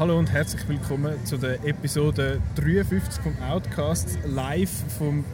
Hallo 0.00 0.18
und 0.18 0.32
herzlich 0.32 0.66
willkommen 0.66 1.12
zu 1.26 1.36
der 1.36 1.62
Episode 1.62 2.40
53 2.56 3.22
vom 3.22 3.34
Outcast 3.42 4.18
live 4.24 4.70
vom 4.96 5.26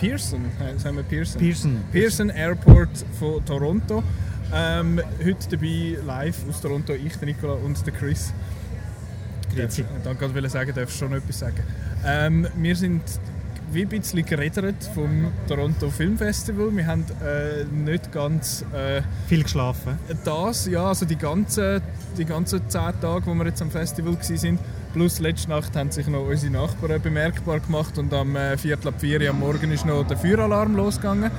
Pearson. 0.00 0.44
Äh, 0.58 0.76
sagen 0.76 0.96
wir 0.96 1.04
Pearson? 1.04 1.40
Pearson. 1.40 1.84
Pearson 1.92 2.28
Airport 2.30 2.90
von 3.16 3.44
Toronto. 3.44 4.02
Ähm, 4.52 5.00
heute 5.24 5.48
dabei 5.50 5.98
live 6.04 6.36
aus 6.48 6.60
Toronto 6.60 6.94
ich, 6.94 7.14
der 7.14 7.26
Nicola 7.26 7.52
und 7.64 7.86
der 7.86 7.94
Chris. 7.94 8.32
Grüezi. 9.54 9.82
Ich 9.82 10.04
wollte 10.04 10.32
gerade 10.32 10.48
sagen, 10.48 10.72
darfst 10.74 10.96
du 10.96 11.04
schon 11.04 11.16
etwas 11.16 11.38
sagen. 11.38 11.62
Ähm, 12.04 12.48
wir 12.56 12.74
sind 12.74 13.02
wie 13.72 13.82
ein 13.82 13.88
bisschen 13.88 14.24
geredet 14.24 14.76
vom 14.94 15.30
Toronto 15.46 15.90
Film 15.90 16.16
Festival. 16.16 16.74
Wir 16.74 16.86
haben 16.86 17.04
äh, 17.22 17.64
nicht 17.64 18.10
ganz 18.12 18.64
äh, 18.72 19.02
Viel 19.26 19.42
geschlafen. 19.42 19.98
das, 20.24 20.66
ja, 20.66 20.86
also 20.86 21.04
die 21.04 21.16
ganzen, 21.16 21.82
die 22.16 22.24
ganzen 22.24 22.68
zehn 22.68 23.00
Tage, 23.00 23.26
wo 23.26 23.34
wir 23.34 23.46
jetzt 23.46 23.62
am 23.62 23.70
Festival 23.70 24.14
waren, 24.14 24.58
plus 24.92 25.18
letzte 25.20 25.50
Nacht 25.50 25.76
haben 25.76 25.90
sich 25.90 26.06
noch 26.08 26.26
unsere 26.26 26.52
Nachbarn 26.52 27.00
bemerkbar 27.00 27.60
gemacht 27.60 27.98
und 27.98 28.12
am 28.12 28.36
äh, 28.36 28.56
Viertel 28.56 28.88
ab 28.88 28.94
vier 28.98 29.20
Uhr 29.20 29.30
am 29.30 29.40
Morgen 29.40 29.70
ist 29.70 29.86
noch 29.86 30.06
der 30.06 30.16
Feueralarm 30.16 30.76
losgegangen. 30.76 31.30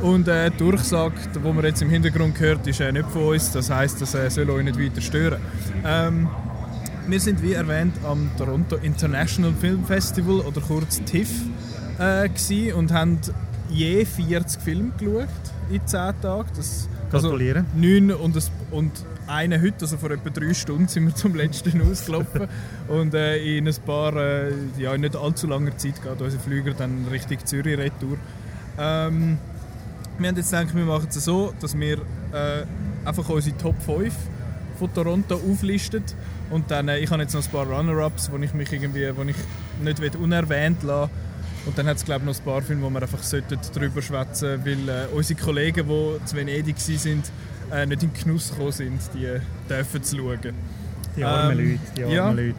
Und 0.00 0.28
äh, 0.28 0.50
die 0.50 0.58
Durchsage, 0.58 1.14
die 1.34 1.38
man 1.38 1.64
jetzt 1.64 1.80
im 1.80 1.88
Hintergrund 1.88 2.38
hört, 2.40 2.66
ist 2.66 2.80
äh, 2.80 2.92
nicht 2.92 3.08
von 3.10 3.22
uns. 3.22 3.52
Das 3.52 3.70
heisst, 3.70 4.02
das 4.02 4.14
äh, 4.14 4.28
soll 4.28 4.50
euch 4.50 4.64
nicht 4.64 4.78
weiter 4.78 5.00
stören. 5.00 5.40
Ähm, 5.84 6.28
wir 7.06 7.20
sind 7.20 7.42
wie 7.42 7.52
erwähnt 7.52 7.94
am 8.04 8.30
Toronto 8.36 8.76
International 8.76 9.52
Film 9.52 9.84
Festival 9.84 10.40
oder 10.40 10.60
kurz 10.60 11.02
TIFF 11.04 11.30
äh, 11.98 12.72
und 12.72 12.92
haben 12.92 13.18
je 13.70 14.04
40 14.04 14.60
Filme 14.60 14.92
geschaut 14.98 15.28
in 15.70 15.86
10 15.86 16.20
Tagen. 16.20 16.48
Das, 16.56 16.88
Gratuliere. 17.10 17.58
Also 17.60 17.78
9 17.80 18.10
und, 18.12 18.36
das, 18.36 18.50
und 18.70 18.92
einen 19.26 19.62
heute, 19.62 19.76
also 19.82 19.96
vor 19.96 20.10
etwa 20.10 20.30
3 20.30 20.54
Stunden 20.54 20.88
sind 20.88 21.06
wir 21.06 21.14
zum 21.14 21.34
letzten 21.34 21.80
ausgelaufen. 21.82 22.48
Und 22.88 23.14
äh, 23.14 23.58
in 23.58 23.66
ein 23.66 23.74
paar, 23.86 24.14
äh, 24.16 24.52
ja 24.78 24.96
nicht 24.96 25.16
allzu 25.16 25.46
langer 25.46 25.76
Zeit 25.76 26.02
geht 26.02 26.20
unser 26.20 26.38
Flüger 26.38 26.72
dann 26.72 27.06
Richtung 27.10 27.38
Zürich 27.44 27.78
retour. 27.78 28.18
Ähm, 28.78 29.38
wir 30.18 30.28
haben 30.28 30.36
jetzt 30.36 30.50
gedacht, 30.50 30.74
wir 30.74 30.84
machen 30.84 31.08
es 31.08 31.24
so, 31.24 31.52
dass 31.60 31.78
wir 31.78 31.98
äh, 32.32 32.64
einfach 33.04 33.28
unsere 33.28 33.56
Top 33.56 33.80
5 33.82 34.14
von 34.78 34.92
Toronto 34.92 35.40
auflisten 35.50 36.04
und 36.50 36.70
dann, 36.70 36.88
äh, 36.88 36.98
ich 36.98 37.10
habe 37.10 37.22
jetzt 37.22 37.34
noch 37.34 37.44
ein 37.44 37.50
paar 37.50 37.66
Runner-Ups, 37.66 38.30
wo 38.30 38.36
ich 38.36 38.54
mich 38.54 38.72
irgendwie, 38.72 39.10
wo 39.16 39.22
ich 39.22 39.36
nicht 39.82 40.16
unerwähnt 40.16 40.82
lassen. 40.82 41.10
Und 41.66 41.78
dann 41.78 41.86
hat 41.86 41.96
es 41.96 42.04
glaube 42.04 42.20
ich 42.20 42.26
noch 42.26 42.38
ein 42.38 42.44
paar 42.44 42.62
Filme, 42.62 42.82
wo 42.82 42.90
wir 42.90 43.00
einfach 43.00 43.22
sollten 43.22 43.58
darüber 43.72 44.02
schwätzen 44.02 44.60
weil 44.64 44.88
äh, 44.88 45.06
unsere 45.14 45.40
Kollegen, 45.40 45.88
die 45.88 46.24
zu 46.26 46.36
Venedig 46.36 46.76
waren, 46.76 47.22
äh, 47.72 47.86
nicht 47.86 48.02
in 48.02 48.12
den 48.12 48.22
Genuss 48.22 48.50
gekommen 48.50 48.72
sind, 48.72 49.00
die 49.14 49.28
dürfen 49.68 50.02
zu 50.02 50.16
schauen. 50.16 50.38
Die 51.16 51.24
armen 51.24 51.58
Ähm, 51.58 51.66
Leute. 51.66 51.80
Die 51.96 52.02
armen 52.02 52.14
ja. 52.14 52.30
Leute. 52.30 52.54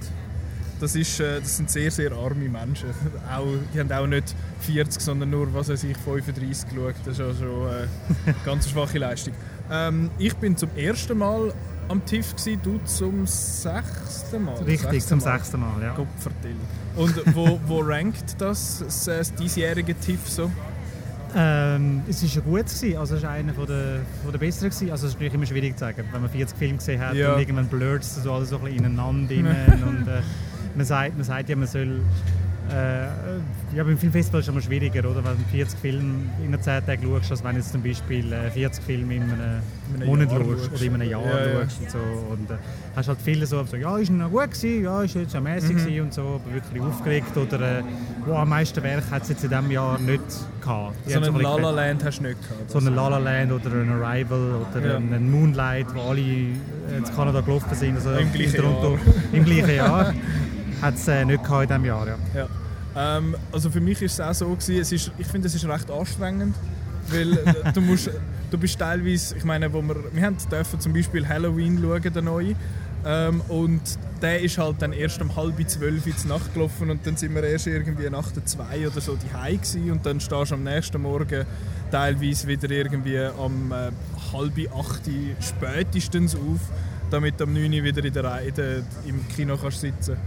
Das, 0.80 0.96
ist, 0.96 1.20
äh, 1.20 1.40
das 1.40 1.58
sind 1.58 1.70
sehr, 1.70 1.90
sehr 1.90 2.12
arme 2.12 2.50
Menschen. 2.50 2.90
Auch, 3.34 3.46
die 3.74 3.80
haben 3.80 3.92
auch 3.92 4.08
nicht 4.08 4.36
40, 4.62 5.02
sondern 5.02 5.30
nur, 5.30 5.54
was 5.54 5.70
weiß 5.70 5.84
ich, 5.86 5.98
35 5.98 6.70
geschaut. 6.70 6.96
Das 7.06 7.14
ist 7.14 7.20
ja 7.20 7.34
schon 7.34 7.68
äh, 7.68 7.88
eine 8.26 8.36
ganz 8.46 8.70
schwache 8.70 8.98
Leistung. 8.98 9.34
Ähm, 9.72 10.10
ich 10.18 10.36
bin 10.36 10.58
zum 10.58 10.70
ersten 10.76 11.18
Mal 11.18 11.54
am 11.88 12.04
TIFF, 12.06 12.36
gewesen, 12.36 12.60
du 12.64 12.80
zum 12.86 13.26
sechsten 13.28 14.44
Mal. 14.44 14.56
Richtig, 14.64 14.82
Sechsten 14.92 15.10
zum 15.10 15.20
Mal. 15.20 15.38
sechsten 15.38 15.60
Mal. 15.60 15.82
Ja. 15.82 15.94
Gott 15.96 16.08
vertell. 16.18 16.56
Und 16.96 17.36
wo, 17.36 17.60
wo 17.68 17.80
rankt 17.82 18.36
das, 18.40 18.80
das, 18.80 19.06
das 19.06 19.34
diesjährige 19.34 19.94
TIFF 19.96 20.28
so? 20.30 20.52
Ähm, 21.36 22.02
es 22.08 22.24
war 22.36 22.44
gut, 22.44 22.66
gewesen. 22.66 22.98
also 22.98 23.16
es 23.16 23.24
war 23.24 23.32
einer 23.32 23.54
von 23.54 23.66
der, 23.68 24.00
von 24.24 24.32
der 24.32 24.40
besseren. 24.40 24.70
Gewesen. 24.70 24.90
Also 24.92 25.06
es 25.08 25.12
ist 25.12 25.16
natürlich 25.16 25.34
immer 25.34 25.46
schwierig 25.46 25.74
zu 25.74 25.80
sagen, 25.82 26.04
wenn 26.12 26.22
man 26.22 26.30
40 26.30 26.58
Filme 26.58 26.78
gesehen 26.78 27.02
hat 27.02 27.14
Ja. 27.14 27.34
und 27.34 27.40
irgendwann 27.40 27.68
blurrt 27.68 28.04
es 28.04 28.16
so 28.16 28.32
alles 28.32 28.50
so 28.50 28.58
ein 28.58 28.64
bisschen 28.64 28.80
ineinander. 28.86 29.36
rein 29.36 29.84
und, 29.88 30.08
äh, 30.08 30.22
man, 30.76 30.86
sagt, 30.86 31.16
man 31.16 31.24
sagt 31.26 31.50
ja, 31.50 31.56
man 31.56 31.68
soll... 31.68 32.00
Äh, 32.72 33.76
ja, 33.76 33.84
beim 33.84 33.98
Filmfestival 33.98 34.40
ist 34.42 34.48
es 34.48 34.52
immer 34.52 34.62
schwieriger, 34.62 35.02
oder? 35.10 35.24
wenn 35.24 35.38
du 35.38 35.44
40 35.52 35.78
Filme 35.80 36.24
in 36.44 36.48
einer 36.48 36.60
10 36.62 36.86
Tagen 36.86 37.04
schaust, 37.04 37.32
als 37.32 37.44
wenn 37.44 37.52
du 37.52 37.58
jetzt 37.58 37.72
zum 37.72 37.84
Beispiel 37.84 38.34
äh, 38.34 38.50
40 38.50 38.84
Filme 38.84 39.16
in 39.16 39.24
einem, 39.24 39.34
In 39.94 40.02
einem 40.02 40.06
Monat 40.08 40.32
Jahr 40.32 40.42
schaust 40.42 40.72
oder 40.74 40.82
in 40.82 40.94
einem 40.96 41.10
Jahr 41.10 41.22
Ja, 41.26 41.48
ja. 41.48 41.62
schaust. 41.62 41.82
Und 41.82 41.92
so. 41.92 41.98
Und, 42.32 42.50
äh, 42.50 42.54
hast 42.96 43.08
halt 43.08 43.20
viele 43.24 43.46
so, 43.46 43.64
so, 43.66 43.76
ja, 43.78 43.98
ist 43.98 44.12
noch 44.12 44.32
gut 44.32 44.52
gewesen, 44.52 44.84
ja, 44.84 45.04
ist 45.04 45.14
jetzt 45.16 45.36
auch 45.36 45.42
mäßig 45.42 45.76
Mhm. 45.96 46.02
und 46.02 46.14
so, 46.14 46.40
aber 46.44 46.54
wirklich 46.56 46.82
aufgeregt 46.82 47.38
oder 47.38 47.80
äh, 47.80 47.84
wow, 48.26 48.40
am 48.40 48.50
meisten 48.50 48.82
Werk 48.82 49.04
hat 49.12 49.22
es 49.24 49.30
jetzt 49.30 49.44
in 49.44 49.50
diesem 49.52 49.70
Jahr 49.72 50.00
nicht 50.00 50.22
gehabt. 50.62 50.96
Die 51.08 51.12
So 51.14 51.20
einen 51.22 51.40
La 51.42 51.56
La. 51.58 51.70
Land 51.72 52.04
hast 52.04 52.20
du 52.20 52.24
nicht 52.24 52.42
gehabt. 52.42 52.72
So 52.72 52.80
einen 52.80 52.96
La 52.96 53.08
La 53.10 53.18
Land 53.20 53.52
oder 53.52 53.72
ein 53.76 53.90
Arrival 53.92 54.56
oder 54.72 54.88
Ja. 54.88 54.96
ein 54.98 55.30
Moonlight, 55.32 55.86
wo 55.94 56.02
alle 56.10 56.20
äh, 56.22 56.98
in 56.98 57.04
Kanada 57.16 57.42
gelaufen 57.42 57.74
sind. 57.76 57.96
Also 57.98 58.12
Im 58.12 58.32
gleichen 58.34 58.56
Toronto, 58.56 58.98
Im 59.32 59.46
gleichen 59.46 59.76
Jahr. 59.76 60.14
Hat 60.82 60.96
es 60.96 61.08
äh, 61.08 61.24
nicht 61.24 61.42
gehabt 61.44 61.64
in 61.64 61.68
diesem 61.70 61.86
Jahr, 61.86 62.06
ja. 62.08 62.16
Ja. 62.36 62.48
Ähm, 62.96 63.36
also 63.52 63.70
für 63.70 63.82
mich 63.82 64.02
ist 64.02 64.14
es 64.14 64.22
auch 64.22 64.34
so 64.34 64.56
es 64.58 64.70
ist, 64.70 65.12
ich 65.18 65.28
finde 65.28 65.48
es 65.48 65.56
ist 65.56 65.66
recht 65.66 65.90
anstrengend, 65.92 66.56
weil 67.10 67.34
äh, 67.34 67.74
du 67.74 67.82
musst, 67.82 68.10
du 68.52 68.58
bist 68.58 68.80
teilweise, 68.80 69.36
ich 69.36 69.44
meine, 69.44 69.72
wo 69.72 69.82
wir, 69.82 69.96
wir 70.14 70.24
haben 70.24 70.38
dürfen 70.50 70.80
zum 70.80 70.94
Beispiel 70.94 71.28
Halloween 71.28 71.80
schauen, 71.82 72.14
den 72.14 72.26
neuen, 72.26 72.56
ähm, 73.06 73.42
und 73.50 73.82
der 74.22 74.42
ist 74.42 74.58
halt 74.58 74.82
dann 74.82 74.94
erst 74.94 75.22
um 75.22 75.36
halb 75.36 75.58
zwölf 75.70 76.08
in 76.08 76.14
die 76.24 76.28
Nacht 76.28 76.54
gelaufen 76.54 76.90
und 76.90 77.06
dann 77.06 77.18
sind 77.18 77.36
wir 77.36 77.44
erst 77.44 77.68
irgendwie 77.68 78.10
nach 78.10 78.32
der 78.32 78.46
zwei 78.46 78.88
oder 78.88 79.02
so 79.02 79.16
die 79.16 79.58
gewesen 79.58 79.92
und 79.92 80.06
dann 80.06 80.20
stehst 80.20 80.52
du 80.52 80.56
am 80.56 80.64
nächsten 80.64 81.02
Morgen 81.02 81.46
teilweise 81.92 82.48
wieder 82.48 82.72
irgendwie 82.72 83.20
am 83.20 83.72
äh, 83.72 83.92
halb 84.34 84.74
acht 84.74 85.02
spätestens 85.40 86.34
auf, 86.34 86.62
damit 87.12 87.40
du 87.40 87.44
am 87.44 87.54
9 87.54 87.66
Uhr 87.74 87.84
wieder 87.84 88.04
in 88.04 88.14
der, 88.14 88.42
in 88.42 88.84
im 89.06 89.28
Kino 89.28 89.58
kannst 89.58 89.82
sitzen 89.82 90.18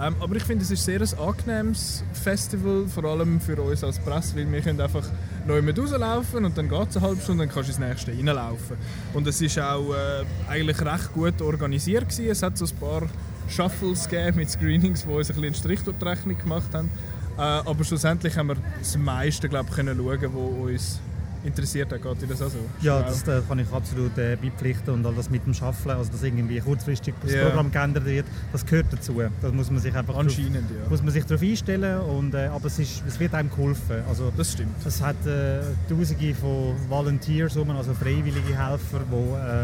ähm, 0.00 0.16
aber 0.20 0.36
ich 0.36 0.42
finde, 0.42 0.64
es 0.64 0.70
ist 0.70 0.84
sehr 0.84 1.00
ein 1.00 1.18
angenehmes 1.18 2.02
Festival, 2.12 2.86
vor 2.88 3.04
allem 3.04 3.40
für 3.40 3.60
uns 3.60 3.84
als 3.84 3.98
Presse, 3.98 4.36
weil 4.36 4.50
wir 4.50 4.60
können 4.60 4.80
einfach 4.80 5.04
neu 5.46 5.62
mit 5.62 5.78
rauslaufen 5.78 6.44
und 6.44 6.58
dann 6.58 6.68
geht 6.68 6.90
es 6.90 6.96
eine 6.96 7.06
halbe 7.06 7.20
Stunde, 7.20 7.46
dann 7.46 7.54
kannst 7.54 7.68
du 7.68 7.72
ins 7.72 7.78
nächste 7.78 8.12
reinlaufen. 8.12 8.76
Und 9.12 9.26
es 9.26 9.40
ist 9.40 9.58
auch 9.58 9.92
äh, 9.92 10.24
eigentlich 10.48 10.80
recht 10.80 11.12
gut 11.12 11.40
organisiert 11.40 12.08
gewesen. 12.08 12.30
Es 12.30 12.42
hat 12.42 12.58
so 12.58 12.64
ein 12.64 12.76
paar 12.76 13.02
Shuffles 13.48 14.08
gegeben 14.08 14.38
mit 14.38 14.50
Screenings, 14.50 15.04
die 15.04 15.08
uns 15.08 15.28
ein 15.30 15.34
bisschen 15.34 15.44
einen 15.44 15.54
Strich 15.54 15.80
durch 15.82 15.96
die 15.98 16.04
Rechnung 16.04 16.38
gemacht 16.38 16.74
haben. 16.74 16.90
Äh, 17.36 17.40
aber 17.40 17.84
schlussendlich 17.84 18.36
haben 18.36 18.48
wir 18.48 18.56
das 18.78 18.96
meiste, 18.96 19.48
glaube 19.48 19.68
ich, 19.70 19.76
können 19.76 19.96
schauen, 19.96 20.22
was 20.22 20.72
uns 20.72 21.00
interessiert 21.44 21.92
hat. 21.92 22.02
Geht 22.02 22.22
dir 22.22 22.26
das 22.26 22.42
auch 22.42 22.48
so? 22.50 22.58
Ja, 22.80 22.98
Wow. 23.00 23.06
das 23.06 23.22
äh, 23.28 23.40
kann 23.46 23.58
ich 23.58 23.70
absolut 23.72 24.16
äh, 24.18 24.36
beipflichten 24.40 24.94
und 24.94 25.06
all 25.06 25.14
das 25.14 25.30
mit 25.30 25.44
dem 25.46 25.54
Schaffeln, 25.54 25.96
also 25.96 26.10
dass 26.10 26.22
irgendwie 26.22 26.60
kurzfristig 26.60 27.14
das 27.22 27.32
Ja. 27.32 27.46
Programm 27.46 27.70
geändert 27.70 28.04
wird, 28.04 28.26
das 28.52 28.64
gehört 28.64 28.86
dazu. 28.90 29.20
Da 29.42 29.50
muss 29.50 29.70
man 29.70 29.80
sich 29.80 29.94
einfach 29.94 30.16
Anscheinend, 30.16 30.70
drauf, 30.70 30.76
ja. 30.84 30.88
muss 30.90 31.02
man 31.02 31.12
sich 31.12 31.24
darauf 31.24 31.42
einstellen 31.42 32.00
und, 32.00 32.34
äh, 32.34 32.46
aber 32.46 32.66
es, 32.66 32.78
ist, 32.78 33.02
es 33.06 33.18
wird 33.20 33.34
einem 33.34 33.50
geholfen. 33.50 34.02
Also, 34.08 34.32
Das 34.36 34.52
stimmt. 34.52 34.74
es 34.86 35.00
hat 35.02 35.16
äh, 35.26 35.60
Tausende 35.88 36.34
von 36.34 36.74
Volunteers, 36.88 37.56
also 37.56 37.94
freiwillige 37.94 38.56
Helfer, 38.56 39.00
die 39.10 39.14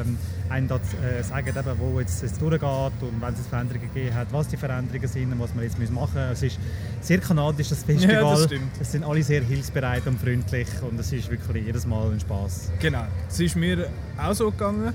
ähm, 0.09 0.19
einem 0.51 0.69
da 0.69 0.77
äh, 0.77 1.23
sagen, 1.23 1.49
eben, 1.49 1.79
wo 1.79 2.01
jetzt 2.01 2.23
es 2.23 2.39
durchgeht 2.39 2.63
und 3.01 3.21
wenn 3.21 3.35
es 3.35 3.47
Veränderungen 3.49 3.93
gegeben 3.93 4.15
hat, 4.15 4.33
was 4.33 4.49
die 4.49 4.57
Veränderungen 4.57 5.09
sind 5.09 5.33
und 5.33 5.41
was 5.41 5.55
wir 5.55 5.63
jetzt 5.63 5.79
machen 5.79 6.15
müssen. 6.15 6.33
Es 6.33 6.43
ist 6.43 6.59
sehr 7.01 7.19
kanadisch, 7.19 7.69
das 7.69 7.85
Festival. 7.85 8.15
Ja, 8.15 8.23
das 8.23 8.45
stimmt. 8.45 8.71
Es 8.81 8.93
sind 8.93 9.05
alle 9.05 9.23
sehr 9.23 9.43
hilfsbereit 9.43 10.07
und 10.07 10.21
freundlich 10.21 10.69
und 10.89 10.99
es 10.99 11.13
ist 11.13 11.31
wirklich 11.31 11.67
jedes 11.67 11.87
Mal 11.87 12.11
ein 12.11 12.21
Spaß. 12.21 12.73
Genau, 12.81 13.05
es 13.29 13.41
ist 13.41 13.57
mir 13.57 13.89
auch 14.19 14.35
so 14.35 14.51
gegangen. 14.51 14.93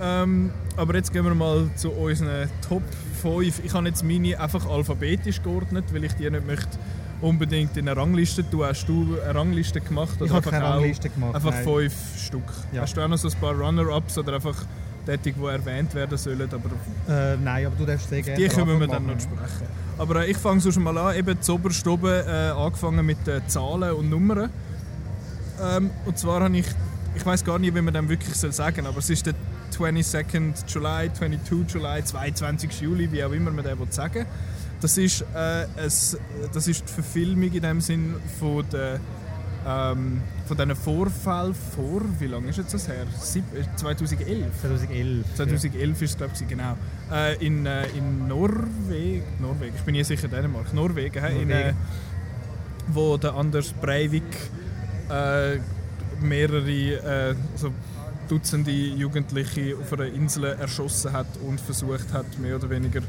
Ähm, 0.00 0.50
aber 0.76 0.94
jetzt 0.96 1.12
gehen 1.12 1.24
wir 1.24 1.34
mal 1.34 1.68
zu 1.76 1.90
unseren 1.90 2.48
Top 2.66 2.82
5. 3.22 3.64
Ich 3.64 3.74
habe 3.74 3.86
jetzt 3.86 4.02
meine 4.02 4.38
einfach 4.40 4.66
alphabetisch 4.66 5.42
geordnet, 5.42 5.84
weil 5.92 6.04
ich 6.04 6.12
die 6.14 6.28
nicht 6.30 6.46
möchte 6.46 6.78
unbedingt 7.20 7.76
in 7.76 7.88
eine 7.88 7.96
Rangliste 8.00 8.48
tun. 8.48 8.64
Hast 8.64 8.86
du 8.86 9.16
eine 9.22 9.34
Rangliste 9.34 9.80
gemacht? 9.80 10.14
Ich 10.20 10.28
habe 10.28 10.36
einfach 10.38 10.50
keine 10.50 10.64
Rangliste 10.64 11.08
gemacht, 11.08 11.34
Einfach 11.36 11.52
nein. 11.52 11.64
fünf 11.64 11.94
Stück. 12.18 12.42
Ja. 12.72 12.82
Hast 12.82 12.96
du 12.96 13.00
auch 13.00 13.08
noch 13.08 13.18
so 13.18 13.28
ein 13.28 13.34
paar 13.40 13.54
Runner-Ups 13.54 14.18
oder 14.18 14.34
einfach 14.34 14.56
tätig, 15.04 15.34
die 15.38 15.44
erwähnt 15.44 15.94
werden 15.94 16.18
sollen? 16.18 16.48
Aber 16.52 16.70
Äh, 17.12 17.36
nein, 17.36 17.66
aber 17.66 17.76
du 17.76 17.86
darfst 17.86 18.08
sehr 18.08 18.22
gerne 18.22 18.42
die 18.42 18.48
können 18.48 18.80
wir 18.80 18.86
dann 18.86 19.06
noch 19.06 19.14
machen. 19.14 19.28
besprechen. 19.30 19.66
Aber 19.98 20.16
äh, 20.22 20.30
ich 20.30 20.36
fange 20.36 20.60
schon 20.60 20.82
mal 20.82 20.96
an, 20.96 21.16
eben 21.16 21.40
zuoberst 21.40 21.86
oben 21.86 22.12
äh, 22.26 22.50
angefangen 22.56 23.04
mit 23.04 23.26
den 23.26 23.46
Zahlen 23.48 23.92
und 23.92 24.10
Nummern. 24.10 24.50
Ähm, 25.62 25.90
und 26.06 26.18
zwar 26.18 26.42
habe 26.42 26.56
ich, 26.56 26.66
ich 27.14 27.24
weiß 27.24 27.44
gar 27.44 27.58
nicht, 27.58 27.74
wie 27.74 27.82
man 27.82 27.94
dem 27.94 28.08
wirklich 28.08 28.34
soll 28.34 28.52
sagen 28.52 28.86
aber 28.86 28.98
es 28.98 29.10
ist 29.10 29.26
der 29.26 29.34
22nd 29.72 30.54
July, 30.66 31.12
22 31.12 31.74
July, 31.74 32.04
22. 32.04 32.80
Juli, 32.80 33.12
wie 33.12 33.24
auch 33.24 33.32
immer 33.32 33.50
man 33.50 33.64
will 33.64 33.76
sagen 33.90 34.26
Das 34.80 34.98
ist, 34.98 35.24
äh, 35.34 35.66
es, 35.76 36.18
das 36.52 36.68
ist 36.68 36.88
die 36.88 36.92
Verfilmung 36.92 37.52
in 37.52 37.62
dem 37.62 37.80
Sinn 37.80 38.16
von 38.38 38.64
der 38.72 38.98
ähm, 39.66 40.20
von 40.54 40.68
diesen 40.68 40.82
Vorfällen 40.82 41.54
vor, 41.54 42.02
wie 42.18 42.26
lange 42.26 42.50
ist 42.50 42.58
jetzt 42.58 42.74
das 42.74 42.88
her? 42.88 43.06
Sieb, 43.18 43.44
äh, 43.54 43.64
2011? 43.76 44.60
2011. 44.60 45.34
2011 45.34 46.02
ist 46.02 46.10
es, 46.10 46.16
glaube 46.16 46.32
ich, 46.38 46.48
genau. 46.48 46.76
Äh, 47.10 47.44
in, 47.44 47.64
äh, 47.64 47.86
in 47.96 48.28
Norwegen, 48.28 49.22
Norwegen, 49.40 49.74
ich 49.74 49.82
bin 49.82 49.94
nicht 49.94 50.06
sicher 50.06 50.28
Dänemark, 50.28 50.74
Norwegen, 50.74 51.22
hä? 51.22 51.42
In, 51.42 51.50
äh, 51.50 51.54
Norwegen. 51.54 51.76
wo 52.88 53.16
der 53.16 53.34
Anders 53.34 53.72
Breivik 53.72 54.24
äh, 55.08 55.58
mehrere, 56.20 57.34
also 57.54 57.72
Dutzende 58.28 58.70
Jugendliche 58.70 59.76
auf 59.76 59.92
einer 59.92 60.06
Insel 60.06 60.44
erschossen 60.44 61.12
hat 61.12 61.26
und 61.46 61.60
versucht 61.60 62.12
hat, 62.12 62.38
mehr 62.38 62.56
oder 62.56 62.70
weniger 62.70 63.00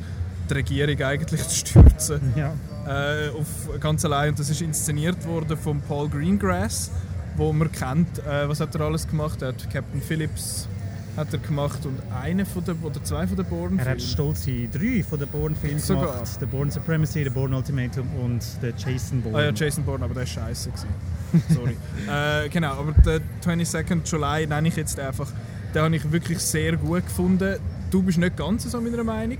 die 0.49 0.53
Regierung 0.53 1.01
eigentlich 1.01 1.41
zu 1.47 1.67
stürzen. 1.67 2.33
Ja. 2.35 2.53
Äh, 2.87 3.29
auf 3.29 3.79
ganz 3.79 4.03
allein. 4.05 4.29
Und 4.29 4.39
das 4.39 4.49
ist 4.49 4.61
inszeniert 4.61 5.25
worden 5.25 5.57
von 5.57 5.81
Paul 5.81 6.09
Greengrass, 6.09 6.91
wo 7.37 7.51
man 7.53 7.71
kennt. 7.71 8.19
Äh, 8.19 8.47
was 8.47 8.59
hat 8.59 8.73
er 8.75 8.81
alles 8.81 9.07
gemacht? 9.07 9.41
Er 9.41 9.49
hat 9.49 9.69
Captain 9.71 10.01
Phillips 10.01 10.67
hat 11.15 11.31
er 11.31 11.37
gemacht 11.39 11.85
und 11.85 11.99
eine 12.11 12.43
von 12.43 12.65
der, 12.65 12.75
oder 12.81 13.03
zwei 13.03 13.27
von 13.27 13.37
den 13.37 13.45
Bourne 13.45 13.79
Er 13.79 13.91
hat 13.91 14.01
stolze 14.01 14.67
drei 14.67 15.03
von 15.07 15.19
den 15.19 15.27
Bourne-Filmen 15.27 15.79
gemacht. 15.85 16.39
The 16.39 16.45
Bourne 16.47 16.71
Supremacy, 16.71 17.23
The 17.23 17.29
Bourne 17.29 17.55
Ultimatum 17.55 18.07
und 18.23 18.41
The 18.41 18.73
Jason 18.75 19.21
Bourne. 19.21 19.37
Ah 19.37 19.43
ja, 19.43 19.51
Jason 19.51 19.83
Bourne, 19.83 20.05
aber 20.05 20.15
der 20.15 20.23
war 20.23 20.27
scheiße. 20.27 20.71
gewesen. 20.71 20.87
Sorry. 21.49 21.77
äh, 22.09 22.49
genau, 22.49 22.73
aber 22.73 22.93
den 22.93 23.21
22nd 23.43 23.99
July 24.09 24.47
nenne 24.47 24.67
ich 24.67 24.75
jetzt 24.75 24.99
einfach. 24.99 25.31
Den 25.75 25.83
habe 25.83 25.95
ich 25.95 26.11
wirklich 26.11 26.39
sehr 26.39 26.77
gut 26.77 27.05
gefunden. 27.05 27.57
Du 27.91 28.01
bist 28.01 28.17
nicht 28.17 28.35
ganz 28.35 28.63
so 28.63 28.81
meiner 28.81 29.03
Meinung. 29.03 29.37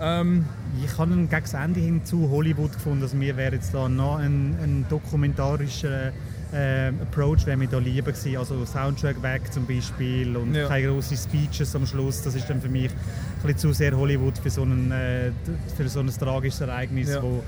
Ähm, 0.00 0.44
Ich 0.84 0.98
habe 0.98 1.12
ihn 1.12 1.28
gegen 1.30 1.42
das 1.42 1.54
Ende 1.54 1.80
hin 1.80 2.04
zu 2.04 2.28
Hollywood 2.30 2.72
gefunden. 2.72 3.02
Also 3.02 3.16
mir 3.16 3.34
wäre 3.36 3.54
jetzt 3.54 3.72
da 3.72 3.88
noch 3.88 4.16
ein, 4.18 4.56
ein 4.62 4.84
dokumentarischer 4.90 6.12
äh, 6.54 6.88
Approach 7.02 7.44
wäre 7.46 7.56
mir 7.56 7.66
da 7.68 7.78
lieber 7.78 8.12
gewesen. 8.12 8.36
Also 8.36 8.64
Soundtrack 8.64 9.20
weg 9.22 9.52
zum 9.52 9.66
Beispiel 9.66 10.36
und 10.36 10.54
Ja. 10.54 10.68
keine 10.68 10.88
grossen 10.88 11.16
Speeches 11.16 11.74
am 11.74 11.86
Schluss. 11.86 12.22
Das 12.22 12.34
ist 12.34 12.48
dann 12.48 12.60
für 12.60 12.68
mich 12.68 12.90
ein 12.90 13.42
bisschen 13.42 13.58
zu 13.58 13.72
sehr 13.72 13.96
Hollywood 13.96 14.38
für 14.38 14.50
so, 14.50 14.62
einen, 14.62 14.90
äh, 14.92 15.30
für 15.76 15.88
so 15.88 16.00
ein 16.00 16.06
tragisches 16.08 16.60
Ereignis, 16.60 17.10
Ja. 17.10 17.22
wo 17.22 17.42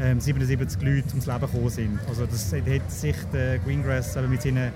ähm, 0.00 0.20
77 0.20 0.80
Leute 0.80 1.08
ums 1.10 1.26
Leben 1.26 1.40
gekommen 1.40 1.68
sind. 1.68 1.98
Also 2.08 2.24
das 2.26 2.50
hätte 2.52 2.82
sich 2.88 3.16
der 3.32 3.58
Greengrass 3.58 4.16
eben 4.16 4.30
mit 4.30 4.40
seinen 4.42 4.72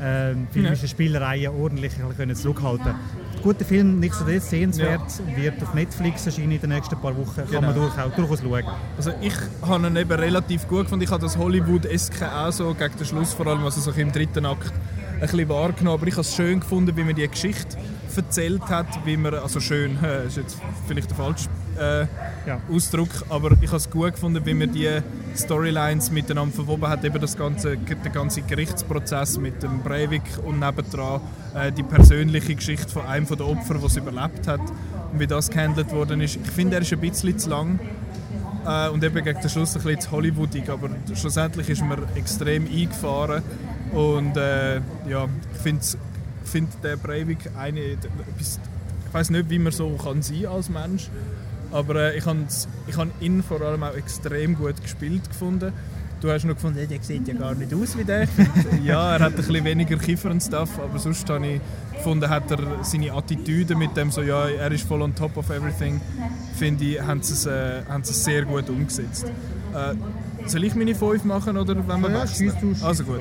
ähm, 0.00 0.46
filmischen 0.52 0.86
Spielereien 0.88 1.52
ordentlich 1.54 1.92
können 2.16 2.36
zurückhalten 2.36 2.94
Guter 3.42 3.64
Film, 3.64 4.00
nichtsdestotrotz 4.00 4.50
sehenswert, 4.50 5.00
wird 5.36 5.62
auf 5.62 5.74
Netflix 5.74 6.26
erscheinen 6.26 6.52
in 6.52 6.60
den 6.60 6.70
nächsten 6.70 6.96
paar 7.00 7.16
Wochen. 7.16 7.34
Kann 7.36 7.46
Genau. 7.50 7.60
man 7.62 7.74
durch, 7.74 7.98
auch 7.98 8.10
durchaus 8.14 8.40
schauen. 8.40 8.64
Also 8.96 9.12
ich 9.20 9.34
habe 9.62 9.86
ihn 9.86 9.96
eben 9.96 10.10
relativ 10.12 10.66
gut 10.68 10.82
gefunden. 10.84 11.04
Ich 11.04 11.10
habe 11.10 11.22
das 11.22 11.36
Hollywood-eske 11.36 12.30
auch 12.30 12.50
so 12.52 12.74
gegen 12.74 12.96
den 12.96 13.06
Schluss, 13.06 13.34
vor 13.34 13.46
allem 13.46 13.64
also 13.64 13.80
so 13.80 13.90
im 13.92 14.12
dritten 14.12 14.44
Akt, 14.46 14.72
ein 15.14 15.20
bisschen 15.20 15.48
wahrgenommen. 15.48 15.98
Aber 15.98 16.06
ich 16.06 16.14
habe 16.14 16.22
es 16.22 16.34
schön 16.34 16.60
gefunden, 16.60 16.96
wie 16.96 17.04
man 17.04 17.14
die 17.14 17.26
Geschichte 17.28 17.76
erzählt 18.16 18.62
hat, 18.68 18.86
wie 19.04 19.16
man, 19.16 19.32
also 19.32 19.60
schön, 19.60 19.96
äh, 20.02 20.26
ist 20.26 20.38
jetzt 20.38 20.58
vielleicht 20.88 21.08
der 21.10 21.16
falsche 21.16 21.48
äh, 21.78 22.00
Ja. 22.48 22.60
Ausdruck, 22.68 23.10
aber 23.28 23.52
ich 23.60 23.68
habe 23.68 23.76
es 23.76 23.88
gut 23.88 24.14
gefunden, 24.14 24.44
wie 24.44 24.54
man 24.54 24.72
die 24.72 24.88
Storylines 25.36 26.10
miteinander 26.10 26.52
verwoben 26.52 26.88
hat, 26.88 27.04
eben 27.04 27.20
das 27.20 27.36
ganze, 27.36 27.76
der 27.76 28.10
ganze 28.10 28.42
Gerichtsprozess 28.42 29.38
mit 29.38 29.62
dem 29.62 29.82
Breivik 29.84 30.22
und 30.44 30.58
nebendran 30.58 31.20
äh, 31.58 31.72
die 31.72 31.82
persönliche 31.82 32.54
Geschichte 32.54 32.88
von 32.88 33.02
einem 33.06 33.26
der 33.26 33.46
Opfer, 33.46 33.76
es 33.84 33.96
überlebt 33.96 34.46
hat 34.46 34.60
und 35.12 35.20
wie 35.20 35.26
das 35.26 35.50
gehandelt 35.50 35.90
worden 35.92 36.20
ist. 36.20 36.36
Ich 36.36 36.50
finde, 36.50 36.76
er 36.76 36.82
ist 36.82 36.92
ein 36.92 37.00
bisschen 37.00 37.38
zu 37.38 37.50
lang 37.50 37.78
äh, 38.66 38.88
und 38.88 39.02
eben 39.04 39.22
gegen 39.24 39.40
den 39.40 39.50
Schluss 39.50 39.76
ein 39.76 39.82
bisschen 39.82 40.00
zu 40.00 40.10
Hollywoodig, 40.12 40.68
aber 40.68 40.90
schlussendlich 41.14 41.68
ist 41.70 41.82
man 41.84 41.98
extrem 42.14 42.66
eingefahren 42.66 43.42
und 43.92 44.36
äh, 44.36 44.76
ja, 45.08 45.26
ich 45.54 45.60
finde 45.60 45.84
find 46.44 46.68
der 46.82 46.96
Breivik 46.96 47.50
eine, 47.58 47.80
etwas- 47.80 48.60
ich 49.06 49.14
weiß 49.14 49.30
nicht, 49.30 49.48
wie 49.50 49.58
man 49.58 49.72
so 49.72 49.90
kann 50.02 50.22
sein 50.22 50.46
als 50.46 50.68
Mensch, 50.68 51.08
aber 51.72 51.96
äh, 52.12 52.18
ich 52.18 52.26
habe 52.26 52.38
ich 52.86 52.96
hab 52.96 53.08
ihn 53.20 53.42
vor 53.42 53.60
allem 53.62 53.82
auch 53.82 53.94
extrem 53.94 54.54
gut 54.54 54.80
gespielt 54.82 55.28
gefunden. 55.28 55.72
Du 56.20 56.30
hast 56.32 56.44
noch 56.44 56.54
gefunden, 56.54 56.80
der 56.88 57.00
sieht 57.00 57.28
ja 57.28 57.34
gar 57.34 57.54
nicht 57.54 57.72
aus 57.72 57.96
wie 57.96 58.02
der. 58.02 58.26
Ja, 58.84 59.12
er 59.14 59.20
hat 59.20 59.32
ein 59.32 59.36
bisschen 59.36 59.64
weniger 59.64 59.96
Kiefer 59.96 60.30
und 60.32 60.42
Stuff, 60.42 60.68
aber 60.78 60.98
sonst 60.98 61.28
habe 61.30 61.46
ich 61.46 61.60
gefunden, 61.94 62.28
hat 62.28 62.50
er 62.50 62.82
seine 62.82 63.12
Attitüde 63.12 63.76
mit 63.76 63.96
dem 63.96 64.10
so, 64.10 64.22
ja, 64.22 64.48
er 64.48 64.72
ist 64.72 64.86
voll 64.86 65.00
on 65.02 65.14
top 65.14 65.36
of 65.36 65.48
everything, 65.50 66.00
finde 66.56 66.84
ich, 66.84 67.00
haben 67.00 67.22
sie 67.22 67.34
es, 67.34 67.46
äh, 67.46 67.82
haben 67.88 68.02
sie 68.02 68.10
es 68.10 68.24
sehr 68.24 68.44
gut 68.44 68.68
umgesetzt. 68.68 69.26
Äh, 69.72 69.94
soll 70.48 70.64
ich 70.64 70.74
meine 70.74 70.94
5 70.94 71.22
machen 71.24 71.56
oder 71.56 71.76
wenn 71.86 72.00
wir 72.00 72.10
Ja, 72.10 72.22
wechseln? 72.22 72.52
schieß 72.58 72.82
Also 72.82 73.04
gut. 73.04 73.20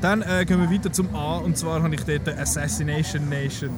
Dann 0.00 0.22
äh, 0.22 0.44
gehen 0.44 0.60
wir 0.60 0.70
weiter 0.70 0.92
zum 0.92 1.12
A 1.16 1.38
und 1.38 1.58
zwar 1.58 1.82
habe 1.82 1.92
ich 1.96 2.02
dort 2.04 2.28
Assassination 2.38 3.28
Nation. 3.28 3.70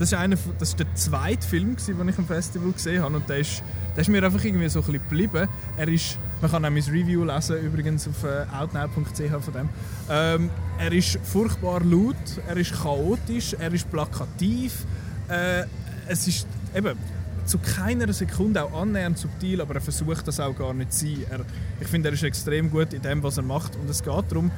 Das 0.00 0.10
ist, 0.12 0.18
einer, 0.18 0.36
das 0.58 0.70
ist 0.70 0.80
der 0.80 0.92
zweite 0.94 1.46
Film, 1.46 1.76
gewesen, 1.76 1.96
den 1.98 2.08
ich 2.08 2.18
am 2.18 2.26
Festival 2.26 2.72
gesehen 2.72 3.00
habe 3.02 3.14
und 3.16 3.28
der 3.28 3.38
ist, 3.38 3.62
der 3.94 4.02
ist 4.02 4.08
mir 4.08 4.24
einfach 4.24 4.42
irgendwie 4.42 4.68
so 4.68 4.80
ein 4.80 4.86
bisschen 4.86 5.02
geblieben. 5.08 5.48
Er 5.76 5.88
ist, 5.88 6.18
man 6.40 6.50
kann 6.50 6.64
auch 6.64 6.70
mein 6.70 6.82
Review 6.82 7.24
lesen, 7.24 7.58
übrigens 7.60 8.08
auf 8.08 8.24
äh, 8.24 8.46
outnow.ch 8.52 9.44
von 9.44 9.54
dem. 9.54 9.68
Ähm, 10.08 10.50
er 10.78 10.92
ist 10.92 11.18
furchtbar 11.22 11.82
laut, 11.84 12.16
er 12.46 12.56
ist 12.56 12.72
chaotisch, 12.80 13.54
er 13.58 13.72
ist 13.72 13.90
plakativ. 13.90 14.84
Äh, 15.28 15.64
es 16.08 16.26
ist 16.26 16.46
eben 16.74 16.96
zu 17.44 17.58
keiner 17.58 18.12
Sekunde 18.12 18.62
auch 18.62 18.82
annähernd 18.82 19.18
subtil, 19.18 19.60
aber 19.60 19.76
er 19.76 19.80
versucht 19.80 20.28
das 20.28 20.38
auch 20.38 20.54
gar 20.54 20.74
nicht 20.74 20.92
zu 20.92 21.06
sein. 21.06 21.24
Er, 21.30 21.40
ich 21.80 21.88
finde, 21.88 22.10
er 22.10 22.12
ist 22.12 22.22
extrem 22.22 22.70
gut 22.70 22.92
in 22.92 23.02
dem, 23.02 23.22
was 23.22 23.38
er 23.38 23.42
macht. 23.42 23.74
Und 23.76 23.88
es 23.88 24.02
geht 24.02 24.24
darum, 24.30 24.50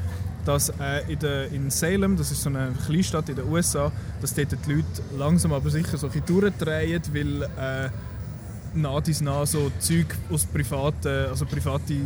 dass 0.44 0.70
äh, 0.70 1.12
in, 1.12 1.18
der, 1.18 1.52
in 1.52 1.70
Salem, 1.70 2.16
das 2.16 2.30
ist 2.32 2.42
so 2.42 2.50
eine 2.50 2.72
Kleinstadt 2.86 3.28
in 3.28 3.36
den 3.36 3.48
USA, 3.48 3.92
dass 4.20 4.34
dort 4.34 4.52
die 4.66 4.72
Leute 4.72 4.84
langsam 5.16 5.52
aber 5.52 5.70
sicher 5.70 5.96
so 5.96 6.08
ein 6.08 6.12
bisschen 6.12 6.40
durchdrehen, 6.40 7.02
weil 7.12 7.42
äh, 7.42 7.90
nah 8.74 9.00
dies 9.00 9.18
so 9.44 9.70
Zeug 9.78 10.06
aus 10.30 10.46
privaten, 10.46 11.28
also 11.28 11.44
private 11.46 11.96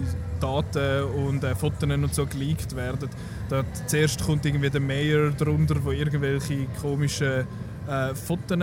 Daten 0.41 1.05
und 1.05 1.45
äh, 1.45 1.55
Fotos 1.55 1.83
und 1.83 2.15
so 2.15 2.27
geleakt 2.27 2.75
werden. 2.77 3.09
Dort 3.49 3.67
zuerst 3.87 4.25
kommt 4.25 4.45
irgendwie 4.47 4.71
der 4.71 4.81
Mayor 4.81 5.31
drunter, 5.31 5.77
wo 5.85 5.91
irgendwelche 5.91 6.67
komischen 6.81 7.47
äh, 7.89 8.15
Fotos 8.15 8.59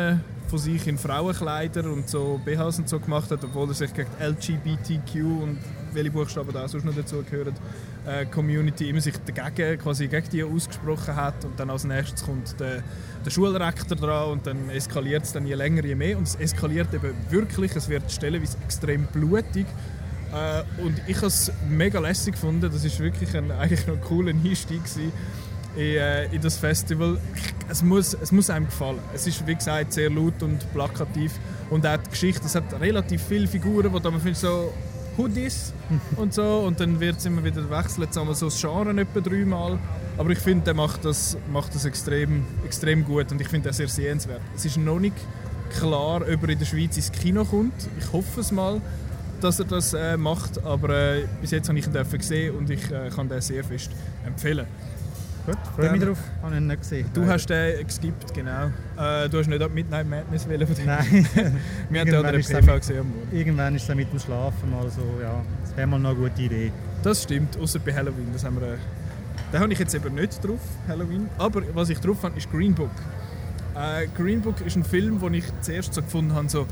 von 0.48 0.60
sich 0.60 0.88
in 0.88 0.98
Frauenkleider 0.98 1.86
und 1.86 2.10
so 2.10 2.40
BHs 2.44 2.80
und 2.80 2.90
so 2.90 3.00
gemacht 3.00 3.32
hat, 3.32 3.44
obwohl 3.44 3.70
er 3.70 3.74
sich 3.74 3.94
gegen 3.94 4.10
LGBTQ 4.20 5.16
und 5.44 5.58
welche 5.94 6.12
Buchstaben 6.12 6.52
da 6.54 6.68
sonst 6.68 6.86
noch 6.86 6.96
dazu 6.96 7.24
gehören, 7.24 7.56
äh, 8.06 8.26
Community 8.26 8.90
immer 8.90 9.02
sich 9.02 9.16
dagegen, 9.26 9.80
quasi 9.80 10.08
gegen 10.08 10.30
die 10.30 10.44
ausgesprochen 10.44 11.16
hat 11.16 11.46
und 11.46 11.60
dann 11.60 11.70
als 11.70 11.84
nächstes 11.84 12.24
kommt 12.24 12.60
der, 12.60 12.84
der 13.26 13.30
Schulrektor 13.30 13.98
dran 13.98 14.32
und 14.32 14.48
dann 14.48 14.70
eskaliert 14.70 15.24
es 15.24 15.34
dann 15.34 15.46
je 15.46 15.56
länger, 15.56 15.84
je 15.84 15.96
mehr 15.96 16.18
und 16.18 16.24
es 16.24 16.36
eskaliert 16.36 16.94
eben 16.94 17.14
wirklich, 17.30 17.76
es 17.76 17.90
wird 17.90 18.12
stellenweise 18.12 18.58
extrem 18.64 19.06
blutig 19.06 19.66
äh, 20.34 20.64
und 20.82 21.02
ich 21.08 21.18
habe 21.18 21.28
es 21.28 21.52
mega 21.70 22.00
lässig 22.00 22.34
gefunden, 22.34 22.70
das 22.72 22.84
ist 22.84 23.00
wirklich 23.00 23.36
ein, 23.36 23.52
eigentlich 23.52 23.86
noch 23.88 24.00
cooler 24.02 24.32
Einstieg 24.32 24.84
gewesen 24.84 25.12
in, 25.76 25.82
äh, 25.82 26.26
in 26.26 26.42
das 26.42 26.58
Festival. 26.58 27.20
Es 27.70 27.82
muss, 27.84 28.14
es 28.14 28.32
muss 28.32 28.50
einem 28.50 28.66
gefallen. 28.66 29.00
Es 29.14 29.28
ist, 29.28 29.46
wie 29.48 29.56
gesagt, 29.56 29.94
sehr 29.94 30.10
laut 30.10 30.42
und 30.42 30.72
plakativ. 30.74 31.34
Und 31.70 31.86
auch 31.86 31.98
die 31.98 32.10
Geschichte, 32.10 32.46
es 32.46 32.56
hat 32.56 32.80
relativ 32.80 33.22
viele 33.22 33.48
Figuren, 33.48 33.92
da 34.02 34.12
man 34.12 34.20
findet 34.20 34.38
so 34.38 34.74
Hoodies 35.18 35.74
und 36.18 36.34
so. 36.34 36.60
Und 36.60 36.80
dann 36.80 37.00
wird 37.00 37.18
es 37.18 37.26
immer 37.26 37.44
wieder 37.44 37.70
wechseln. 37.70 38.04
Jetzt 38.04 38.18
haben 38.18 38.28
wir 38.28 38.36
so 38.36 38.48
das 38.48 38.60
Genre 38.60 38.90
etwa 39.00 39.20
dreimal. 39.20 39.80
Aber 40.18 40.30
ich 40.30 40.40
finde, 40.40 40.66
der 40.66 40.74
macht 40.74 41.06
das, 41.06 41.38
macht 41.52 41.74
das 41.76 41.86
extrem, 41.86 42.46
extrem 42.66 43.06
gut 43.06 43.32
und 43.32 43.42
ich 43.42 43.48
finde 43.48 43.70
das 43.70 43.78
sehr 43.78 43.88
sehenswert. 43.88 44.42
Es 44.56 44.66
ist 44.66 44.78
noch 44.78 45.00
nicht 45.00 45.16
klar, 45.78 46.22
ob 46.22 46.44
er 46.44 46.50
in 46.50 46.60
der 46.60 46.66
Schweiz 46.66 46.98
ins 46.98 47.12
Kino 47.12 47.46
kommt. 47.46 47.74
Ich 48.00 48.12
hoffe 48.12 48.42
es 48.42 48.52
mal, 48.52 48.82
dass 49.40 49.60
er 49.60 49.66
das 49.66 49.94
äh, 49.94 50.18
macht. 50.18 50.64
Aber 50.64 50.90
äh, 50.90 51.28
bis 51.42 51.52
jetzt 51.52 51.70
habe 51.70 51.80
ich 51.80 51.88
ihn 51.88 51.94
gesehen 51.94 52.56
und 52.56 52.70
ich 52.70 52.92
äh, 52.92 53.10
kann 53.10 53.30
den 53.30 53.42
sehr 53.42 53.64
fest 53.64 53.92
empfehlen. 54.26 54.68
Gut, 55.46 55.58
freue 55.76 55.92
mich 55.92 56.04
drauf. 56.04 56.20
Habe 56.44 56.58
ihn 56.58 56.68
nicht 56.68 56.82
gesehen. 56.82 57.06
Du 57.14 57.26
hast 57.26 57.48
den 57.50 57.86
geskippt, 57.86 58.34
genau. 58.34 58.68
Äh, 58.98 59.28
du 59.28 59.40
hast 59.40 59.48
nicht 59.48 59.62
ab 59.62 59.72
Midnight 59.74 60.08
Madness 60.08 60.48
wählen 60.48 60.68
von 60.68 60.76
dem. 60.76 60.86
Nein. 60.86 61.28
Wir 61.90 62.02
haben 62.02 62.08
den 62.12 62.16
an 62.16 62.34
der 62.34 62.40
PV 62.40 62.78
gesehen 62.78 63.00
am 63.00 63.10
Morgen. 63.10 63.36
Irgendwann 63.36 63.76
ist 63.76 63.90
es 63.90 63.96
mit 63.96 64.12
dem 64.12 64.20
Schlafen 64.20 64.70
mal 64.70 64.88
so, 64.90 65.02
ja, 65.22 65.42
das 65.64 65.76
wäre 65.76 65.88
mal 65.88 66.00
noch 66.00 66.12
eine 66.12 66.20
gute 66.20 66.42
Idee. 66.42 66.72
Das 67.02 67.24
stimmt, 67.24 67.58
außer 67.58 67.80
bei 67.80 67.94
Halloween. 67.94 68.28
Das 68.34 68.44
haben 68.44 68.60
wir, 68.60 68.74
äh, 68.74 68.78
den 69.52 69.60
habe 69.60 69.74
ich 69.74 69.80
jetzt 69.80 69.96
eben 69.96 70.14
nicht 70.14 70.46
drauf, 70.46 70.62
Halloween. 70.88 71.28
Aber 71.40 71.64
was 71.74 71.90
ich 71.90 72.00
drauf 72.00 72.22
habe, 72.22 72.38
ist 72.38 72.52
Green 72.52 72.76
Book. 72.76 72.92
Äh, 73.76 74.08
Green 74.16 74.42
Book 74.42 74.62
ist 74.64 74.76
ein 74.76 74.84
Film, 74.84 75.20
den 75.20 75.34
ich 75.34 75.46
zuerst 75.62 75.96
so 75.96 76.02
gefunden 76.02 76.36
habe, 76.36 76.50
so 76.50 76.68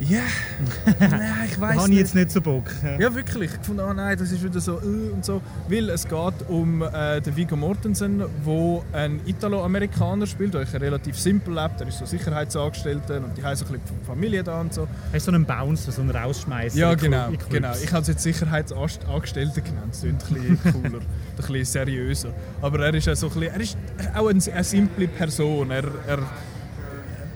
ja, 0.00 0.20
nein, 1.00 1.48
ich 1.50 1.60
weiß 1.60 1.76
habe 1.76 1.82
ich 1.82 1.88
nicht. 1.88 1.98
jetzt 1.98 2.14
nicht 2.14 2.30
so 2.30 2.40
Bock. 2.40 2.64
Ja, 2.98 3.12
wirklich. 3.14 3.50
Ich 3.52 3.66
fand, 3.66 3.80
oh 3.80 3.92
nein, 3.92 4.16
das 4.16 4.30
ist 4.30 4.42
wieder 4.42 4.60
so 4.60 4.78
äh, 4.78 5.10
und 5.12 5.24
so. 5.24 5.42
Weil 5.68 5.90
es 5.90 6.06
geht 6.06 6.48
um 6.48 6.82
äh, 6.82 7.20
den 7.20 7.36
Viggo 7.36 7.56
Mortensen, 7.56 8.18
der 8.18 8.82
ein 8.92 9.20
Italo-Amerikaner 9.26 10.26
spielt, 10.26 10.54
der 10.54 10.60
eigentlich 10.60 10.80
relativ 10.80 11.18
simpel 11.18 11.54
lebt. 11.54 11.80
Er 11.80 11.88
ist 11.88 11.98
so 11.98 12.06
Sicherheitsangestellter 12.06 13.16
und 13.16 13.36
die 13.36 13.42
haben 13.42 13.56
so 13.56 13.64
ein 13.64 13.72
bisschen 13.72 14.04
Familie 14.06 14.44
da 14.44 14.60
und 14.60 14.72
so. 14.72 14.86
Hast 15.12 15.26
du 15.26 15.32
so 15.32 15.34
einen 15.34 15.44
Bouncer, 15.44 15.90
so 15.90 16.00
einen 16.02 16.10
Rausschmeißer? 16.10 16.78
Ja, 16.78 16.94
genau. 16.94 17.28
Clubs? 17.28 17.48
genau. 17.48 17.72
Ich 17.82 17.92
habe 17.92 18.02
es 18.02 18.08
jetzt 18.08 18.22
Sicherheitsangestellter 18.22 19.60
genannt. 19.62 19.92
Das 19.92 20.00
klingt 20.00 20.30
ein 20.30 20.56
bisschen 20.56 20.82
cooler, 20.82 20.98
ein 21.00 21.36
bisschen 21.36 21.64
seriöser. 21.64 22.30
Aber 22.62 22.80
er 22.86 22.94
ist 22.94 23.08
auch, 23.08 23.16
so 23.16 23.26
ein 23.28 23.32
bisschen, 23.34 23.54
er 23.54 23.60
ist 23.60 23.76
auch 24.14 24.28
eine, 24.28 24.42
eine 24.54 24.64
simple 24.64 25.08
Person. 25.08 25.70
Er, 25.70 25.84
er 26.06 26.18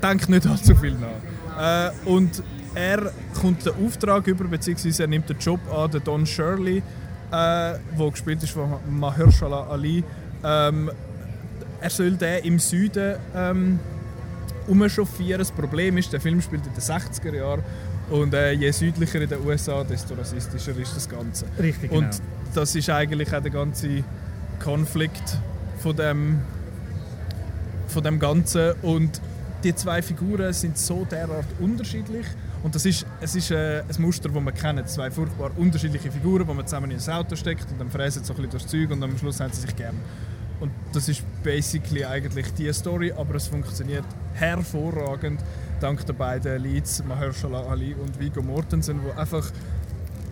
denkt 0.03 0.29
nicht 0.29 0.47
allzu 0.47 0.77
viel 0.77 0.93
nach. 0.93 1.32
Äh, 1.63 1.91
und 2.07 2.43
er 2.75 3.13
kommt 3.41 3.65
den 3.65 3.73
Auftrag 3.87 4.27
über, 4.27 4.45
beziehungsweise 4.45 5.05
er 5.05 5.09
nimmt 5.09 5.29
den 5.29 5.39
Job 5.39 5.61
an, 5.73 5.91
der 5.91 6.01
Don 6.01 6.27
Shirley, 6.27 6.79
äh, 6.79 6.83
der 7.31 8.11
gespielt 8.11 8.43
ist 8.43 8.53
von 8.53 8.79
Mahershala 8.91 9.69
Ali. 9.69 10.03
Ähm, 10.43 10.91
er 11.81 11.91
soll 11.91 12.13
den 12.13 12.45
im 12.45 12.59
Süden 12.59 13.17
ähm, 13.37 13.79
umchauffieren. 14.67 15.39
Das 15.39 15.53
Problem 15.53 15.99
ist, 15.99 16.13
der 16.13 16.21
Film 16.21 16.41
spielt 16.41 16.67
in 16.67 16.73
den 16.73 16.83
60er 16.83 17.37
Jahren 17.37 17.63
Und 18.11 18.35
äh, 18.35 18.53
je 18.53 18.71
südlicher 18.73 19.21
in 19.21 19.29
den 19.29 19.47
USA, 19.47 19.85
desto 19.85 20.15
rassistischer 20.15 20.77
ist 20.77 20.97
das 20.97 21.09
Ganze. 21.09 21.47
Richtig, 21.61 21.91
genau. 21.91 22.07
Und 22.07 22.23
das 22.55 22.75
ist 22.75 22.91
eigentlich 22.91 23.35
auch 23.35 23.41
der 23.41 23.53
ganze 23.53 24.03
Konflikt 24.59 25.39
von 25.79 25.97
dem, 25.97 26.41
von 27.87 28.03
dem 28.03 28.19
Ganzen. 28.19 28.73
Und 28.83 29.21
die 29.65 29.75
zwei 29.75 30.03
Figuren 30.03 30.53
sind 30.53 30.77
so 30.77 31.05
derart 31.05 31.47
unterschiedlich. 31.61 32.27
Und 32.63 32.75
das 32.75 32.87
ist, 32.87 33.07
es 33.21 33.35
ist 33.35 33.51
äh, 33.51 33.83
ein 33.83 34.03
Muster, 34.03 34.29
das 34.29 34.43
man 34.43 34.55
kennt. 34.55 34.89
Zwei 34.89 35.11
furchtbar 35.11 35.51
unterschiedliche 35.57 36.11
Figuren, 36.11 36.47
die 36.47 36.55
man 36.55 36.67
zusammen 36.67 36.91
in 36.91 36.99
ein 36.99 37.11
Auto 37.11 37.37
steckt 37.37 37.71
und 37.71 37.81
dann 37.81 37.91
fräsen 37.91 38.25
so 38.25 38.33
ein 38.33 38.37
bisschen 38.37 38.51
durchs 38.51 38.67
Zeug 38.67 38.91
und 38.91 39.03
am 39.03 39.17
Schluss 39.19 39.41
haben 39.41 39.53
sie 39.53 39.63
sich 39.63 39.75
gern. 39.77 39.97
Und 40.61 40.71
das 40.93 41.09
ist 41.09 41.25
basically 41.43 42.05
eigentlich 42.05 42.55
die 42.55 42.73
Story, 42.73 43.13
aber 43.13 43.35
es 43.35 43.49
funktioniert 43.49 44.05
hervorragend 44.35 45.41
dank 45.81 46.07
der 46.07 46.13
beiden 46.13 46.63
Leads, 46.63 47.03
Mahershala 47.05 47.65
Ali 47.65 47.95
und 47.95 48.21
Viggo 48.21 48.43
Mortensen, 48.43 49.01
wo 49.03 49.11
einfach 49.19 49.51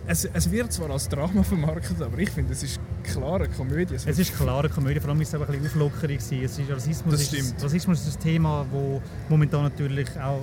es, 0.07 0.25
es, 0.25 0.49
wird 0.49 0.71
zwar 0.71 0.89
als 0.89 1.09
Drama 1.09 1.43
vermarktet, 1.43 2.01
aber 2.01 2.17
ich 2.17 2.29
finde, 2.31 2.53
es 2.53 2.63
ist 2.63 2.79
klare 3.01 3.47
Komödie. 3.47 3.95
Es, 3.95 4.05
ist 4.05 4.35
klare 4.35 4.69
Komödie, 4.69 4.99
vor 4.99 5.09
allem 5.09 5.21
ist 5.21 5.33
es 5.33 5.39
ein 5.39 5.45
bisschen 5.45 5.65
auflockerig. 5.65 6.19
Es 6.19 6.31
ist, 6.31 6.59
Rassismus, 6.69 7.13
das 7.13 7.33
ist, 7.33 7.63
Rassismus 7.63 8.07
ist 8.07 8.17
ein 8.17 8.23
Thema, 8.23 8.65
das 8.71 9.01
momentan 9.29 9.63
natürlich 9.63 10.09
auch 10.19 10.41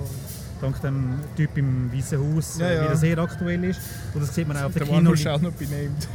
dank 0.61 0.81
dem 0.81 1.19
Typ 1.35 1.57
im 1.57 1.91
Weißen 1.91 2.19
Haus 2.19 2.59
ja, 2.59 2.71
ja. 2.71 2.83
wieder 2.83 2.95
sehr 2.95 3.17
aktuell 3.17 3.63
ist. 3.63 3.79
Und 4.13 4.21
das 4.21 4.33
sieht 4.33 4.47
man 4.47 4.57
auch 4.57 4.65
auf 4.65 4.73
der, 4.73 4.85
Kinoleinwand. 4.85 6.07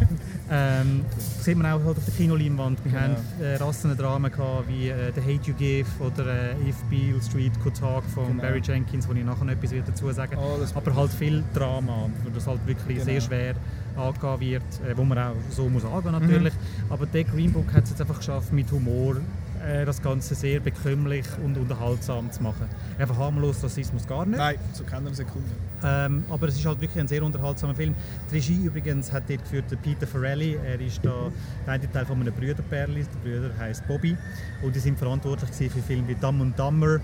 ähm, 0.50 1.04
sieht 1.40 1.56
man 1.56 1.66
auch 1.66 1.84
halt 1.84 1.98
auf 1.98 2.04
der 2.04 2.14
Kinoleinwand. 2.14 2.84
Wir 2.84 2.92
genau. 2.92 3.02
haben 3.02 3.16
äh, 3.40 3.56
Rassendramen 3.56 4.30
gehabt, 4.30 4.68
wie 4.68 4.88
äh, 4.88 5.12
The 5.14 5.20
Hate 5.20 5.50
You 5.50 5.54
Give 5.54 5.88
oder 6.00 6.26
äh, 6.26 6.68
If 6.68 6.76
Beale 6.90 7.22
Street 7.22 7.52
Could 7.62 7.78
Talk 7.78 8.04
von 8.14 8.28
genau. 8.28 8.42
Barry 8.42 8.60
Jenkins, 8.62 9.08
wo 9.08 9.12
ich 9.12 9.24
nachher 9.24 9.44
noch 9.44 9.52
etwas 9.52 9.70
dazu 9.86 10.10
sagen 10.12 10.36
oh, 10.38 10.58
Aber 10.74 10.94
halt 10.94 11.10
viel 11.12 11.42
Drama, 11.54 12.10
wo 12.22 12.30
das 12.30 12.46
halt 12.46 12.66
wirklich 12.66 12.98
genau. 12.98 13.10
sehr 13.10 13.20
schwer 13.20 13.54
angehen 13.96 14.40
wird, 14.40 14.62
äh, 14.86 14.96
wo 14.96 15.04
man 15.04 15.18
auch 15.18 15.34
so 15.50 15.68
muss 15.68 15.84
angehen 15.84 16.12
natürlich. 16.12 16.54
Mhm. 16.54 16.92
Aber 16.92 17.06
der 17.06 17.24
Green 17.24 17.52
Book 17.52 17.72
hat 17.72 17.84
es 17.84 17.90
jetzt 17.90 18.00
einfach 18.00 18.18
geschafft, 18.18 18.52
mit 18.52 18.70
Humor 18.70 19.16
äh, 19.64 19.84
das 19.84 20.02
Ganze 20.02 20.34
sehr 20.34 20.60
bekömmlich 20.60 21.26
und 21.44 21.56
unterhaltsam 21.56 22.30
zu 22.30 22.42
machen. 22.42 22.68
Einfach 22.98 23.16
harmlos 23.16 23.62
Rassismus 23.62 24.06
gar 24.06 24.26
nicht. 24.26 24.38
Nein, 24.38 24.56
zu 24.72 24.84
keiner 24.84 25.12
Sekunde. 25.14 25.48
Ähm, 25.82 26.24
aber 26.28 26.48
es 26.48 26.56
ist 26.56 26.66
halt 26.66 26.80
wirklich 26.80 27.00
ein 27.00 27.08
sehr 27.08 27.22
unterhaltsamer 27.22 27.74
Film. 27.74 27.94
Die 28.30 28.36
Regie 28.36 28.64
übrigens 28.64 29.12
hat 29.12 29.24
dort 29.28 29.42
geführt 29.42 29.64
Peter 29.82 30.06
Farrelly. 30.06 30.58
Er 30.64 30.80
ist 30.80 31.04
da 31.04 31.30
der 31.66 31.74
eine 31.74 31.90
Teil 31.90 32.06
von 32.06 32.20
einem 32.20 32.34
Brüderpärli. 32.34 33.04
Der 33.04 33.30
Brüder 33.30 33.50
heißt 33.58 33.86
Bobby 33.86 34.16
und 34.62 34.74
die 34.74 34.80
sind 34.80 34.98
verantwortlich 34.98 35.72
für 35.72 35.80
Filme 35.80 36.08
wie 36.08 36.14
Dumb 36.14 36.40
and 36.40 36.58
Dumber 36.58 37.00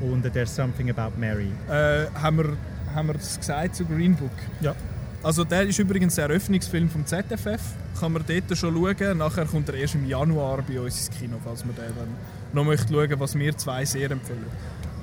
und 0.00 0.22
There's 0.32 0.54
Something 0.54 0.90
About 0.90 1.18
Mary. 1.18 1.50
Äh, 1.68 2.06
haben 2.14 2.38
wir 2.38 2.56
haben 2.94 3.06
wir 3.08 3.14
das 3.14 3.38
gesagt 3.38 3.74
zu 3.74 3.84
Green 3.86 4.14
Book? 4.14 4.30
Ja. 4.60 4.74
Also 5.22 5.44
der 5.44 5.62
ist 5.62 5.78
übrigens 5.78 6.16
der 6.16 6.24
Eröffnungsfilm 6.24 6.90
vom 6.90 7.06
ZFF. 7.06 7.60
Kann 8.00 8.12
man 8.12 8.24
dort 8.26 8.58
schon 8.58 8.74
schauen. 8.74 9.18
Nachher 9.18 9.44
kommt 9.44 9.68
er 9.68 9.76
erst 9.76 9.94
im 9.94 10.04
Januar 10.06 10.62
bei 10.62 10.80
uns 10.80 11.06
ins 11.06 11.16
Kino, 11.16 11.36
falls 11.44 11.64
man 11.64 11.76
den 11.76 11.94
dann 11.96 12.08
noch 12.52 12.64
möchte 12.64 12.92
schauen, 12.92 13.20
was 13.20 13.38
wir 13.38 13.56
zwei 13.56 13.84
sehr 13.84 14.10
empfehlen. 14.10 14.46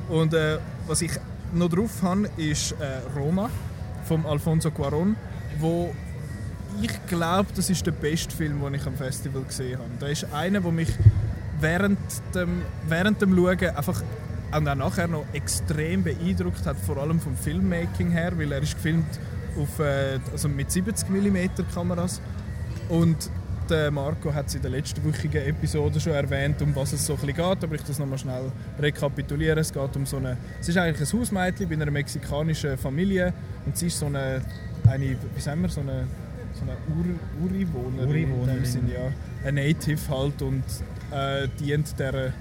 Und 0.09 0.33
äh, 0.33 0.57
was 0.87 1.01
ich 1.01 1.11
noch 1.53 1.69
drauf 1.69 2.01
habe, 2.01 2.29
ist 2.35 2.73
äh, 2.73 2.99
Roma 3.17 3.49
von 4.05 4.25
Alfonso 4.25 4.69
Cuarón, 4.69 5.15
wo 5.57 5.93
ich 6.81 6.91
glaube, 7.07 7.49
das 7.55 7.69
ist 7.69 7.85
der 7.85 7.91
beste 7.91 8.35
Film, 8.35 8.61
den 8.61 8.73
ich 8.73 8.85
am 8.85 8.95
Festival 8.95 9.43
gesehen 9.43 9.79
habe. 9.79 9.89
Da 9.99 10.07
ist 10.07 10.25
einer, 10.33 10.59
der 10.59 10.71
mich 10.71 10.89
während 11.61 11.97
dem, 12.35 12.61
während 12.87 13.21
dem 13.21 13.35
Schauen 13.35 13.75
einfach 13.75 14.03
und 14.51 14.67
auch 14.67 14.75
nachher 14.75 15.07
noch 15.07 15.25
extrem 15.33 16.03
beeindruckt 16.03 16.65
hat, 16.65 16.77
vor 16.77 16.97
allem 16.97 17.19
vom 17.19 17.35
Filmmaking 17.37 18.09
her, 18.09 18.31
weil 18.37 18.51
er 18.51 18.63
ist 18.63 18.75
gefilmt 18.75 19.05
auf, 19.57 19.79
äh, 19.79 20.19
also 20.31 20.47
mit 20.47 20.71
70 20.71 21.09
mm 21.09 21.37
Kameras. 21.73 22.21
Und 22.89 23.29
der 23.69 23.91
Marco 23.91 24.33
hat 24.33 24.47
es 24.47 24.55
in 24.55 24.61
der 24.61 24.71
letzten 24.71 25.03
wöchigen 25.03 25.43
Episode 25.45 25.99
schon 25.99 26.13
erwähnt, 26.13 26.61
um 26.61 26.75
was 26.75 26.93
es 26.93 27.05
so 27.05 27.13
ein 27.13 27.19
bisschen 27.19 27.35
geht, 27.35 27.63
aber 27.63 27.75
ich 27.75 27.83
das 27.83 27.99
nochmal 27.99 28.17
schnell 28.17 28.51
rekapituliere. 28.79 29.59
Es 29.59 29.71
geht 29.71 29.95
um 29.95 30.05
so 30.05 30.17
eine, 30.17 30.37
es 30.59 30.69
ist 30.69 30.77
eigentlich 30.77 31.07
ein 31.07 31.19
Hausmädchen 31.19 31.69
bei 31.69 31.75
einer 31.75 31.91
mexikanischen 31.91 32.77
Familie. 32.77 33.33
Und 33.65 33.77
sie 33.77 33.87
ist 33.87 33.99
so 33.99 34.07
eine, 34.07 34.41
eine 34.87 35.15
wie 35.35 35.41
sagen 35.41 35.61
wir, 35.61 35.69
so 35.69 35.81
eine, 35.81 36.07
so 36.53 36.63
eine 36.63 36.77
Ur, 36.97 37.45
Ureinwohnerin, 37.47 38.09
Ureinwohnerin. 38.09 38.65
Sind, 38.65 38.89
ja, 38.89 39.11
ein 39.45 39.55
Native 39.55 39.99
halt 40.09 40.41
und 40.41 40.63
äh, 41.11 41.47
dient 41.59 41.97
der, 41.99 42.33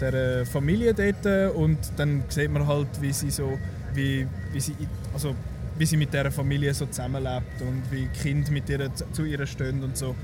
der 0.00 0.46
Familie 0.46 0.92
dort. 0.94 1.54
Und 1.54 1.78
dann 1.96 2.24
sieht 2.28 2.50
man 2.50 2.66
halt, 2.66 2.88
wie 3.00 3.12
sie 3.12 3.30
so, 3.30 3.58
wie, 3.94 4.26
wie 4.52 4.60
sie, 4.60 4.74
also 5.14 5.34
wie 5.78 5.86
sie 5.86 5.96
mit 5.96 6.12
dieser 6.12 6.30
Familie 6.30 6.74
so 6.74 6.86
zusammenlebt 6.86 7.60
und 7.60 7.82
wie 7.90 8.06
Kind 8.08 8.50
mit 8.50 8.68
ihr 8.68 8.90
zu 9.12 9.24
ihr 9.24 9.46
stehen 9.46 9.82
und 9.82 9.96
so. 9.96 10.14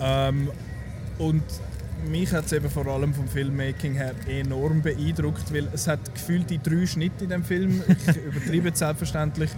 Ähm, 0.00 0.50
und 1.18 1.42
mich 2.08 2.32
hat 2.32 2.46
es 2.46 2.52
eben 2.52 2.70
vor 2.70 2.86
allem 2.86 3.12
vom 3.12 3.28
Filmmaking 3.28 3.94
her 3.94 4.14
enorm 4.26 4.80
beeindruckt, 4.80 5.52
weil 5.52 5.68
es 5.72 5.86
hat 5.86 6.14
gefühlt 6.14 6.48
die 6.48 6.58
drei 6.58 6.86
Schnitte 6.86 7.24
in 7.24 7.30
dem 7.30 7.44
Film. 7.44 7.82
Ich 7.88 8.16
übertreibe 8.24 8.70
es 8.70 8.78
selbstverständlich, 8.78 9.50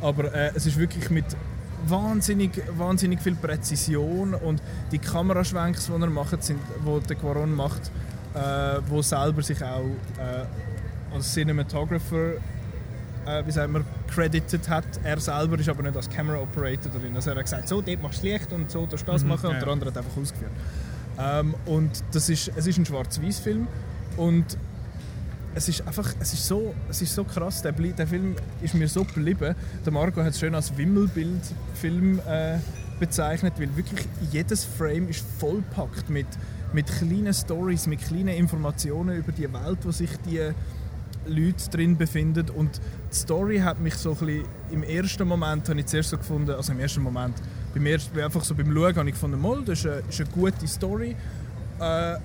aber 0.00 0.34
äh, 0.34 0.50
es 0.54 0.66
ist 0.66 0.76
wirklich 0.76 1.08
mit 1.10 1.24
wahnsinnig, 1.86 2.50
wahnsinnig 2.76 3.20
viel 3.20 3.36
Präzision 3.36 4.34
und 4.34 4.60
die 4.90 4.98
Kameraschwenks, 4.98 5.86
die 5.86 5.92
er 5.92 6.10
macht, 6.10 6.42
sind, 6.42 6.58
wo 6.82 6.98
der 6.98 7.16
Quaron 7.16 7.54
macht, 7.54 7.90
äh, 8.34 8.80
wo 8.88 9.02
selber 9.02 9.42
sich 9.42 9.62
auch 9.62 9.84
äh, 10.18 11.14
als 11.14 11.32
Cinematographer 11.32 12.34
äh, 13.26 13.46
wie 13.46 13.50
sagen 13.52 13.72
wir, 13.72 13.84
credited 14.08 14.68
hat. 14.68 14.84
Er 15.02 15.18
selber 15.20 15.58
ist 15.58 15.68
aber 15.68 15.82
nicht 15.82 15.96
als 15.96 16.08
Camera 16.08 16.38
Operator 16.38 16.92
drin. 16.92 17.14
Also 17.14 17.30
er 17.30 17.36
hat 17.36 17.44
gesagt, 17.44 17.68
so, 17.68 17.80
dort 17.80 18.02
machst 18.02 18.22
du 18.22 18.28
Licht 18.28 18.52
und 18.52 18.70
so 18.70 18.86
darfst 18.86 19.06
du 19.06 19.12
das 19.12 19.22
mhm, 19.22 19.30
machen 19.30 19.50
und 19.50 19.60
der 19.60 19.68
andere 19.68 19.90
hat 19.90 19.98
einfach 19.98 20.16
ausgeführt. 20.16 20.52
Ähm, 21.18 21.54
und 21.66 21.90
das 22.12 22.28
ist, 22.28 22.50
es 22.56 22.66
ist 22.66 22.78
ein 22.78 22.86
Schwarz-Weiß-Film 22.86 23.66
und 24.16 24.58
es 25.54 25.68
ist 25.68 25.86
einfach, 25.86 26.12
es 26.18 26.32
ist 26.32 26.46
so, 26.46 26.74
es 26.88 27.00
ist 27.00 27.14
so 27.14 27.22
krass, 27.24 27.62
der, 27.62 27.72
der 27.72 28.06
Film 28.06 28.34
ist 28.60 28.74
mir 28.74 28.88
so 28.88 29.04
geblieben. 29.04 29.54
Der 29.84 29.92
Marco 29.92 30.20
hat 30.22 30.30
es 30.30 30.40
schön 30.40 30.54
als 30.54 30.76
Wimmelbild-Film 30.76 32.20
äh, 32.26 32.58
bezeichnet, 32.98 33.54
weil 33.58 33.74
wirklich 33.76 34.04
jedes 34.32 34.64
Frame 34.64 35.08
ist 35.08 35.24
vollpackt 35.38 36.10
mit, 36.10 36.26
mit 36.72 36.86
kleinen 36.86 37.32
Stories, 37.32 37.86
mit 37.86 38.04
kleinen 38.04 38.28
Informationen 38.28 39.16
über 39.16 39.30
die 39.30 39.52
Welt, 39.52 39.78
wo 39.82 39.92
sich 39.92 40.10
die 40.26 40.50
Leute 41.26 41.70
drin 41.70 41.96
befinden 41.96 42.50
und 42.50 42.80
die 43.10 43.16
Story 43.16 43.58
hat 43.58 43.80
mich 43.80 43.94
so 43.94 44.12
ein 44.12 44.16
bisschen, 44.18 44.44
im 44.70 44.82
ersten 44.82 45.26
Moment 45.26 45.68
habe 45.68 45.80
ich 45.80 45.86
zuerst 45.86 46.10
so 46.10 46.18
gefunden, 46.18 46.50
also 46.50 46.72
im 46.72 46.80
ersten 46.80 47.02
Moment, 47.02 47.34
beim 47.72 47.86
ersten, 47.86 48.18
einfach 48.20 48.44
so 48.44 48.54
beim 48.54 48.72
Schauen 48.72 48.96
habe 48.96 49.08
ich 49.08 49.14
gefunden, 49.14 49.40
mal, 49.40 49.62
das 49.64 49.80
ist 49.80 49.86
eine, 49.86 50.02
ist 50.08 50.20
eine 50.20 50.30
gute 50.30 50.66
Story, 50.66 51.16
äh, 51.80 52.16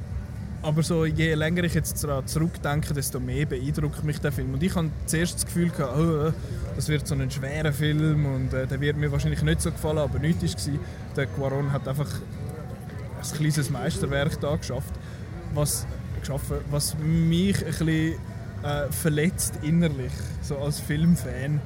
aber 0.61 0.83
so, 0.83 1.05
je 1.05 1.33
länger 1.35 1.63
ich 1.63 1.73
jetzt 1.73 2.03
daran 2.03 2.27
zurückdenke, 2.27 2.93
desto 2.93 3.19
mehr 3.19 3.45
beeindruckt 3.45 4.03
mich 4.03 4.19
der 4.19 4.33
Film. 4.33 4.53
Und 4.53 4.61
ich 4.61 4.75
hatte 4.75 4.89
zuerst 5.05 5.35
das 5.35 5.45
Gefühl, 5.45 5.69
gehabt, 5.69 5.97
oh, 5.97 6.33
das 6.75 6.89
wird 6.89 7.07
so 7.07 7.15
ein 7.15 7.31
schwerer 7.31 7.71
Film 7.71 8.25
und 8.25 8.53
äh, 8.53 8.67
der 8.67 8.81
wird 8.81 8.97
mir 8.97 9.09
wahrscheinlich 9.09 9.41
nicht 9.41 9.61
so 9.61 9.71
gefallen, 9.71 9.99
aber 9.99 10.19
nichts 10.19 10.67
war. 10.67 10.73
Der 11.15 11.27
Quaron 11.27 11.71
hat 11.71 11.87
einfach 11.87 12.09
ein 12.11 13.37
kleines 13.37 13.69
Meisterwerk 13.69 14.39
da 14.41 14.55
geschafft, 14.57 14.93
was, 15.53 15.87
geschaffen, 16.19 16.57
was 16.69 16.97
mich 16.97 17.57
ein 17.59 17.65
bisschen 17.65 18.15
äh, 18.63 18.91
verletzt 18.91 19.53
innerlich, 19.61 20.11
so 20.41 20.57
als 20.57 20.79
Filmfan. 20.79 21.61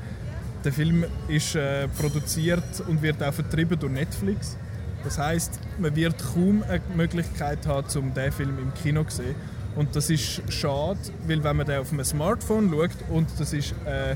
Der 0.63 0.71
Film 0.71 1.05
ist 1.27 1.55
äh, 1.55 1.87
produziert 1.89 2.63
und 2.87 3.01
wird 3.01 3.21
auch 3.21 3.33
vertrieben 3.33 3.77
durch 3.79 3.91
Netflix. 3.91 4.57
Das 5.03 5.17
heißt, 5.17 5.59
man 5.79 5.95
wird 5.95 6.15
kaum 6.33 6.63
eine 6.63 6.81
Möglichkeit 6.95 7.67
haben, 7.67 7.87
um 7.97 8.13
diesen 8.13 8.31
Film 8.31 8.57
im 8.59 8.73
Kino 8.73 9.03
zu 9.03 9.17
sehen. 9.17 9.35
Und 9.75 9.95
das 9.95 10.09
ist 10.09 10.41
schade, 10.49 10.99
weil 11.27 11.43
wenn 11.43 11.57
man 11.57 11.65
den 11.65 11.79
auf 11.79 11.91
einem 11.91 12.05
Smartphone 12.05 12.69
schaut 12.69 12.91
und 13.09 13.27
das 13.39 13.53
ist 13.53 13.73
äh, 13.85 14.15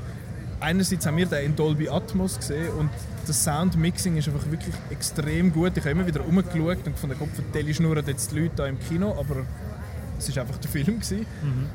einerseits 0.60 1.06
haben 1.06 1.18
wir 1.18 1.26
den 1.26 1.46
in 1.46 1.56
Dolby 1.56 1.90
Atmos 1.90 2.38
gesehen 2.38 2.70
und 2.78 2.90
das 3.26 3.44
Soundmixing 3.44 4.18
ist 4.18 4.28
einfach 4.30 4.50
wirklich 4.50 4.74
extrem 4.90 5.52
gut. 5.52 5.74
Ich 5.76 5.82
habe 5.82 5.92
immer 5.92 6.08
wieder 6.08 6.22
rumgeschaut 6.22 6.86
und 6.86 6.98
von 6.98 7.10
der 7.10 7.18
Kopf 7.18 7.32
schnurren 7.74 8.06
jetzt 8.06 8.32
die 8.32 8.40
Leute 8.40 8.56
da 8.56 8.68
im 8.68 8.80
Kino, 8.80 9.16
aber 9.20 9.46
es 10.18 10.34
war 10.36 10.44
einfach 10.44 10.58
der 10.58 10.70
Film 10.70 11.02
Mhm. 11.44 11.66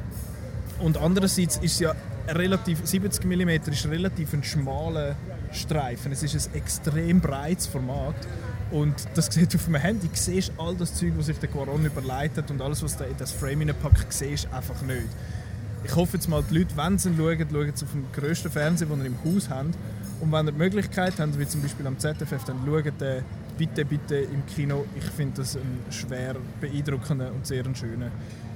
Und 0.82 0.98
andererseits 0.98 1.58
ist 1.58 1.78
ja 1.80 1.94
relativ 2.28 2.80
70 2.84 3.24
mm 3.24 3.50
ist 3.70 3.86
relativ 3.86 4.32
ein 4.32 4.42
schmaler 4.42 5.14
Streifen. 5.52 6.10
Es 6.10 6.22
ist 6.24 6.48
ein 6.48 6.56
extrem 6.56 7.20
breites 7.20 7.66
Format. 7.68 8.16
Und 8.72 8.94
das 9.14 9.26
sieht 9.26 9.54
auf 9.54 9.64
dem 9.64 9.76
Handy, 9.76 10.08
du 10.08 10.16
siehst 10.16 10.52
all 10.58 10.74
das 10.74 10.94
Zeug, 10.94 11.12
was 11.16 11.26
sich 11.26 11.38
der 11.38 11.50
Quaron 11.50 11.84
überleitet 11.84 12.50
und 12.50 12.60
alles, 12.60 12.82
was 12.82 13.00
in 13.00 13.16
das 13.18 13.30
Frame 13.30 13.60
hineinpackt, 13.60 14.12
siehst 14.12 14.52
einfach 14.52 14.80
nicht. 14.82 15.06
Ich 15.84 15.94
hoffe 15.94 16.16
jetzt 16.16 16.28
mal, 16.28 16.42
die 16.48 16.58
Leute, 16.58 16.76
wenn 16.76 16.98
sie 16.98 17.10
schauen, 17.16 17.38
schauen 17.38 17.72
sie 17.74 17.84
auf 17.84 17.92
dem 17.92 18.04
grössten 18.12 18.50
Fernseher, 18.50 18.88
den 18.88 19.00
ihr 19.00 19.06
im 19.06 19.18
Haus 19.24 19.50
habt. 19.50 19.74
Und 20.20 20.32
wenn 20.32 20.46
ihr 20.46 20.52
die 20.52 20.58
Möglichkeit 20.58 21.14
habt, 21.18 21.38
wie 21.38 21.46
zum 21.46 21.60
Beispiel 21.62 21.86
am 21.86 21.98
ZFF, 21.98 22.44
dann 22.46 22.64
schaut 22.64 23.00
den 23.00 23.22
bitte, 23.58 23.84
bitte 23.84 24.16
im 24.16 24.46
Kino. 24.46 24.84
Ich 24.96 25.04
finde 25.04 25.42
das 25.42 25.56
ein 25.56 25.80
schwer 25.90 26.36
beeindruckender 26.60 27.30
und 27.32 27.46
sehr 27.46 27.64
schöner, 27.74 28.10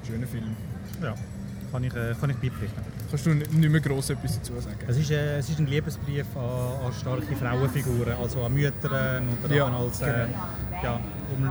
schöner 0.07 0.27
Film. 0.27 0.57
Ja 1.03 1.15
kann 1.77 1.85
ich, 1.85 1.95
äh, 1.95 2.15
kann 2.19 2.31
ich 2.31 2.37
beipflichten. 2.37 2.83
Kannst 3.11 3.27
du 3.27 3.35
nicht 3.35 3.71
mehr 3.71 3.81
gross 3.81 4.11
etwas 4.11 4.39
dazu 4.39 4.59
sagen? 4.61 4.79
Es 4.89 4.97
ist, 4.97 5.11
äh, 5.11 5.39
es 5.39 5.51
ist 5.51 5.59
ein 5.59 5.67
Liebesbrief 5.67 6.27
an, 6.35 6.87
an 6.87 6.93
starke 6.93 7.37
Frauenfiguren, 7.37 8.15
also 8.21 8.43
an 8.43 8.55
Mütter 8.55 9.21
und 9.43 9.55
Ja, 9.55 9.67
als, 9.67 10.01
äh, 10.01 10.27
ja, 10.83 11.01
um 11.37 11.51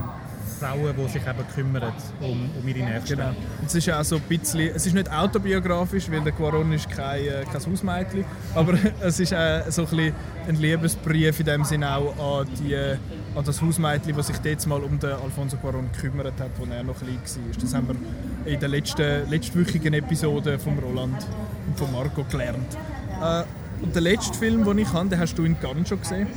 Frauen, 0.59 0.95
die 0.97 1.07
sich 1.09 1.21
eben 1.21 1.47
kümmern 1.53 1.93
um, 2.21 2.49
um 2.59 2.67
ihre 2.67 2.79
Nächsten. 2.79 3.17
Genau. 3.17 3.31
Es 3.65 3.75
ist 3.75 3.89
auch 3.91 4.03
so 4.03 4.15
ein 4.15 4.21
bisschen, 4.23 4.71
es 4.73 4.85
ist 4.85 4.93
nicht 4.93 5.11
autobiografisch, 5.11 6.09
weil 6.09 6.21
der 6.21 6.31
Quaron 6.31 6.71
ist 6.71 6.89
kein, 6.89 7.25
äh, 7.25 7.43
kein 7.43 7.65
Hausmädchen, 7.65 8.25
aber 8.55 8.73
es 9.01 9.19
ist 9.19 9.31
äh, 9.31 9.63
so 9.69 9.83
ein, 9.83 9.87
bisschen 9.89 10.13
ein 10.47 10.55
Liebesbrief 10.55 11.39
in 11.39 11.45
dem 11.45 11.63
Sinne 11.65 11.95
auch 11.95 12.39
an, 12.39 12.47
die, 12.59 12.73
äh, 12.73 12.97
an 13.35 13.43
das 13.43 13.61
Hausmädchen, 13.61 14.15
das 14.15 14.27
sich 14.27 14.37
jetzt 14.43 14.65
mal 14.65 14.81
um 14.81 14.99
den 14.99 15.11
Alfonso 15.11 15.57
Quaron 15.57 15.89
gekümmert 15.91 16.39
hat, 16.39 16.51
als 16.59 16.69
er 16.69 16.83
noch 16.83 16.97
klein 16.97 17.15
war. 17.17 17.61
Das 17.61 17.73
haben 17.73 17.87
wir 17.87 18.53
in 18.53 18.59
der 18.59 18.69
letzten, 18.69 19.29
letztwöchigen 19.29 19.93
Episode 19.93 20.57
von 20.57 20.79
Roland 20.79 21.25
und 21.67 21.77
von 21.77 21.91
Marco 21.91 22.23
gelernt. 22.23 22.77
Äh, 23.21 23.43
und 23.81 23.93
der 23.93 24.01
letzte 24.01 24.37
Film, 24.37 24.63
den 24.63 24.77
ich 24.79 24.93
habe, 24.93 25.09
den 25.09 25.19
hast 25.19 25.37
du 25.37 25.43
in 25.43 25.59
Cannes 25.59 25.89
schon 25.89 25.99
gesehen. 25.99 26.27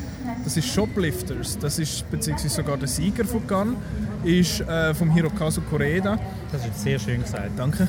Das 0.43 0.57
ist 0.57 0.67
Shoplifters. 0.67 1.59
Das 1.59 1.79
ist 1.79 2.11
beziehungsweise 2.11 2.55
sogar 2.55 2.77
der 2.77 2.89
Sieger 2.89 3.25
von 3.25 3.47
Cannes, 3.47 3.77
ist 4.25 4.61
äh, 4.61 4.93
vom 4.93 5.11
Hirokazu 5.13 5.61
Koreeda. 5.63 6.19
Das 6.51 6.67
ist 6.67 6.81
sehr 6.81 6.99
schön 6.99 7.23
gesagt. 7.23 7.53
Danke. 7.57 7.87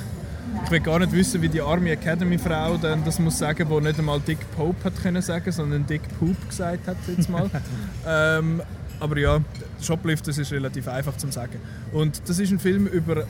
Ich 0.66 0.72
will 0.72 0.80
gar 0.80 1.00
nicht 1.00 1.12
wissen, 1.12 1.42
wie 1.42 1.50
die 1.50 1.62
arme 1.62 1.92
Academy-Frau 1.92 2.78
dann 2.78 3.04
das 3.04 3.20
muss 3.20 3.38
sagen, 3.38 3.68
die 3.70 3.82
nicht 3.82 4.00
einmal 4.00 4.20
Dick 4.20 4.39
Pope 4.56 4.84
hat 4.84 5.01
können 5.01 5.22
sagen, 5.22 5.51
sondern 5.51 5.86
Dick 5.86 6.01
Poop 6.20 6.36
gesagt 6.48 6.88
hat 6.88 6.98
jetzt 7.08 7.30
mal. 7.30 7.50
ähm, 8.08 8.62
aber 9.00 9.18
ja, 9.18 9.41
Shoplifters 9.82 10.38
ist 10.38 10.51
relativ 10.51 10.88
einfach 10.88 11.15
zu 11.18 11.32
sagen. 11.32 11.60
Und 11.91 12.22
das 12.27 12.39
ist 12.39 12.51
ein 12.51 12.60
Film 12.60 12.88
über 12.88 13.18
äh, 13.18 13.24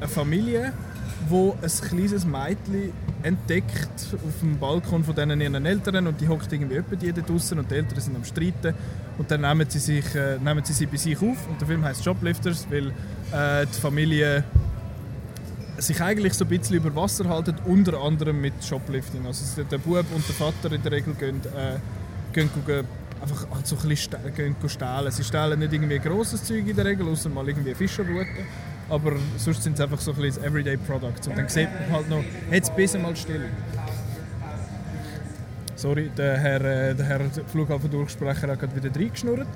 eine 0.00 0.08
Familie, 0.08 0.72
wo 1.28 1.56
ein 1.60 1.88
kleines 1.88 2.24
Mädchen 2.24 2.92
entdeckt 3.22 4.14
auf 4.14 4.40
dem 4.40 4.58
Balkon 4.58 5.02
von 5.04 5.14
denen 5.14 5.40
ihren 5.40 5.66
Eltern 5.66 6.06
und 6.06 6.20
die 6.20 6.28
hockt 6.28 6.52
irgendwie 6.52 6.96
die 6.96 7.12
da 7.12 7.20
draussen 7.20 7.58
und 7.58 7.70
die 7.70 7.74
Eltern 7.74 8.00
sind 8.00 8.16
am 8.16 8.24
Streiten 8.24 8.74
und 9.18 9.30
dann 9.30 9.40
nehmen 9.40 9.68
sie, 9.68 9.80
sich, 9.80 10.14
äh, 10.14 10.38
nehmen 10.38 10.64
sie 10.64 10.72
sie 10.72 10.86
bei 10.86 10.96
sich 10.96 11.16
auf 11.16 11.48
und 11.48 11.60
der 11.60 11.66
Film 11.66 11.84
heißt 11.84 12.04
Shoplifters, 12.04 12.66
weil 12.70 12.88
äh, 13.32 13.66
die 13.66 13.80
Familie 13.80 14.44
sich 15.78 16.00
eigentlich 16.00 16.34
so 16.34 16.44
ein 16.44 16.48
bisschen 16.48 16.76
über 16.76 16.94
Wasser 16.94 17.28
halten, 17.28 17.56
unter 17.64 18.00
anderem 18.00 18.40
mit 18.40 18.64
Shoplifting. 18.64 19.26
Also 19.26 19.62
der 19.62 19.78
Bub 19.78 20.04
und 20.14 20.26
der 20.28 20.34
Vater 20.34 20.72
in 20.72 20.82
der 20.82 20.92
Regel 20.92 21.14
gehen, 21.14 21.40
äh, 21.56 21.78
gehen 22.32 22.50
einfach 23.20 23.46
so 23.64 23.76
ein 23.76 23.88
bisschen 23.88 24.16
gehen 24.34 24.56
stehlen. 24.66 25.10
Sie 25.10 25.24
stehlen 25.24 25.58
nicht 25.58 25.72
irgendwie 25.72 25.98
grosses 25.98 26.44
Zeug 26.44 26.66
in 26.66 26.76
der 26.76 26.84
Regel, 26.84 27.08
außer 27.08 27.28
mal 27.28 27.46
irgendwie 27.48 27.74
Fischerruten. 27.74 28.44
Aber 28.88 29.12
sonst 29.36 29.62
sind 29.62 29.74
es 29.74 29.80
einfach 29.80 30.00
so 30.00 30.12
ein 30.12 30.16
bisschen 30.18 30.44
Everyday 30.44 30.76
Products. 30.76 31.26
Und 31.28 31.36
dann 31.36 31.48
sieht 31.48 31.68
man 31.72 31.92
halt 31.92 32.08
noch, 32.08 32.24
jetzt 32.50 32.74
bis 32.74 32.96
mal 32.96 33.14
still. 33.14 33.44
Sorry, 35.76 36.10
der 36.16 36.38
Herr, 36.38 36.60
äh, 36.90 36.94
der 36.94 37.06
Herr 37.06 37.20
Flughafendurchsprecher 37.52 38.48
hat 38.48 38.58
gerade 38.58 38.74
wieder 38.74 38.94
reingeschnurrt. 38.94 39.46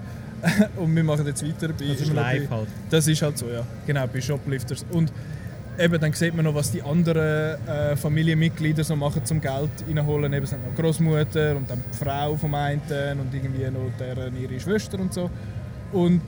Und 0.76 0.94
wir 0.94 1.04
machen 1.04 1.26
jetzt 1.26 1.44
weiter 1.44 1.68
bei... 1.68 1.86
Das 1.88 2.00
ist 2.00 2.12
live 2.12 2.48
bei- 2.48 2.56
halt. 2.56 2.68
das 2.90 3.06
ist 3.08 3.22
halt 3.22 3.38
so, 3.38 3.48
ja. 3.48 3.64
Genau, 3.86 4.06
bei 4.06 4.20
Shoplifters. 4.20 4.84
Und 4.90 5.12
eben, 5.78 6.00
dann 6.00 6.12
sieht 6.12 6.34
man 6.34 6.44
noch, 6.44 6.54
was 6.54 6.70
die 6.70 6.82
anderen 6.82 7.66
äh, 7.66 7.96
Familienmitglieder 7.96 8.84
so 8.84 8.96
machen 8.96 9.24
zum 9.24 9.40
Geld 9.40 9.70
reinholen. 9.88 10.32
Eben, 10.32 10.46
sind 10.46 10.66
noch 10.66 10.74
Großmutter 10.74 11.56
und 11.56 11.70
dann 11.70 11.82
die 11.92 12.04
Frau 12.04 12.36
vom 12.36 12.54
einen 12.54 12.80
und 13.20 13.34
irgendwie 13.34 13.64
noch 13.70 13.90
deren, 13.98 14.40
ihre 14.40 14.58
Schwester 14.60 14.98
und 14.98 15.12
so. 15.12 15.30
Und 15.92 16.22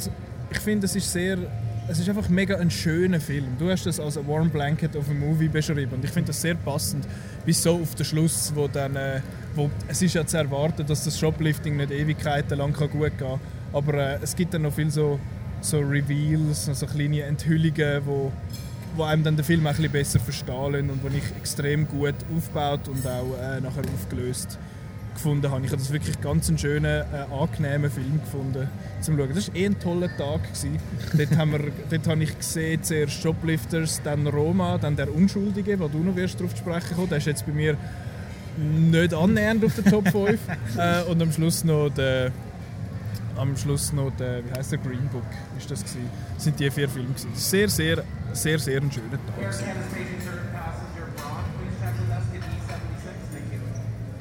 ich 0.50 0.58
finde, 0.58 0.86
es 0.86 0.96
ist 0.96 1.12
sehr... 1.12 1.38
Es 1.86 1.98
ist 1.98 2.08
einfach 2.08 2.30
mega 2.30 2.56
ein 2.56 2.70
schöner 2.70 3.20
Film. 3.20 3.58
Du 3.58 3.70
hast 3.70 3.84
das 3.84 4.00
als 4.00 4.16
ein 4.16 4.26
Warm 4.26 4.48
Blanket 4.48 4.96
of 4.96 5.06
a 5.10 5.12
Movie 5.12 5.48
beschrieben 5.48 5.92
und 5.92 6.02
ich 6.02 6.10
finde 6.10 6.28
das 6.28 6.40
sehr 6.40 6.54
passend, 6.54 7.06
bis 7.44 7.62
so 7.62 7.74
auf 7.74 7.94
den 7.94 8.06
Schluss, 8.06 8.50
wo 8.54 8.68
dann, 8.68 8.96
äh, 8.96 9.20
wo, 9.54 9.68
es 9.86 10.00
ist 10.00 10.14
ja 10.14 10.24
zu 10.24 10.38
erwarten, 10.38 10.86
dass 10.86 11.04
das 11.04 11.18
Shoplifting 11.18 11.76
nicht 11.76 11.90
Ewigkeiten 11.90 12.56
lang 12.56 12.72
kann 12.72 12.88
gut 12.88 13.18
gehen, 13.18 13.38
aber 13.74 13.92
äh, 13.92 14.18
es 14.22 14.34
gibt 14.34 14.54
dann 14.54 14.62
noch 14.62 14.73
viel 14.73 14.90
so 14.90 15.21
so 15.64 15.78
Reveals, 15.80 16.66
so 16.66 16.86
kleine 16.86 17.23
Enthüllungen, 17.23 18.06
wo, 18.06 18.32
wo 18.97 19.02
einem 19.02 19.25
dann 19.25 19.37
den 19.37 19.45
Film 19.45 19.67
auch 19.67 19.71
ein 19.71 19.76
bisschen 19.76 19.93
besser 19.93 20.21
verstehen 20.21 20.91
und 20.91 21.00
die 21.02 21.19
ich 21.19 21.37
extrem 21.37 21.89
gut 21.89 22.15
aufgebaut 22.35 22.89
und 22.89 23.07
auch 23.07 23.37
äh, 23.41 23.61
nachher 23.61 23.83
aufgelöst 23.95 24.59
gefunden 25.15 25.50
habe. 25.50 25.65
Ich 25.65 25.71
habe 25.71 25.80
das 25.80 25.93
wirklich 25.93 26.21
ganz 26.21 26.49
einen 26.49 26.59
schönen, 26.59 26.85
äh, 26.85 27.26
angenehmen 27.33 27.91
Film 27.91 28.21
gefunden 28.21 28.69
zum 29.00 29.17
Schauen. 29.17 29.35
Das 29.35 29.49
war 29.49 29.57
eh 29.57 29.67
ein 29.67 29.78
toller 29.78 30.09
Tag. 30.17 30.43
Gewesen. 30.43 30.78
dort, 31.17 31.37
haben 31.37 31.52
wir, 31.52 31.61
dort 31.89 32.07
habe 32.09 32.23
ich 32.23 32.37
gesehen, 32.37 32.83
zuerst 32.83 33.23
Shoplifters, 33.23 34.02
dann 34.02 34.26
Roma, 34.26 34.78
dann 34.78 34.97
der 34.97 35.15
Unschuldige, 35.15 35.78
wo 35.78 35.89
du 35.89 35.99
noch 35.99 36.17
wirst 36.17 36.41
darauf 36.41 36.54
zu 36.54 36.59
sprechen 36.59 36.97
kommen. 36.97 37.09
Der 37.09 37.19
ist 37.19 37.26
jetzt 37.26 37.47
bei 37.47 37.52
mir 37.52 37.76
nicht 38.57 39.15
annähernd 39.15 39.65
auf 39.65 39.75
der 39.75 39.85
Top 39.85 40.09
5. 40.09 40.39
äh, 40.78 41.02
und 41.11 41.23
am 41.23 41.33
Schluss 41.33 41.65
noch 41.65 41.91
der 41.91 42.33
am 43.36 43.56
Schluss 43.56 43.92
noch 43.92 44.10
der, 44.18 44.44
wie 44.44 44.52
heißt 44.56 44.73
der 44.73 44.78
Green 44.78 45.08
Book 45.12 45.23
ist 45.58 45.70
das 45.70 45.80
gewesen. 45.80 46.08
Sind 46.38 46.58
die 46.60 46.70
vier 46.70 46.88
Filme 46.88 47.08
gewesen. 47.08 47.30
Sehr, 47.34 47.68
sehr, 47.68 48.02
sehr, 48.32 48.58
sehr 48.58 48.80
ein 48.80 48.90
schöner 48.92 49.10
Tag. 49.10 49.36
Gewesen. 49.40 49.64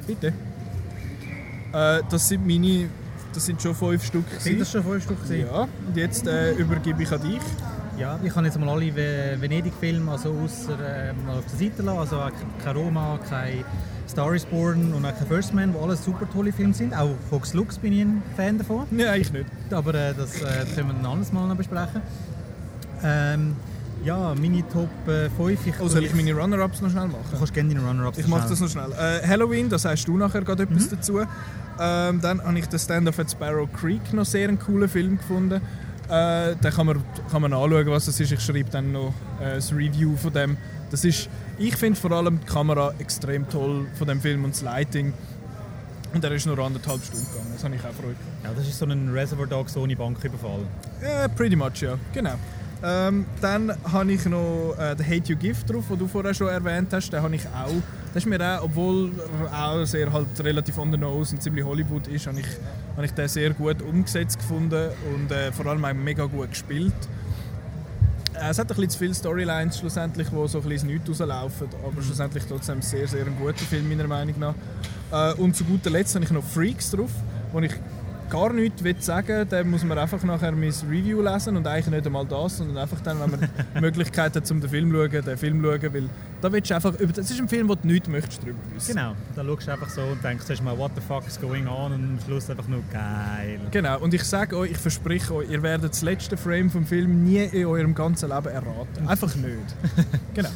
Bitte. 0.06 0.32
Äh, 1.72 2.02
das 2.10 2.28
sind 2.28 2.46
meine, 2.46 2.88
das 3.32 3.46
sind 3.46 3.60
schon 3.60 3.74
fünf 3.74 4.04
Stück. 4.04 4.24
Sind 4.38 4.60
das 4.60 4.70
gewesen. 4.70 4.82
schon 4.82 4.84
fünf 4.84 5.04
Stück? 5.04 5.22
gewesen? 5.24 5.46
Ja. 5.50 5.62
Und 5.62 5.96
jetzt 5.96 6.26
äh, 6.26 6.52
übergebe 6.52 7.02
ich 7.02 7.10
an 7.12 7.20
dich. 7.22 7.40
Ja, 7.98 8.18
ich 8.22 8.32
kann 8.32 8.44
jetzt 8.44 8.58
mal 8.58 8.68
alle 8.68 8.94
Ve- 8.94 9.36
Venedig-Filme 9.40 10.10
also 10.10 10.32
außer, 10.44 10.78
äh, 10.80 11.12
mal 11.12 11.38
auf 11.38 11.44
der 11.46 11.58
Seite 11.58 11.82
lassen. 11.82 11.98
Also 11.98 12.20
kein 12.62 12.76
Roma, 12.76 13.18
kein 13.28 13.64
Star 14.08 14.34
is 14.34 14.44
Born 14.44 14.92
und 14.92 15.04
auch 15.04 15.12
First 15.28 15.54
Man, 15.54 15.72
die 15.72 15.78
alles 15.78 16.04
super 16.04 16.26
tolle 16.30 16.52
Filme 16.52 16.74
sind. 16.74 16.94
Auch 16.94 17.10
Fox 17.30 17.54
Lux 17.54 17.78
bin 17.78 17.92
ich 17.92 18.02
ein 18.02 18.22
Fan 18.36 18.58
davon. 18.58 18.86
Nein, 18.90 19.20
ich 19.20 19.32
nicht. 19.32 19.46
Aber 19.70 19.94
äh, 19.94 20.14
das 20.14 20.40
äh, 20.42 20.64
können 20.74 20.88
wir 20.88 20.94
ein 20.96 21.06
anderes 21.06 21.32
Mal 21.32 21.46
noch 21.48 21.56
besprechen. 21.56 22.02
Ähm, 23.02 23.56
ja, 24.04 24.34
meine 24.34 24.62
Top 24.68 24.88
äh, 25.08 25.30
5. 25.30 25.66
Ich, 25.66 25.74
Oh, 25.80 25.88
soll 25.88 26.04
ich 26.04 26.14
meine 26.14 26.34
Runner-Ups 26.34 26.82
noch 26.82 26.90
schnell 26.90 27.06
machen? 27.08 27.24
Du 27.30 27.38
kannst 27.38 27.54
gerne 27.54 27.74
deine 27.74 27.86
Runner-Ups 27.86 28.18
Ich 28.18 28.26
mache 28.28 28.48
das 28.48 28.60
noch 28.60 28.68
schnell. 28.68 28.92
Äh, 28.92 29.26
Halloween, 29.26 29.68
da 29.68 29.78
sagst 29.78 30.06
du 30.06 30.16
nachher 30.18 30.42
gerade 30.42 30.64
etwas 30.64 30.88
dazu. 30.90 31.20
Ähm, 31.80 32.20
dann 32.20 32.42
habe 32.44 32.58
ich 32.58 32.66
den 32.68 32.78
Stand-Up 32.78 33.18
at 33.18 33.30
Sparrow 33.30 33.68
Creek 33.72 34.12
noch 34.12 34.24
sehr 34.26 34.48
einen 34.48 34.58
coolen 34.58 34.88
Film 34.88 35.16
gefunden. 35.18 35.60
Äh, 36.10 36.54
den 36.56 36.70
kann 36.72 36.86
man, 36.86 37.02
kann 37.30 37.40
man 37.40 37.52
anschauen, 37.54 37.86
was 37.86 38.04
das 38.06 38.20
ist. 38.20 38.30
Ich 38.30 38.40
schreibe 38.40 38.68
dann 38.70 38.92
noch 38.92 39.14
äh, 39.40 39.54
das 39.54 39.72
Review 39.72 40.16
von 40.16 40.32
dem. 40.34 40.56
Das 40.90 41.04
ist, 41.04 41.28
ich 41.58 41.76
finde 41.76 41.98
vor 41.98 42.12
allem 42.12 42.40
die 42.40 42.46
Kamera 42.46 42.94
extrem 42.98 43.48
toll 43.48 43.86
von 43.94 44.08
dem 44.08 44.20
Film 44.20 44.44
und 44.44 44.54
das 44.54 44.62
Lighting. 44.62 45.12
Und 46.14 46.22
er 46.22 46.30
ist 46.30 46.46
nur 46.46 46.58
anderthalb 46.58 47.04
Stunden 47.04 47.26
gegangen. 47.26 47.50
Das 47.54 47.64
habe 47.64 47.74
ich 47.74 47.80
auch 47.80 47.92
Freude. 47.92 48.16
Ja, 48.44 48.50
das 48.54 48.68
ist 48.68 48.78
so 48.78 48.86
ein 48.86 49.08
Reservoir 49.10 49.48
Dogs 49.48 49.76
ohne 49.76 49.96
Banküberfall. 49.96 50.60
Ja, 51.02 51.26
pretty 51.28 51.56
much, 51.56 51.80
ja. 51.80 51.98
Genau. 52.12 52.34
Ähm, 52.84 53.24
dann 53.40 53.72
habe 53.90 54.12
ich 54.12 54.24
noch 54.26 54.76
äh, 54.78 54.94
den 54.94 55.06
Hate 55.06 55.32
You 55.32 55.36
Give 55.36 55.56
drauf, 55.64 55.84
den 55.88 55.98
du 55.98 56.06
vorher 56.06 56.34
schon 56.34 56.48
erwähnt 56.48 56.92
hast. 56.92 57.10
Den 57.10 57.22
habe 57.22 57.34
ich 57.34 57.46
auch. 57.46 57.82
Das 58.12 58.22
ist 58.22 58.28
mir 58.28 58.40
auch, 58.40 58.64
obwohl 58.64 59.10
er 59.50 59.68
auch 59.70 59.84
sehr 59.84 60.12
halt 60.12 60.28
relativ 60.44 60.78
on 60.78 60.92
the 60.92 60.98
nose 60.98 61.34
und 61.34 61.40
ziemlich 61.42 61.64
Hollywood 61.64 62.06
ist, 62.06 62.26
habe 62.26 62.40
ich, 62.40 62.46
habe 62.94 63.06
ich 63.06 63.12
den 63.12 63.26
sehr 63.26 63.50
gut 63.54 63.82
umgesetzt 63.82 64.38
gefunden 64.38 64.90
und 65.12 65.32
äh, 65.32 65.50
vor 65.50 65.66
allem 65.66 65.84
auch 65.84 65.94
mega 65.94 66.26
gut 66.26 66.50
gespielt. 66.50 66.92
Äh, 68.34 68.50
Es 68.50 68.58
hat 68.58 68.70
ein 68.70 68.74
bisschen 68.74 68.90
zu 68.90 68.98
viele 68.98 69.14
Storylines 69.14 69.78
schlussendlich, 69.78 70.28
die 70.28 70.48
so 70.48 70.58
ein 70.60 70.68
bisschen 70.68 70.88
Nichts 70.88 71.08
rauslaufen, 71.08 71.68
aber 71.84 72.02
schlussendlich 72.02 72.44
trotzdem 72.44 72.82
sehr, 72.82 73.06
sehr 73.06 73.26
ein 73.26 73.36
guter 73.38 73.54
Film 73.64 73.88
meiner 73.88 74.06
Meinung 74.06 74.34
nach. 74.38 74.54
Äh, 75.12 75.34
und 75.34 75.54
zu 75.54 75.64
guter 75.64 75.90
Letzt 75.90 76.14
habe 76.14 76.24
ich 76.24 76.30
noch 76.30 76.44
Freaks 76.44 76.90
drauf, 76.90 77.10
wo 77.52 77.60
ich 77.60 77.72
gar 78.34 78.52
nichts 78.52 78.82
will 78.82 78.96
sagen 79.00 79.46
dann 79.48 79.70
muss 79.70 79.84
man 79.84 79.96
einfach 79.98 80.22
nachher 80.24 80.52
mein 80.52 80.72
Review 80.90 81.22
lesen 81.22 81.56
und 81.56 81.66
eigentlich 81.66 81.86
nicht 81.86 82.06
einmal 82.06 82.26
das, 82.26 82.56
sondern 82.58 82.78
einfach 82.78 83.00
dann, 83.02 83.20
wenn 83.20 83.30
man 83.30 83.40
die 83.76 83.80
Möglichkeit 83.80 84.34
hat, 84.34 84.50
um 84.50 84.60
den 84.60 84.68
Film 84.70 84.90
zu 84.90 84.96
schauen, 84.96 85.24
den 85.24 85.36
Film 85.38 85.62
schauen, 85.62 85.94
weil 85.94 86.08
da 86.40 86.52
willst 86.52 86.70
du 86.70 86.74
einfach, 86.74 86.94
über- 86.98 87.12
das 87.12 87.30
ist 87.30 87.40
ein 87.40 87.48
Film, 87.48 87.68
wo 87.68 87.74
du 87.74 87.86
nichts 87.86 88.08
möchtest 88.08 88.42
drüber 88.42 88.58
wissen. 88.74 88.94
Genau, 88.96 89.14
da 89.36 89.44
schaust 89.44 89.66
du 89.68 89.72
einfach 89.72 89.88
so 89.88 90.02
und 90.02 90.22
denkst 90.24 90.44
zuerst 90.46 90.62
mal, 90.62 90.76
what 90.76 90.90
the 90.96 91.00
fuck 91.00 91.26
is 91.26 91.40
going 91.40 91.66
on 91.66 91.92
und 91.92 92.04
am 92.04 92.18
Schluss 92.26 92.50
einfach 92.50 92.66
nur 92.68 92.82
geil. 92.92 93.60
Genau, 93.70 94.00
und 94.00 94.12
ich 94.14 94.24
sage 94.24 94.56
euch, 94.56 94.72
ich 94.72 94.78
verspreche 94.78 95.32
euch, 95.34 95.50
ihr 95.50 95.62
werdet 95.62 95.92
das 95.92 96.02
letzte 96.02 96.36
Frame 96.36 96.70
vom 96.70 96.84
Film 96.86 97.24
nie 97.24 97.44
in 97.44 97.66
eurem 97.66 97.94
ganzen 97.94 98.28
Leben 98.30 98.48
erraten. 98.48 99.06
Einfach 99.08 99.34
nicht. 99.36 99.56
genau. 100.34 100.50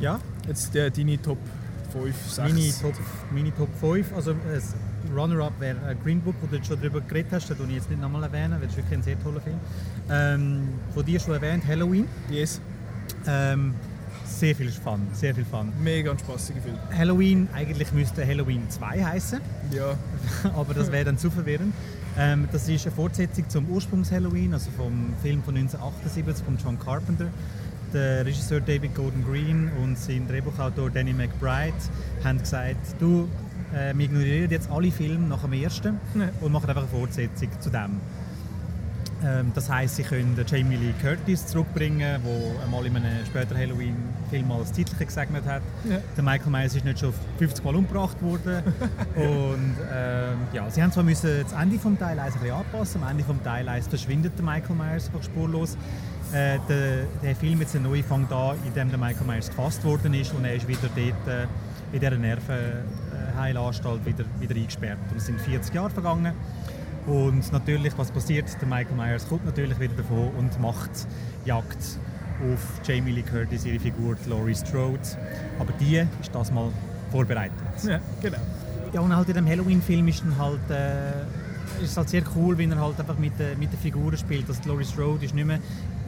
Ja, 0.00 0.20
Jetzt 0.46 0.74
äh, 0.76 0.90
deine 0.90 1.20
Top 1.20 1.38
5, 1.92 2.14
6. 2.30 2.38
meine 2.38 2.70
Top, 2.80 2.94
meine 3.32 3.54
Top 3.54 3.68
5, 3.80 4.14
also 4.16 4.32
das 4.52 4.74
Runner-Up 5.14 5.52
wäre 5.60 5.76
äh, 5.90 5.94
Green 6.02 6.20
Book, 6.20 6.34
wo 6.40 6.46
du 6.46 6.62
schon 6.64 6.78
darüber 6.80 7.00
geredet 7.00 7.32
hast, 7.32 7.48
den 7.50 7.56
ich 7.68 7.76
jetzt 7.76 7.90
nicht 7.90 8.00
nochmal 8.00 8.22
erwähnen, 8.24 8.56
weil 8.60 8.68
es 8.68 8.76
wirklich 8.76 8.98
ein 8.98 9.02
sehr 9.02 9.20
toller 9.22 9.40
Film 9.40 9.56
ähm, 10.10 10.68
Von 10.94 11.04
dir 11.04 11.20
schon 11.20 11.34
erwähnt, 11.34 11.64
Halloween. 11.66 12.06
Yes. 12.30 12.60
Ähm, 13.26 13.74
sehr 14.24 14.54
viel 14.54 14.70
Fun, 14.70 15.00
sehr 15.12 15.34
viel 15.34 15.44
Fun. 15.44 15.72
Mega 15.82 16.10
ein 16.12 16.18
spaßiger 16.18 16.60
Film. 16.60 16.76
Halloween, 16.96 17.48
eigentlich 17.54 17.92
müsste 17.92 18.26
Halloween 18.26 18.68
2 18.68 19.04
heißen, 19.04 19.40
Ja. 19.72 19.96
aber 20.56 20.74
das 20.74 20.92
wäre 20.92 21.04
dann 21.06 21.18
zu 21.18 21.30
verwirrend. 21.30 21.74
Ähm, 22.16 22.48
das 22.52 22.68
ist 22.68 22.86
eine 22.86 22.94
Fortsetzung 22.94 23.48
zum 23.48 23.68
Ursprungs-Halloween, 23.68 24.52
also 24.52 24.70
vom 24.76 25.14
Film 25.22 25.42
von 25.42 25.56
1978 25.56 26.44
von 26.44 26.58
John 26.62 26.78
Carpenter. 26.78 27.28
der 27.94 28.26
Regisseur 28.26 28.60
David 28.60 28.94
Gordon 28.94 29.24
Green 29.24 29.70
und 29.82 29.98
sein 29.98 30.26
Drehbuchautor 30.28 30.90
Danny 30.90 31.12
McBride 31.14 31.72
haben 32.22 32.38
gesagt, 32.38 32.76
du, 33.00 33.28
äh, 33.74 33.92
wir 33.96 34.04
ignorieren 34.04 34.50
jetzt 34.50 34.70
alle 34.70 34.90
Filme 34.90 35.26
nach 35.28 35.42
dem 35.42 35.52
ersten 35.52 35.98
Ja. 36.14 36.28
und 36.40 36.52
machen 36.52 36.68
einfach 36.68 36.82
eine 36.82 36.90
Fortsetzung 36.90 37.48
zu 37.60 37.70
dem. 37.70 38.00
Ähm, 39.24 39.50
das 39.54 39.68
heisst, 39.68 39.96
sie 39.96 40.04
können 40.04 40.36
Jamie 40.46 40.76
Lee 40.76 40.92
Curtis 41.02 41.46
zurückbringen, 41.46 42.22
der 42.24 42.62
einmal 42.64 42.86
in 42.86 42.96
einem 42.96 43.26
späteren 43.26 43.58
Halloween-Film 43.58 44.52
als 44.52 44.70
Titel 44.70 45.04
gesegnet 45.04 45.44
hat. 45.44 45.62
Ja. 45.88 45.98
Der 46.16 46.22
Michael 46.22 46.50
Myers 46.50 46.76
ist 46.76 46.84
nicht 46.84 47.00
schon 47.00 47.12
50 47.38 47.64
Mal 47.64 47.74
umgebracht 47.74 48.22
worden. 48.22 48.62
und 49.16 49.76
ähm, 49.92 50.38
ja, 50.52 50.70
sie 50.70 50.82
haben 50.82 50.92
zwar 50.92 51.02
müssen 51.02 51.42
das 51.42 51.52
Ende 51.52 51.78
vom 51.80 51.98
Teil 51.98 52.18
1 52.18 52.34
ein 52.34 52.40
bisschen 52.40 52.56
anpassen. 52.56 53.02
Am 53.02 53.10
Ende 53.10 53.24
vom 53.24 53.42
Teil 53.42 53.68
1 53.68 53.88
verschwindet 53.88 54.34
der 54.38 54.44
Michael 54.44 54.76
Myers 54.76 55.06
einfach 55.06 55.24
spurlos. 55.24 55.76
Äh, 56.32 56.58
der, 56.68 57.04
der 57.22 57.34
Film 57.34 57.60
jetzt 57.60 57.74
neu 57.74 58.02
fängt 58.02 58.30
an, 58.30 58.56
in 58.64 58.72
dem 58.74 58.90
der 58.90 58.98
Michael 58.98 59.26
Myers 59.26 59.48
gefasst 59.48 59.82
worden 59.84 60.14
ist 60.14 60.32
und 60.32 60.44
er 60.44 60.54
ist 60.54 60.68
wieder 60.68 60.88
dort 60.94 61.28
äh, 61.28 61.46
in 61.92 62.00
dieser 62.00 62.18
Nervenheilanstalt 63.18 64.04
wieder, 64.04 64.24
wieder 64.40 64.54
eingesperrt. 64.54 64.98
Und 65.10 65.16
es 65.18 65.26
sind 65.26 65.40
40 65.40 65.74
Jahre 65.74 65.90
vergangen. 65.90 66.32
Und 67.06 67.52
natürlich, 67.52 67.96
was 67.96 68.10
passiert? 68.10 68.44
Der 68.60 68.68
Michael 68.68 68.96
Myers 68.96 69.28
kommt 69.28 69.46
natürlich 69.46 69.78
wieder 69.80 69.94
davon 69.94 70.30
und 70.38 70.60
macht 70.60 70.90
Jagd 71.44 71.78
auf 72.52 72.86
Jamie 72.86 73.12
Lee 73.12 73.22
Curtis, 73.22 73.64
ihre 73.64 73.80
Figur 73.80 74.16
die 74.24 74.30
Laurie 74.30 74.54
Strode. 74.54 75.00
Aber 75.58 75.72
die 75.80 75.96
ist 76.20 76.34
das 76.34 76.52
mal 76.52 76.70
vorbereitet. 77.10 77.54
Ja, 77.84 78.00
genau. 78.20 78.38
Ja, 78.92 79.00
und 79.00 79.14
halt 79.14 79.28
in 79.28 79.34
dem 79.34 79.46
Halloween-Film 79.46 80.08
ist 80.08 80.22
dann 80.22 80.36
halt, 80.38 80.70
äh, 80.70 81.24
ist 81.82 81.90
es 81.90 81.96
halt 81.96 82.08
sehr 82.08 82.22
cool, 82.36 82.56
wie 82.58 82.64
er 82.64 82.80
halt 82.80 82.98
einfach 82.98 83.18
mit, 83.18 83.38
äh, 83.40 83.54
mit 83.56 83.72
den 83.72 83.78
Figuren 83.78 84.16
spielt. 84.16 84.48
Also 84.48 84.60
Laurie 84.66 84.84
Strode 84.84 85.24
ist 85.24 85.34
nicht 85.34 85.46
mehr 85.46 85.60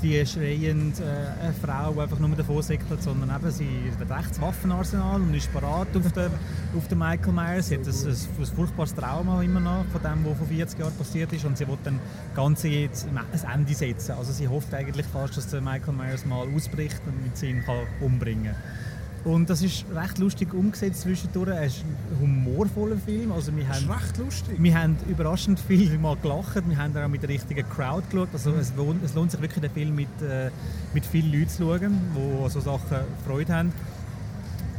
die 0.02 0.24
schreiend 0.24 0.98
äh, 1.00 1.52
Frau, 1.60 1.92
die 1.92 2.00
einfach 2.00 2.18
nur 2.18 2.30
davon 2.30 2.62
säckelt, 2.62 3.02
sondern 3.02 3.30
eben 3.36 3.50
sie 3.50 3.68
hat 3.98 4.18
recht 4.18 4.30
das 4.30 4.40
Waffenarsenal 4.40 5.20
und 5.20 5.34
ist 5.34 5.52
parat 5.52 5.88
auf 5.94 6.12
den, 6.12 6.30
auf 6.76 6.88
den 6.88 6.98
Michael 6.98 7.32
Myers. 7.32 7.68
Sie 7.68 7.74
hat 7.76 7.86
ein, 7.86 7.92
ein, 7.92 8.16
ein 8.38 8.46
furchtbares 8.56 8.94
Trauma 8.94 9.42
immer 9.42 9.60
noch 9.60 9.84
von 9.92 10.02
dem, 10.02 10.24
was 10.24 10.38
vor 10.38 10.46
40 10.46 10.78
Jahren 10.78 10.94
passiert 10.94 11.32
ist 11.32 11.44
und 11.44 11.58
sie 11.58 11.68
will 11.68 11.78
dann 11.84 12.00
Ganze 12.34 12.68
jetzt 12.68 13.06
ein 13.08 13.52
Ende 13.52 13.74
setzen. 13.74 14.12
Also 14.12 14.32
sie 14.32 14.48
hofft 14.48 14.72
eigentlich 14.72 15.06
fast, 15.06 15.36
dass 15.36 15.48
der 15.48 15.60
Michael 15.60 15.94
Myers 15.94 16.24
mal 16.24 16.46
ausbricht 16.54 17.00
und 17.06 17.22
mit 17.22 17.42
ihn 17.42 17.62
kann 17.64 17.86
umbringen 18.00 18.44
kann. 18.44 18.89
Und 19.24 19.50
das 19.50 19.60
ist 19.60 19.84
recht 19.94 20.18
lustig 20.18 20.54
umgesetzt 20.54 21.02
zwischendurch. 21.02 21.50
Es 21.50 21.76
ist 21.76 21.84
ein 21.84 22.20
humorvoller 22.20 22.96
Film. 22.96 23.32
Also 23.32 23.54
wir 23.54 23.64
Das 23.66 23.80
ist 23.80 23.88
haben, 23.88 23.98
recht 24.00 24.16
lustig. 24.16 24.54
wir 24.58 24.74
haben 24.78 24.96
überraschend 25.08 25.60
viel 25.60 25.98
mal 25.98 26.16
gelacht. 26.16 26.62
Wir 26.66 26.76
haben 26.78 26.96
auch 26.96 27.08
mit 27.08 27.22
der 27.22 27.28
richtigen 27.28 27.68
Crowd 27.68 28.02
geschaut. 28.10 28.28
Also 28.32 28.52
es, 28.52 28.72
lohnt, 28.76 29.04
es 29.04 29.14
lohnt 29.14 29.30
sich 29.30 29.40
wirklich, 29.42 29.60
den 29.60 29.70
Film 29.70 29.94
mit, 29.94 30.08
äh, 30.22 30.50
mit 30.94 31.04
vielen 31.04 31.32
Leuten 31.32 31.50
zu 31.50 31.64
schauen, 31.64 32.00
die 32.16 32.50
so 32.50 32.60
Sachen 32.60 32.96
Freude 33.26 33.54
haben. 33.54 33.72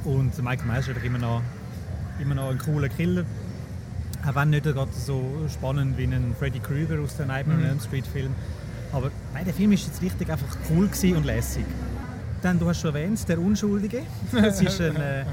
Und 0.05 0.35
Michael 0.41 0.65
Myers 0.67 0.87
ist 0.87 1.03
immer 1.03 1.19
noch, 1.19 1.41
immer 2.19 2.33
noch 2.33 2.49
ein 2.49 2.57
cooler 2.57 2.89
Killer. 2.89 3.23
Auch 4.27 4.35
wenn 4.35 4.49
nicht 4.49 4.63
gerade 4.63 4.91
so 4.91 5.23
spannend 5.53 5.97
wie 5.99 6.05
ein 6.05 6.35
Freddy 6.37 6.59
Krueger 6.59 6.99
aus 6.99 7.15
den 7.15 7.27
Nightmare 7.27 7.59
on 7.59 7.65
Elm 7.65 7.79
Street 7.79 8.07
Film. 8.07 8.31
Aber 8.91 9.11
nein, 9.33 9.45
der 9.45 9.53
Film 9.53 9.71
ist 9.71 9.85
jetzt 9.85 10.01
richtig 10.01 10.29
einfach 10.31 10.57
cool 10.71 10.89
und 11.15 11.25
lässig. 11.25 11.65
Dann, 12.41 12.57
du 12.57 12.67
hast 12.67 12.81
schon 12.81 12.95
erwähnt, 12.95 13.27
«Der 13.29 13.39
Unschuldige». 13.39 14.01
Das 14.31 14.61
ist 14.61 14.81
ein, 14.81 14.95
äh, 14.95 15.25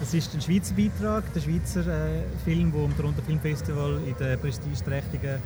das 0.00 0.12
ist 0.12 0.34
ein 0.34 0.40
Schweizer 0.40 0.74
Beitrag, 0.74 1.32
der 1.32 1.40
Schweizer 1.40 1.80
äh, 1.86 2.22
Film, 2.44 2.72
der 2.72 2.82
am 2.84 2.96
Toronto 2.96 3.22
Film 3.22 3.40
Festival 3.40 4.00
in 4.06 4.16
der 4.18 4.36
prestigeträchtigen 4.36 5.36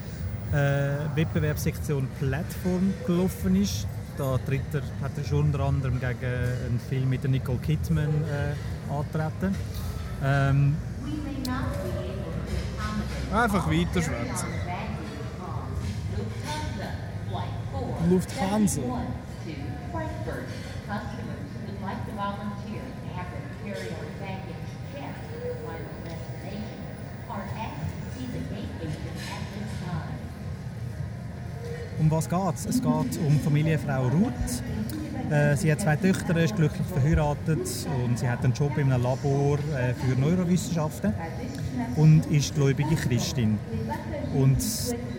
äh, 0.52 1.16
Wettbewerbssektion 1.16 2.08
Plattform 2.18 2.94
gelaufen 3.06 3.60
ist. 3.60 3.86
Da 4.16 4.38
tritt 4.38 4.62
er, 4.72 4.82
hat 5.02 5.12
er 5.16 5.24
schon 5.24 5.46
unter 5.46 5.60
anderem 5.60 6.00
gegen 6.00 6.14
einen 6.24 6.80
Film 6.88 7.10
mit 7.10 7.22
der 7.22 7.30
Nicole 7.30 7.58
Kidman 7.58 8.08
äh, 8.08 8.92
antreten. 8.92 9.54
Ähm, 10.24 10.76
Einfach 13.32 13.66
weiter 13.70 14.02
schwätzen. 14.02 14.48
Lufthansa. 18.10 18.80
Um 32.00 32.10
was 32.10 32.30
geht 32.30 32.54
es? 32.54 32.64
Es 32.64 32.82
geht 32.82 33.20
um 33.26 33.38
Familienfrau 33.44 34.08
Ruth. 34.08 34.32
Äh, 35.30 35.54
sie 35.54 35.70
hat 35.70 35.82
zwei 35.82 35.96
Töchter, 35.96 36.34
ist 36.42 36.56
glücklich 36.56 36.86
verheiratet 36.86 37.68
und 38.04 38.18
sie 38.18 38.26
hat 38.26 38.42
einen 38.42 38.54
Job 38.54 38.78
in 38.78 38.90
einem 38.90 39.02
Labor 39.02 39.58
äh, 39.58 39.92
für 39.92 40.18
Neurowissenschaften 40.18 41.12
und 41.96 42.24
ist 42.30 42.54
gläubige 42.54 42.96
Christin. 42.96 43.58
Und 44.34 44.64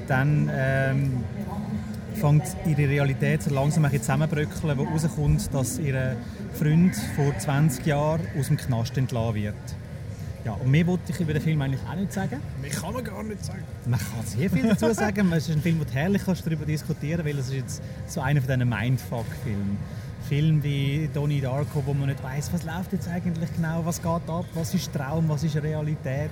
dann 0.08 0.50
ähm, 0.52 1.24
fängt 2.16 2.44
ihre 2.66 2.90
Realität 2.90 3.46
langsam 3.52 3.86
ein 3.86 3.92
zusammenbröckeln, 3.92 4.76
wo 4.76 4.88
herauskommt, 4.88 5.54
dass 5.54 5.78
ihr 5.78 6.18
Freund 6.54 6.96
vor 7.16 7.38
20 7.38 7.86
Jahren 7.86 8.22
aus 8.40 8.48
dem 8.48 8.58
Knast 8.58 8.98
entlassen 8.98 9.36
wird. 9.36 9.56
Ja, 10.44 10.54
und 10.54 10.72
mehr 10.72 10.88
wollte 10.88 11.12
ich 11.12 11.20
über 11.20 11.34
den 11.34 11.42
Film 11.42 11.62
eigentlich 11.62 11.82
auch 11.88 11.96
nicht 11.96 12.12
sagen. 12.12 12.42
Mehr 12.62 12.72
kann 12.72 12.94
man 12.94 13.04
gar 13.04 13.24
nicht 13.24 13.46
sagen. 13.46 13.64
Man 13.86 14.00
kann 14.00 14.26
sehr 14.26 14.50
viel 14.50 14.68
dazu 14.68 14.92
sagen. 14.94 15.32
Es 15.34 15.48
ist 15.48 15.56
ein 15.56 15.62
Film, 15.62 15.80
wo 15.80 15.84
du 15.84 15.92
herrlich 15.92 16.24
kannst 16.26 16.46
darüber 16.46 16.66
diskutieren 16.66 17.24
weil 17.26 17.38
es 17.38 17.48
ist 17.48 17.54
jetzt 17.54 17.84
so 18.08 18.22
einer 18.22 18.42
von 18.42 18.52
diesen 18.52 18.70
Mindfuck-Filmen. 18.70 19.78
Film 20.28 20.64
wie 20.64 21.10
Donnie 21.14 21.42
Darko, 21.42 21.84
wo 21.86 21.94
man 21.94 22.08
nicht 22.08 22.24
weiß, 22.24 22.54
was 22.54 22.64
läuft 22.64 22.94
jetzt 22.94 23.08
eigentlich 23.08 23.54
genau, 23.56 23.86
was 23.86 24.02
geht 24.02 24.08
ab, 24.08 24.46
was 24.54 24.74
ist 24.74 24.94
Traum, 24.94 25.28
was 25.28 25.44
ist 25.44 25.56
Realität. 25.58 26.32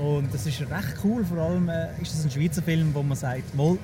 Und 0.00 0.32
das 0.34 0.46
ist 0.46 0.60
recht 0.60 0.96
cool. 1.04 1.24
Vor 1.24 1.38
allem 1.38 1.68
äh, 1.68 1.88
ist 2.02 2.12
es 2.12 2.24
ein 2.24 2.30
Schweizer 2.30 2.62
Film, 2.62 2.90
wo 2.92 3.02
man 3.02 3.16
sagt, 3.16 3.54
mal, 3.54 3.78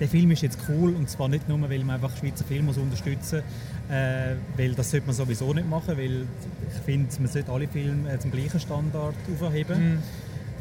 der 0.00 0.08
Film 0.08 0.30
ist 0.30 0.42
jetzt 0.42 0.58
cool 0.68 0.94
und 0.94 1.08
zwar 1.08 1.28
nicht 1.28 1.48
nur, 1.48 1.60
weil 1.68 1.80
man 1.80 1.96
einfach 1.96 2.16
Schweizer 2.16 2.44
Filme 2.44 2.64
muss 2.64 2.78
unterstützen 2.78 3.42
muss, 3.42 3.96
äh, 3.96 4.36
weil 4.56 4.74
das 4.74 4.90
sollte 4.90 5.06
man 5.06 5.14
sowieso 5.14 5.52
nicht 5.52 5.68
machen, 5.68 5.96
weil 5.96 6.26
ich 6.68 6.82
finde, 6.84 7.08
man 7.18 7.28
sollte 7.28 7.50
alle 7.50 7.68
Filme 7.68 8.12
äh, 8.12 8.18
zum 8.18 8.30
gleichen 8.30 8.60
Standard 8.60 9.14
aufheben. 9.40 9.98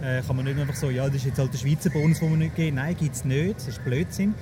Äh, 0.02 0.22
kann 0.22 0.36
man 0.36 0.46
nicht 0.46 0.60
einfach 0.60 0.76
so, 0.76 0.90
ja, 0.90 1.08
das 1.08 1.16
ist 1.16 1.26
jetzt 1.26 1.40
halt 1.40 1.52
der 1.54 1.58
Schweizer 1.58 1.90
Bonus, 1.90 2.20
den 2.20 2.30
wir 2.30 2.38
nicht 2.38 2.56
geben. 2.56 2.76
Nein, 2.76 2.96
gibt 2.96 3.16
es 3.16 3.26
nicht, 3.26 3.58
das 3.58 3.68
ist 3.68 3.84
Blödsinn. 3.84 4.36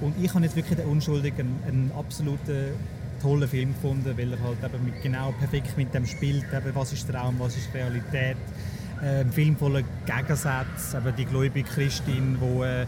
Und 0.00 0.14
ich 0.22 0.32
habe 0.34 0.44
jetzt 0.44 0.56
wirklich 0.56 0.76
den 0.76 0.86
Unschuldigen 0.88 1.46
einen, 1.64 1.90
einen 1.90 1.92
absoluten 1.96 2.74
tollen 3.22 3.48
Film 3.48 3.72
gefunden, 3.72 4.12
weil 4.16 4.32
er 4.32 4.42
halt 4.42 4.58
eben 4.62 4.84
mit, 4.84 5.02
genau 5.02 5.32
perfekt 5.38 5.76
mit 5.76 5.94
dem 5.94 6.06
spielt, 6.06 6.44
eben, 6.52 6.74
was 6.74 6.92
ist 6.92 7.08
Traum, 7.08 7.36
was 7.38 7.56
ist 7.56 7.72
Realität. 7.72 8.36
Äh, 9.02 9.20
ein 9.20 9.32
Film 9.32 9.56
voller 9.56 9.82
Gegensätze, 10.04 10.98
eben 10.98 11.16
die 11.16 11.24
gläubige 11.24 11.68
Christin, 11.68 12.38
die 12.40 12.84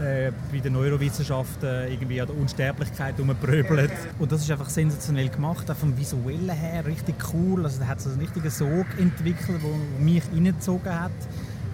äh, 0.00 0.32
bei 0.52 0.58
den 0.58 0.72
Neurowissenschaften 0.72 1.90
irgendwie 1.90 2.20
an 2.20 2.28
der 2.28 2.36
Unsterblichkeit 2.36 3.18
rumpröbelt. 3.18 3.92
Und 4.18 4.32
das 4.32 4.42
ist 4.42 4.50
einfach 4.50 4.68
sensationell 4.68 5.28
gemacht, 5.28 5.70
auch 5.70 5.76
vom 5.76 5.96
Visuellen 5.96 6.50
her 6.50 6.84
richtig 6.84 7.16
cool. 7.32 7.64
Also 7.64 7.80
da 7.80 7.86
hat 7.86 8.00
so 8.00 8.10
einen 8.10 8.20
richtigen 8.20 8.50
Sog 8.50 8.86
entwickelt, 8.98 9.60
der 9.62 10.04
mich 10.04 10.22
reingezogen 10.32 11.00
hat. 11.00 11.12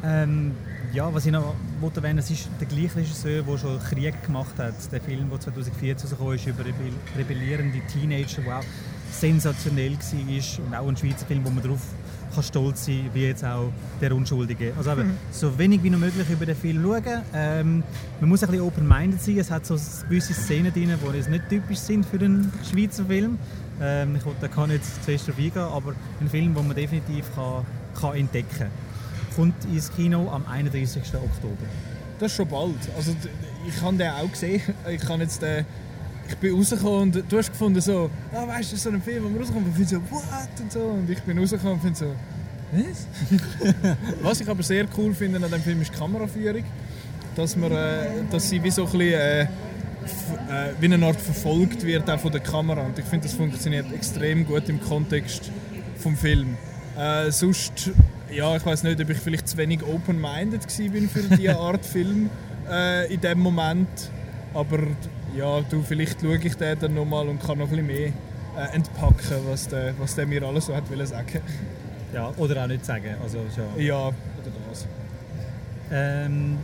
Ähm, 0.04 0.52
ja, 0.92 1.12
was 1.12 1.26
ich 1.26 1.32
noch 1.32 1.54
erwähnen, 1.94 2.18
es 2.18 2.30
ist 2.30 2.48
der 2.58 2.66
gleiche 2.66 2.96
Regisseur, 2.96 3.42
der 3.42 3.58
schon 3.58 3.78
Krieg 3.80 4.22
gemacht 4.24 4.58
hat. 4.58 4.74
Der 4.90 5.00
Film, 5.00 5.30
der 5.30 5.40
2014 5.40 6.08
rausgekommen 6.10 6.34
ist, 6.34 6.46
über 6.46 6.64
rebell 6.64 6.92
rebellierende 7.16 7.80
Teenager, 7.92 8.42
der 8.42 8.58
auch 8.58 8.64
sensationell 9.12 9.92
war. 9.92 10.66
Und 10.66 10.74
auch 10.74 10.88
ein 10.88 10.96
Schweizer 10.96 11.26
Film, 11.26 11.44
wo 11.44 11.50
man 11.50 11.62
darauf 11.62 11.80
kann 12.34 12.42
stolz 12.42 12.86
sein 12.86 13.10
wie 13.12 13.26
jetzt 13.26 13.44
auch 13.44 13.72
der 14.00 14.14
Unschuldige. 14.14 14.72
Also 14.76 14.92
eben, 14.92 15.16
so 15.30 15.58
wenig 15.58 15.82
wie 15.82 15.90
noch 15.90 15.98
möglich 15.98 16.28
über 16.30 16.46
den 16.46 16.56
Film 16.56 16.82
schauen. 16.82 17.22
Ähm, 17.34 17.82
man 18.20 18.28
muss 18.28 18.42
ein 18.42 18.50
bisschen 18.50 18.66
open-minded 18.66 19.20
sein. 19.20 19.38
Es 19.38 19.50
hat 19.50 19.66
so 19.66 19.76
gewisse 20.08 20.34
Szenen 20.34 20.72
drin, 20.72 20.92
die 20.94 21.16
jetzt 21.16 21.30
nicht 21.30 21.48
typisch 21.48 21.78
sind 21.78 22.06
für 22.06 22.18
einen 22.18 22.52
Schweizer 22.70 23.04
Film. 23.04 23.38
Ähm, 23.80 24.16
ich 24.16 24.22
da 24.40 24.48
kann 24.48 24.70
nicht 24.70 24.82
zuerst 25.04 25.28
darauf 25.28 25.40
eingehen, 25.40 25.62
aber 25.62 25.94
ein 26.20 26.28
Film, 26.28 26.54
den 26.54 26.66
man 26.66 26.76
definitiv 26.76 27.26
kann, 27.34 27.64
kann 27.98 28.14
entdecken 28.14 28.58
kann. 28.58 28.70
Kommt 29.34 29.64
ins 29.64 29.90
Kino 29.94 30.30
am 30.30 30.44
31. 30.46 31.02
Oktober. 31.14 31.56
Das 32.18 32.32
ist 32.32 32.36
schon 32.36 32.48
bald. 32.48 32.76
Also, 32.96 33.16
ich 33.66 33.80
habe 33.80 33.96
den 33.96 34.10
auch 34.10 34.30
gesehen. 34.30 34.60
Ich 34.90 35.00
kann 35.00 35.20
jetzt 35.20 35.40
den 35.40 35.64
ich 36.30 36.36
bin 36.36 36.54
rausgekommen 36.54 37.00
und 37.00 37.24
du 37.28 37.38
hast 37.38 37.50
gefunden 37.50 37.80
so, 37.80 38.10
ah, 38.32 38.46
weißt 38.46 38.70
du, 38.70 38.72
das 38.72 38.72
ist 38.72 38.82
so 38.82 38.90
ein 38.90 39.02
Film, 39.02 39.24
wo 39.24 39.28
man 39.28 39.38
rauskommt 39.38 39.66
und 39.66 39.74
finde 39.74 39.88
so, 39.88 39.96
what? 40.10 40.60
Und 40.60 40.72
so. 40.72 40.80
Und 40.80 41.10
ich 41.10 41.20
bin 41.22 41.38
rausgekommen 41.38 41.74
und 41.74 41.80
finde 41.80 41.98
so, 41.98 42.14
was? 42.72 43.06
Was 44.22 44.40
ich 44.40 44.48
aber 44.48 44.62
sehr 44.62 44.86
cool 44.96 45.12
finde 45.12 45.44
an 45.44 45.50
dem 45.50 45.60
Film 45.60 45.82
ist 45.82 45.92
die 45.92 45.98
Kameraführung. 45.98 46.62
Dass, 47.34 47.56
man, 47.56 47.72
äh, 47.72 48.06
dass 48.30 48.48
sie 48.48 48.62
wie 48.62 48.70
so 48.70 48.84
ein 48.84 48.92
bisschen, 48.92 49.12
äh, 49.12 49.42
äh, 49.42 49.46
wie 50.80 50.92
eine 50.92 51.04
Art 51.04 51.20
verfolgt 51.20 51.84
wird 51.84 52.08
auch 52.08 52.20
von 52.20 52.30
der 52.30 52.40
Kamera. 52.40 52.82
Und 52.82 52.98
ich 52.98 53.04
finde, 53.04 53.26
das 53.26 53.36
funktioniert 53.36 53.92
extrem 53.92 54.46
gut 54.46 54.68
im 54.68 54.80
Kontext 54.80 55.50
vom 55.98 56.16
Film. 56.16 56.56
Äh, 56.96 57.30
sonst, 57.30 57.90
ja, 58.32 58.56
ich 58.56 58.64
weiß 58.64 58.84
nicht, 58.84 59.00
ob 59.00 59.10
ich 59.10 59.18
vielleicht 59.18 59.48
zu 59.48 59.56
wenig 59.56 59.82
open-minded 59.82 60.66
bin 60.92 61.08
für 61.08 61.22
diese 61.22 61.56
Art 61.58 61.84
Film 61.84 62.30
äh, 62.70 63.12
in 63.12 63.20
dem 63.20 63.40
Moment. 63.40 63.88
Aber 64.54 64.78
ja, 65.36 65.60
du, 65.62 65.82
vielleicht 65.82 66.20
schaue 66.20 66.36
ich 66.36 66.54
den 66.56 66.78
dann 66.78 66.94
nochmal 66.94 67.28
und 67.28 67.40
kann 67.42 67.58
noch 67.58 67.70
ein 67.70 67.70
bisschen 67.70 67.86
mehr 67.86 68.12
äh, 68.56 68.74
entpacken, 68.74 69.38
was 69.48 69.68
der, 69.68 69.94
was 69.98 70.14
der 70.14 70.26
mir 70.26 70.42
alles 70.42 70.66
so 70.66 70.74
hat 70.74 70.90
wollen 70.90 71.06
sagen. 71.06 71.40
Ja, 72.12 72.32
oder 72.36 72.62
auch 72.62 72.66
nicht 72.66 72.84
sagen. 72.84 73.14
Also, 73.22 73.38
ist 73.38 73.58
ja 73.78 74.08
oder 74.08 74.14
das. 74.68 74.86
Ähm, 75.92 76.58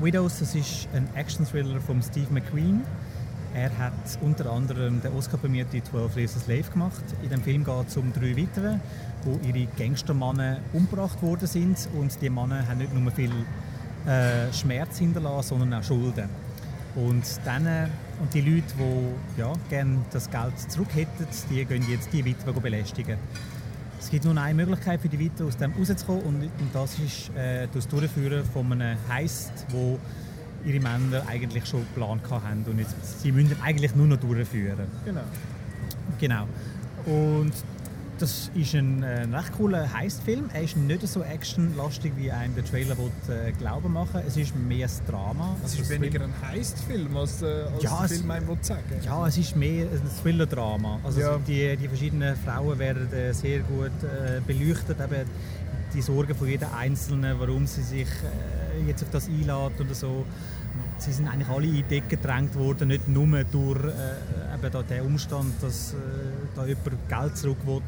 Widows, 0.00 0.38
das 0.38 0.54
ist 0.54 0.88
ein 0.94 1.08
Action-Thriller 1.14 1.80
von 1.80 2.02
Steve 2.02 2.32
McQueen. 2.32 2.82
Er 3.54 3.76
hat 3.78 3.92
unter 4.20 4.50
anderem 4.52 5.00
den 5.00 5.12
Oscar-prämierte 5.14 5.82
12 5.82 6.16
Years 6.16 6.36
a 6.36 6.40
Slave 6.40 6.70
gemacht. 6.70 7.02
In 7.22 7.30
dem 7.30 7.42
Film 7.42 7.64
geht 7.64 7.88
es 7.88 7.96
um 7.96 8.12
drei 8.12 8.36
Weitere, 8.36 8.76
die 9.24 9.48
ihre 9.48 9.68
Gangstermannen 9.76 10.58
umgebracht 10.72 11.20
worden 11.22 11.46
sind. 11.46 11.88
Und 11.98 12.20
die 12.20 12.30
Männer 12.30 12.66
haben 12.68 12.78
nicht 12.78 12.94
nur 12.94 13.10
viel 13.10 13.32
äh, 14.06 14.52
Schmerz 14.52 14.98
hinterlassen, 14.98 15.58
sondern 15.58 15.80
auch 15.80 15.84
Schulden. 15.84 16.28
Und, 16.98 17.22
dann, 17.44 17.90
und 18.20 18.34
die 18.34 18.40
Leute, 18.40 18.74
die 18.76 19.40
ja, 19.40 19.52
gerne 19.70 19.98
das 20.10 20.28
Geld 20.28 20.58
zurück 20.68 20.88
hätten, 20.94 21.26
die 21.48 21.64
gehen 21.64 21.84
jetzt 21.88 22.12
die 22.12 22.24
Witwe 22.24 22.52
belästigen. 22.52 23.18
Es 24.00 24.10
gibt 24.10 24.24
nur 24.24 24.36
eine 24.36 24.54
Möglichkeit 24.54 25.00
für 25.00 25.08
die 25.08 25.20
Weiter 25.20 25.44
aus 25.44 25.56
dem 25.56 25.72
rauszukommen 25.72 26.22
und, 26.24 26.42
und 26.42 26.50
das 26.72 26.98
ist 26.98 27.30
äh, 27.36 27.68
das 27.72 27.86
Durchführen 27.86 28.44
von 28.44 28.72
einem 28.72 28.98
Heist, 29.08 29.52
wo 29.70 29.98
ihre 30.64 30.80
Männer 30.80 31.22
eigentlich 31.28 31.66
schon 31.66 31.80
geplant 31.80 32.22
haben 32.30 32.64
und 32.66 32.78
jetzt, 32.78 33.22
sie 33.22 33.30
müssen 33.30 33.56
eigentlich 33.62 33.94
nur 33.94 34.06
noch 34.08 34.18
durchführen. 34.18 34.88
Genau. 35.04 35.20
Genau. 36.18 36.48
Und 37.06 37.52
das 38.18 38.50
ist 38.54 38.74
ein, 38.74 39.02
äh, 39.02 39.22
recht 39.24 39.52
cooler 39.56 39.92
Heistfilm. 39.92 40.50
Er 40.52 40.62
ist 40.62 40.76
nicht 40.76 41.06
so 41.06 41.22
actionlastig, 41.22 42.12
wie 42.16 42.30
einem 42.30 42.54
der 42.54 42.64
Trailer 42.64 42.96
will, 42.98 43.10
äh, 43.28 43.52
glauben 43.52 43.92
machen. 43.92 44.20
Es 44.26 44.36
ist 44.36 44.54
mehr 44.56 44.86
ein 44.86 45.06
Drama. 45.06 45.56
Es 45.64 45.72
Also 45.72 45.82
ist 45.82 45.90
weniger 45.90 46.24
ein 46.24 46.32
Heist-Film, 46.42 47.16
als, 47.16 47.42
äh, 47.42 47.46
als 47.72 47.82
Ja, 47.82 48.00
der 48.00 48.08
Film 48.08 48.30
einem 48.30 48.48
will 48.48 48.58
sagen 48.60 48.82
Ja, 49.02 49.26
es 49.26 49.38
ist 49.38 49.56
mehr 49.56 49.86
ein 49.86 50.00
Thriller-Drama. 50.22 51.00
Also 51.04 51.20
Ja. 51.20 51.38
die, 51.46 51.76
die 51.76 51.88
verschiedenen 51.88 52.36
Frauen 52.36 52.78
werden 52.78 53.12
äh, 53.12 53.32
sehr 53.32 53.60
gut 53.60 53.90
äh, 54.02 54.40
beleuchtet. 54.46 54.98
Eben 55.00 55.24
die 55.94 56.02
Sorgen 56.02 56.34
von 56.34 56.48
jeder 56.48 56.74
Einzelnen, 56.76 57.38
warum 57.40 57.66
sie 57.66 57.82
sich 57.82 58.06
äh, 58.08 58.86
jetzt 58.86 59.02
auf 59.02 59.10
das 59.10 59.26
einlädt 59.28 59.80
oder 59.80 59.94
so. 59.94 60.24
Sie 60.98 61.12
sind 61.12 61.28
eigentlich 61.28 61.48
alle 61.48 61.66
in 61.66 61.74
die 61.74 61.82
Decke 61.84 62.16
gedrängt 62.16 62.54
worden, 62.56 62.88
nicht 62.88 63.06
nur 63.08 63.26
durch 63.44 63.84
äh, 63.84 64.54
eben 64.54 64.72
da 64.72 64.82
den 64.82 65.02
Umstand, 65.02 65.54
dass 65.62 65.92
äh, 65.92 65.96
da 66.56 66.66
jemand 66.66 67.08
Geld 67.08 67.36
zurück 67.36 67.58
will, 67.64 67.82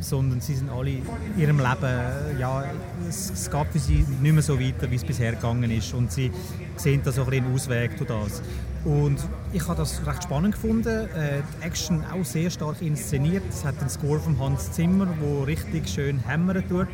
sondern 0.00 0.40
sie 0.40 0.54
sind 0.54 0.70
alle 0.70 0.90
in 0.90 1.02
ihrem 1.38 1.58
Leben, 1.58 1.84
äh, 1.84 2.38
ja, 2.38 2.64
es, 3.08 3.30
es 3.30 3.50
geht 3.50 3.66
für 3.72 3.78
sie 3.78 4.06
nicht 4.20 4.32
mehr 4.32 4.42
so 4.42 4.58
weiter, 4.58 4.90
wie 4.90 4.96
es 4.96 5.04
bisher 5.04 5.32
gegangen 5.32 5.70
ist 5.70 5.92
und 5.92 6.12
sie 6.12 6.30
sehen 6.76 7.00
da 7.04 7.12
so 7.12 7.24
ein 7.24 7.54
Ausweg 7.54 7.96
durch 7.96 8.08
das. 8.08 8.42
Und 8.84 9.18
ich 9.52 9.66
habe 9.68 9.76
das 9.76 10.04
recht 10.06 10.24
spannend 10.24 10.54
gefunden. 10.54 11.08
Äh, 11.14 11.42
die 11.60 11.66
Action 11.66 12.04
auch 12.12 12.24
sehr 12.24 12.50
stark 12.50 12.82
inszeniert. 12.82 13.44
Es 13.48 13.64
hat 13.64 13.78
einen 13.78 13.90
Score 13.90 14.18
von 14.18 14.38
Hans 14.40 14.72
Zimmer, 14.72 15.06
der 15.06 15.46
richtig 15.46 15.88
schön 15.88 16.18
hämmern 16.26 16.64
tut. 16.68 16.88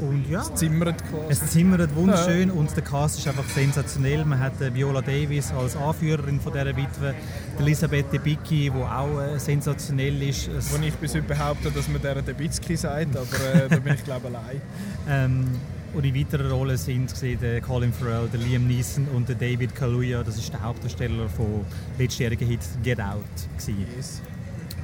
Und 0.00 0.28
ja, 0.30 0.42
Zimmert 0.54 1.02
quasi. 1.08 1.24
es 1.28 1.50
zimmert 1.50 1.94
wunderschön 1.96 2.50
und 2.50 2.74
der 2.76 2.84
Cast 2.84 3.18
ist 3.18 3.26
einfach 3.26 3.48
sensationell. 3.48 4.24
Man 4.24 4.38
hat 4.38 4.60
äh, 4.60 4.72
Viola 4.72 5.00
Davis 5.00 5.52
als 5.52 5.76
Anführerin 5.76 6.40
von 6.40 6.52
dieser 6.52 6.76
Witwe, 6.76 7.14
die 7.58 7.62
Elisabeth 7.62 8.12
Debicki, 8.12 8.70
die 8.70 8.70
auch 8.70 9.20
äh, 9.20 9.38
sensationell 9.38 10.22
ist. 10.22 10.48
Es, 10.48 10.72
Wo 10.72 10.82
ich 10.84 10.94
bis 10.94 11.14
heute 11.14 11.24
behaupte, 11.24 11.70
dass 11.70 11.88
man 11.88 12.00
der 12.00 12.22
Debitzki 12.22 12.76
sagt, 12.76 13.16
aber 13.16 13.54
äh, 13.54 13.68
da 13.68 13.76
bin 13.76 13.94
ich 13.94 14.04
glaube 14.04 14.28
allein. 14.28 14.60
ähm, 15.08 15.46
und 15.94 16.04
in 16.04 16.14
weiteren 16.14 16.50
Rollen 16.50 16.76
sind 16.76 17.12
der 17.22 17.60
Colin 17.60 17.92
Farrell, 17.92 18.28
der 18.28 18.40
Liam 18.40 18.66
Neeson 18.66 19.08
und 19.14 19.28
der 19.28 19.36
David 19.36 19.74
Kaluuya. 19.74 20.22
Das 20.22 20.36
ist 20.36 20.52
der 20.52 20.62
Hauptdarsteller 20.62 21.28
vom 21.28 21.64
letztjährigen 21.98 22.46
Hit 22.46 22.60
Get 22.82 23.00
Out. 23.00 23.24
Gewesen. 23.56 23.86
Yes. 23.96 24.22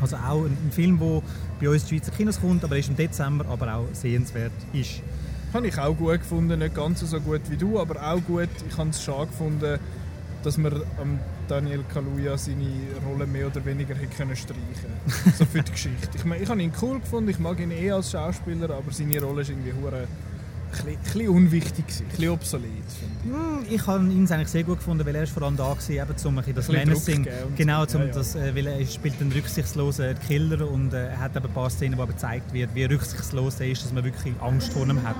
Also 0.00 0.16
auch 0.16 0.44
ein, 0.44 0.56
ein 0.64 0.72
Film, 0.72 0.98
der 0.98 1.22
bei 1.60 1.68
uns 1.68 1.82
in 1.82 1.88
die 1.88 1.96
Schweizer 1.96 2.12
Kinos 2.12 2.40
kommt, 2.40 2.64
aber 2.64 2.74
er 2.74 2.80
ist 2.80 2.88
im 2.88 2.96
Dezember, 2.96 3.46
aber 3.48 3.74
auch 3.74 3.86
sehenswert 3.92 4.52
ist. 4.72 5.02
Habe 5.52 5.68
ich 5.68 5.78
auch 5.78 5.94
gut 5.94 6.18
gefunden, 6.20 6.58
nicht 6.58 6.74
ganz 6.74 7.00
so 7.00 7.20
gut 7.20 7.42
wie 7.48 7.56
du, 7.56 7.78
aber 7.78 8.02
auch 8.02 8.20
gut. 8.22 8.48
Ich 8.68 8.76
habe 8.76 8.90
es 8.90 9.02
schade 9.02 9.28
gefunden, 9.28 9.78
dass 10.42 10.58
man 10.58 10.74
am 11.00 11.18
Daniel 11.48 11.84
Kaluuya 11.92 12.36
seine 12.36 12.66
Rolle 13.06 13.26
mehr 13.26 13.46
oder 13.46 13.64
weniger 13.64 13.94
hätte 13.94 14.14
können 14.16 14.36
streichen 14.36 14.90
So 15.38 15.44
für 15.44 15.62
die 15.62 15.72
Geschichte. 15.72 16.08
Ich, 16.14 16.24
meine, 16.24 16.42
ich 16.42 16.48
habe 16.48 16.60
ihn 16.60 16.72
cool 16.82 17.00
gefunden, 17.00 17.30
ich 17.30 17.38
mag 17.38 17.60
ihn 17.60 17.70
eh 17.70 17.90
als 17.90 18.10
Schauspieler, 18.10 18.70
aber 18.70 18.90
seine 18.90 19.20
Rolle 19.22 19.42
ist 19.42 19.50
irgendwie 19.50 19.72
hure 19.72 20.06
bisschen- 20.76 20.88
ein 20.96 21.02
bisschen 21.02 21.28
unwichtig, 21.28 21.86
gewesen, 21.86 22.04
ein 22.04 22.08
bisschen 22.10 22.28
obsolet. 22.30 22.70
finde 22.98 23.14
ich. 23.24 23.68
Hm, 23.68 23.74
Ich 23.74 23.86
habe 23.86 24.04
ihn 24.04 24.30
eigentlich 24.30 24.48
sehr 24.48 24.62
gut 24.64 24.78
gefunden, 24.78 25.06
weil 25.06 25.14
er 25.14 25.22
ist 25.22 25.32
vor 25.32 25.42
allem 25.42 25.56
da 25.56 25.64
war, 25.68 25.76
eben, 25.90 26.14
um 26.26 26.40
das 26.54 26.68
Menacing, 26.68 27.26
genau, 27.56 27.84
so. 27.86 27.98
um 27.98 28.02
Ja, 28.04 28.08
ja. 28.08 28.14
Das, 28.14 28.34
äh, 28.34 28.54
weil 28.54 28.66
er 28.66 28.86
spielt 28.86 29.20
einen 29.20 29.32
rücksichtslosen 29.32 30.14
Killer 30.26 30.68
und 30.70 30.92
äh, 30.92 31.08
er 31.08 31.20
hat 31.20 31.36
eben 31.36 31.46
ein 31.46 31.52
paar 31.52 31.70
Szenen, 31.70 31.98
wo 31.98 32.02
aber 32.02 32.12
gezeigt 32.12 32.52
wird, 32.52 32.74
wie 32.74 32.84
rücksichtslos 32.84 33.60
er 33.60 33.68
ist, 33.70 33.84
dass 33.84 33.92
man 33.92 34.04
wirklich 34.04 34.34
Angst 34.40 34.72
vor 34.72 34.86
ihm 34.86 35.02
hat 35.02 35.16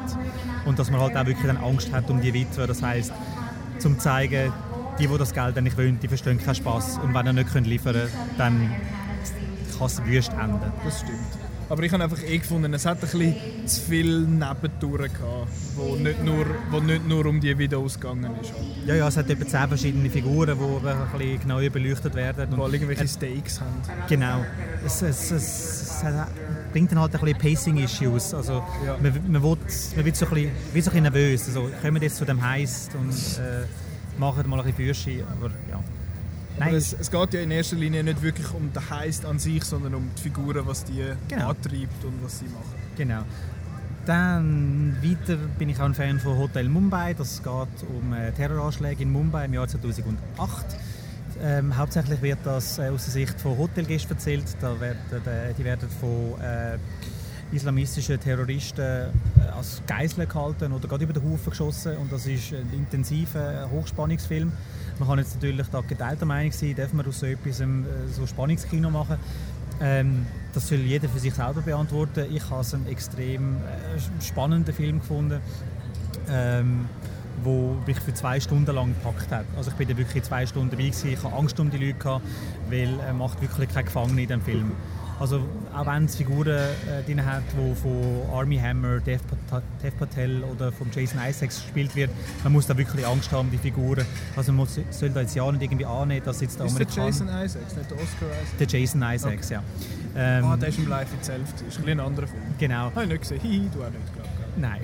und 0.66 0.78
dass 0.78 0.90
man 0.90 1.00
halt 1.00 1.16
auch 1.16 1.26
wirklich 1.26 1.46
dann 1.46 1.56
Angst 1.56 1.92
hat 1.92 2.08
um 2.10 2.20
die 2.20 2.32
Witwe. 2.34 2.66
Das 2.66 2.82
heißt, 2.82 3.12
zum 3.78 3.94
zu 3.94 3.98
zeigen, 3.98 4.52
die, 4.98 5.06
die 5.08 5.18
das 5.18 5.32
Geld 5.34 5.60
nicht 5.62 5.76
wollen, 5.76 5.98
die 6.00 6.08
verstehen 6.08 6.38
keinen 6.38 6.54
Spaß 6.54 6.98
und 7.02 7.12
wenn 7.14 7.26
er 7.26 7.32
nicht 7.32 7.52
liefern 7.54 7.94
können, 7.94 8.08
dann 8.38 8.70
kann 9.78 9.86
es 9.86 10.04
wüst 10.04 10.32
enden. 10.32 10.60
Das 10.84 11.00
stimmt. 11.00 11.18
Aber 11.68 11.83
ich 11.83 11.92
habe 11.92 12.05
einfach 12.05 12.22
eh 12.22 12.38
gefunden, 12.38 12.72
es 12.74 12.85
hat 12.85 12.98
ein 12.98 13.00
bisschen 13.00 13.35
zu 13.66 13.81
viel 13.81 14.20
Nebentouren 14.20 15.11
gehabt, 15.12 15.48
wo 15.77 15.96
nicht 15.96 16.22
nur, 16.22 16.44
wo 16.70 16.81
nicht 16.81 17.09
nur 17.09 17.24
um 17.27 17.40
die 17.40 17.57
Videos 17.57 17.98
gegangen 17.98 18.31
ist. 18.40 18.53
Ja, 18.87 18.94
ja, 18.94 19.09
es 19.09 19.16
hat 19.16 19.31
etwa 19.31 19.46
zehn 19.46 19.68
verschiedene 19.68 20.11
Figuren, 20.11 20.59
die 20.59 20.64
eben 20.64 20.87
ein 20.87 21.18
bisschen 21.18 21.40
genauer 21.40 21.70
beleuchtet 21.70 22.14
werden. 22.14 22.53
Und 22.53 22.61
alle 22.61 22.74
irgendwelche 22.77 23.09
Stakes 23.09 23.61
haben. 23.61 23.81
Genau. 24.09 24.44
Es, 24.85 25.00
es, 25.03 25.31
es, 25.31 26.03
es 26.03 26.05
bringt 26.72 26.92
dann 26.92 27.00
halt 27.00 27.14
ein 27.14 27.20
bisschen 27.20 27.38
Pacing-Issues. 27.38 28.35
Also, 28.35 28.62
Ja. 28.85 28.98
man, 29.03 29.12
man, 29.33 29.42
will, 29.42 29.57
man 29.96 30.05
wird 30.05 30.16
so 30.16 30.27
ein 30.27 30.35
bisschen, 30.35 30.50
wird 30.72 30.85
so 30.85 30.90
ein 30.90 31.03
bisschen 31.03 31.03
nervös. 31.03 31.46
Also, 31.48 31.70
kommen 31.81 31.94
wir 31.94 32.03
jetzt 32.03 32.16
zu 32.16 32.24
dem 32.24 32.42
Heist 32.46 32.94
und 32.94 33.11
äh, 33.11 33.64
machen 34.18 34.48
mal 34.48 34.61
ein 34.61 34.66
bisschen 34.66 34.87
Fürschi. 34.87 35.22
Aber 35.22 35.50
ja. 35.70 35.81
Nein, 36.58 36.74
es, 36.74 36.92
es 36.92 37.10
geht 37.10 37.34
ja 37.34 37.40
in 37.40 37.50
erster 37.50 37.76
Linie 37.76 38.04
nicht 38.04 38.22
wirklich 38.22 38.52
um 38.54 38.72
den 38.72 38.90
Heist 38.90 39.24
an 39.26 39.38
sich, 39.38 39.64
sondern 39.64 39.94
um 39.94 40.08
die 40.16 40.22
Figuren, 40.22 40.66
was 40.66 40.84
die 40.84 41.04
Genau. 41.28 41.48
antreibt 41.50 42.04
und 42.04 42.22
was 42.22 42.38
sie 42.38 42.44
machen. 42.46 42.74
genau. 42.96 43.22
Dann 44.06 44.96
weiter 45.02 45.36
bin 45.58 45.70
ich 45.70 45.78
auch 45.80 45.84
ein 45.86 45.94
Fan 45.94 46.20
von 46.20 46.36
Hotel 46.36 46.68
Mumbai. 46.68 47.14
Das 47.14 47.42
geht 47.42 47.52
um 47.88 48.12
äh, 48.12 48.32
Terroranschläge 48.32 49.02
in 49.02 49.10
Mumbai 49.10 49.46
im 49.46 49.54
Jahr 49.54 49.66
2008. 49.66 50.18
Ähm, 51.42 51.76
hauptsächlich 51.76 52.20
wird 52.20 52.38
das 52.44 52.78
äh, 52.78 52.88
aus 52.88 53.04
der 53.04 53.12
Sicht 53.12 53.40
von 53.40 53.56
Hotelgästen 53.56 54.12
erzählt. 54.16 54.44
Da 54.60 54.78
werden, 54.78 54.98
äh, 55.24 55.54
die 55.56 55.64
werden 55.64 55.88
von 56.00 56.38
äh, 56.40 56.76
islamistischen 57.56 58.20
Terroristen 58.20 59.08
als 59.56 59.80
Geiseln 59.86 60.28
gehalten 60.28 60.72
oder 60.72 60.86
gerade 60.86 61.04
über 61.04 61.12
den 61.14 61.22
Haufen 61.24 61.50
geschossen. 61.50 61.96
Und 61.96 62.12
das 62.12 62.26
ist 62.26 62.52
ein 62.52 62.68
intensiver 62.74 63.68
Hochspannungsfilm. 63.70 64.52
Man 64.98 65.09
kann 65.09 65.18
jetzt 65.18 65.35
natürlich 65.35 65.66
da 65.68 65.80
geteilter 65.80 66.26
Meinung 66.26 66.52
sein, 66.52 66.74
darf 66.76 66.92
man 66.92 67.07
aus 67.07 67.20
so 67.20 67.26
etwas 67.26 67.61
ähm, 67.61 67.85
so 68.12 68.26
Spannungskino 68.26 68.90
machen. 68.90 69.16
Ähm, 69.80 70.26
das 70.52 70.68
soll 70.68 70.78
jeder 70.78 71.09
für 71.09 71.18
sich 71.18 71.35
selber 71.35 71.61
beantworten. 71.62 72.26
Ich 72.33 72.48
habe 72.48 72.61
es 72.61 72.74
einen 72.74 72.87
extrem 72.87 73.57
äh, 73.57 74.22
spannenden 74.22 74.72
Film 74.72 75.00
gefunden, 75.00 75.40
ähm, 76.30 76.87
wo 77.42 77.76
mich 77.87 77.98
für 77.98 78.14
zwei 78.14 78.38
Stunden 78.38 78.72
lang 78.72 78.94
gepackt 78.94 79.33
hat. 79.33 79.46
Also 79.57 79.70
ich 79.70 79.76
bin 79.76 79.88
da 79.88 79.96
wirklich 79.96 80.22
zwei 80.22 80.46
Stunden 80.46 80.70
dabei 80.70 80.85
gewesen. 80.85 81.11
Ich 81.11 81.22
habe 81.24 81.35
Angst 81.35 81.59
um 81.59 81.70
die 81.70 81.78
Leute 81.78 81.98
gehabt, 81.98 82.24
weil 82.70 83.00
er 83.00 83.14
macht 83.14 83.42
wirklich 83.42 83.68
keine 83.68 83.85
Gefangene 83.85 84.22
in 84.22 84.28
dem 84.28 84.42
Film. 84.42 84.72
Also 85.20 85.40
auch 85.74 85.87
wenn 85.87 86.07
es 86.07 86.16
Figuren 86.16 86.48
äh, 86.48 87.03
drin 87.07 87.24
hat, 87.24 87.42
die 87.53 87.74
von 87.77 88.22
Army 88.33 88.57
Hammer, 88.59 88.98
Dev, 89.00 89.20
Pat- 89.48 89.62
Dev 89.83 89.96
Patel 89.96 90.42
oder 90.42 90.72
von 90.72 90.88
Jason 90.92 91.20
Isaacs 91.24 91.62
gespielt 91.62 91.94
wird, 91.94 92.11
man 92.42 92.53
muss 92.53 92.66
da 92.66 92.77
wirklich 92.77 93.07
Angst 93.07 93.31
haben, 93.31 93.50
die 93.50 93.59
Figuren. 93.59 94.05
Also 94.37 94.53
man 94.53 94.59
muss, 94.66 94.79
soll 94.90 95.11
da 95.11 95.20
jetzt 95.20 95.35
ja 95.37 95.50
nicht 95.53 95.62
irgendwie 95.62 95.87
annehmen, 95.87 96.24
dass 96.24 96.40
jetzt 96.40 96.59
der 96.59 96.66
Ist 96.66 96.79
der 96.79 96.87
Amerikaner... 96.87 97.07
Jason 97.07 97.29
Isaacs, 97.29 97.77
nicht 97.77 97.90
der 97.90 97.96
Oscar 97.98 98.27
Isaacs? 98.27 98.57
Der 98.59 98.66
Jason 98.66 99.03
Isaacs, 99.03 99.50
ja. 99.50 99.62
Ähm, 100.16 100.44
ah, 100.44 100.57
der 100.57 100.68
ist 100.68 100.79
im 100.79 100.88
Live 100.88 101.12
itself. 101.14 101.53
Das 101.53 101.62
ist 101.62 101.79
ein, 101.79 101.85
bisschen 101.85 102.00
ein 102.00 102.07
anderer 102.07 102.27
Film. 102.27 102.42
genau. 102.59 102.85
Habe 102.87 103.03
ich 103.05 103.09
nicht 103.09 103.20
gesehen. 103.22 103.40
Hihi, 103.40 103.68
du 103.72 103.83
auch 103.83 103.90
nicht, 103.90 104.14
glaube. 104.14 104.23
Nein. 104.56 104.80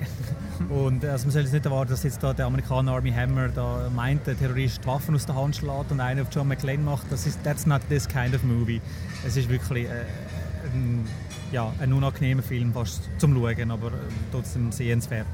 Und 0.69 1.03
also 1.05 1.25
man 1.25 1.31
soll 1.31 1.41
jetzt 1.43 1.53
nicht 1.53 1.65
erwarten, 1.65 1.91
dass 1.91 2.03
jetzt 2.03 2.21
da 2.21 2.33
der 2.33 2.45
Amerikaner 2.45 2.91
Army 2.93 3.11
Hammer 3.11 3.49
da 3.49 3.89
meint, 3.95 4.27
der 4.27 4.37
Terrorist 4.37 4.81
die 4.83 4.87
Waffen 4.87 5.15
aus 5.15 5.25
der 5.25 5.35
Hand 5.35 5.55
schlägt 5.55 5.91
und 5.91 5.99
einen 5.99 6.21
auf 6.21 6.27
John 6.31 6.47
McClane 6.47 6.83
macht. 6.83 7.05
Das 7.09 7.25
ist 7.25 7.41
that's 7.43 7.65
not 7.65 7.81
this 7.89 8.07
kind 8.07 8.35
of 8.35 8.43
movie. 8.43 8.81
Es 9.25 9.37
ist 9.37 9.49
wirklich 9.49 9.85
äh, 9.85 10.05
ein, 10.73 11.05
ja, 11.51 11.71
ein 11.79 11.93
unangenehmer 11.93 12.43
Film 12.43 12.73
fast 12.73 13.09
zum 13.17 13.33
Schauen, 13.33 13.71
aber 13.71 13.87
äh, 13.87 13.91
trotzdem 14.31 14.71
sehenswert. 14.71 15.27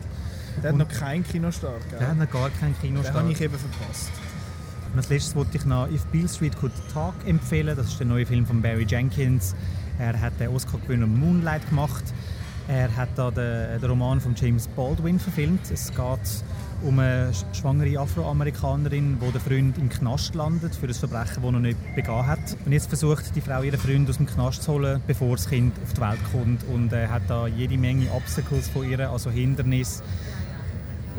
Der 0.64 0.72
hat 0.72 0.78
noch 0.78 0.90
keinen 0.90 1.24
Kinostart, 1.24 1.88
gell? 1.90 2.00
Der 2.00 2.10
hat 2.10 2.18
noch 2.18 2.32
gar 2.32 2.50
keinen 2.50 2.74
Den 2.74 2.82
Kinostart. 2.82 3.16
habe 3.16 3.32
ich 3.32 3.42
eben 3.42 3.56
verpasst. 3.58 4.12
Und 4.92 4.98
als 4.98 5.10
letztes 5.10 5.36
wollte 5.36 5.58
ich 5.58 5.66
noch 5.66 5.88
If 5.92 6.06
Beale 6.06 6.28
Street 6.30 6.58
Could 6.58 6.72
Talk 6.94 7.14
empfehlen. 7.26 7.76
Das 7.76 7.88
ist 7.88 8.00
der 8.00 8.08
neue 8.08 8.26
Film 8.26 8.46
von 8.46 8.62
Barry 8.62 8.86
Jenkins. 8.88 9.56
Er 10.00 10.20
hat 10.20 10.40
den 10.40 10.50
Oscar-Gewinner 10.50 11.08
Moonlight 11.08 11.68
gemacht. 11.70 12.04
Er 12.68 12.94
hat 12.98 13.10
da 13.16 13.32
den, 13.32 13.80
den 13.80 13.90
Roman 13.90 14.20
von 14.20 14.36
James 14.36 14.68
Baldwin 14.68 15.20
verfilmt. 15.20 15.72
Es 15.72 15.90
geht 15.90 16.44
um 16.84 17.00
eine 17.00 17.32
schwangere 17.54 17.98
Afroamerikanerin, 17.98 19.18
wo 19.22 19.32
der 19.32 19.40
Freund 19.40 19.78
im 19.78 19.88
Knast 19.88 20.36
landet 20.36 20.76
für 20.76 20.86
ein 20.88 20.94
Verbrechen, 20.94 21.42
das 21.44 21.54
er 21.54 21.60
nicht 21.60 21.96
begangen 21.96 22.28
hat. 22.28 22.58
Und 22.66 22.74
jetzt 22.74 22.90
versucht 22.90 23.34
die 23.36 23.42
Frau 23.42 23.62
ihren 23.62 23.80
Freund 23.80 24.10
aus 24.10 24.18
dem 24.18 24.26
Knast 24.26 24.64
zu 24.64 24.74
holen, 24.74 25.02
bevor 25.08 25.38
das 25.38 25.50
Kind 25.50 25.74
auf 25.82 25.94
die 25.94 26.02
Welt 26.02 26.20
kommt 26.34 26.64
und 26.66 26.92
äh, 26.92 27.08
hat 27.08 27.24
da 27.30 27.48
jede 27.48 27.78
Menge 27.78 28.12
Obstacles 28.12 28.68
von 28.68 28.90
ihr, 28.90 29.10
also 29.10 29.32
Hindernisse. 29.32 30.04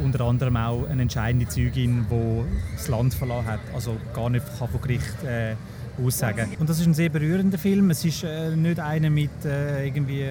Unter 0.04 0.26
anderem 0.26 0.56
auch 0.58 0.86
eine 0.86 1.02
entscheidende 1.02 1.48
Zeugin, 1.48 2.06
die 2.10 2.44
das 2.76 2.88
Land 2.88 3.14
verlassen 3.14 3.46
hat, 3.46 3.60
also 3.74 3.96
gar 4.14 4.28
nicht 4.28 4.44
kann 4.58 4.68
vor 4.68 4.80
Gericht 4.82 5.24
äh, 5.24 5.56
aussagen. 6.04 6.50
Und 6.58 6.68
das 6.68 6.78
ist 6.78 6.86
ein 6.86 6.94
sehr 6.94 7.08
berührender 7.08 7.58
Film. 7.58 7.90
Es 7.90 8.04
ist 8.04 8.22
äh, 8.22 8.54
nicht 8.54 8.78
einer 8.78 9.10
mit 9.10 9.44
äh, 9.44 9.86
irgendwie 9.86 10.30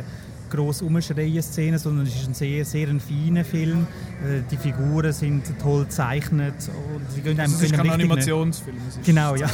gross 0.49 0.81
umschreien 0.81 1.41
Szenen, 1.41 1.79
sondern 1.79 2.05
es 2.05 2.15
ist 2.15 2.27
ein 2.27 2.33
sehr, 2.33 2.65
sehr 2.65 2.87
ein 2.89 2.99
feiner 2.99 3.43
Film. 3.43 3.87
Äh, 4.23 4.41
die 4.49 4.57
Figuren 4.57 5.11
sind 5.13 5.43
toll 5.59 5.83
gezeichnet 5.83 6.55
und 6.67 7.11
sie 7.11 7.21
gehen 7.21 7.39
einem, 7.39 7.51
Also 7.51 7.65
es 7.65 7.71
ist 7.71 7.73
kein 7.73 7.89
Animationsfilm. 7.89 8.77
es 8.87 8.97
ist 8.97 9.05
Genau, 9.05 9.35
ja. 9.35 9.47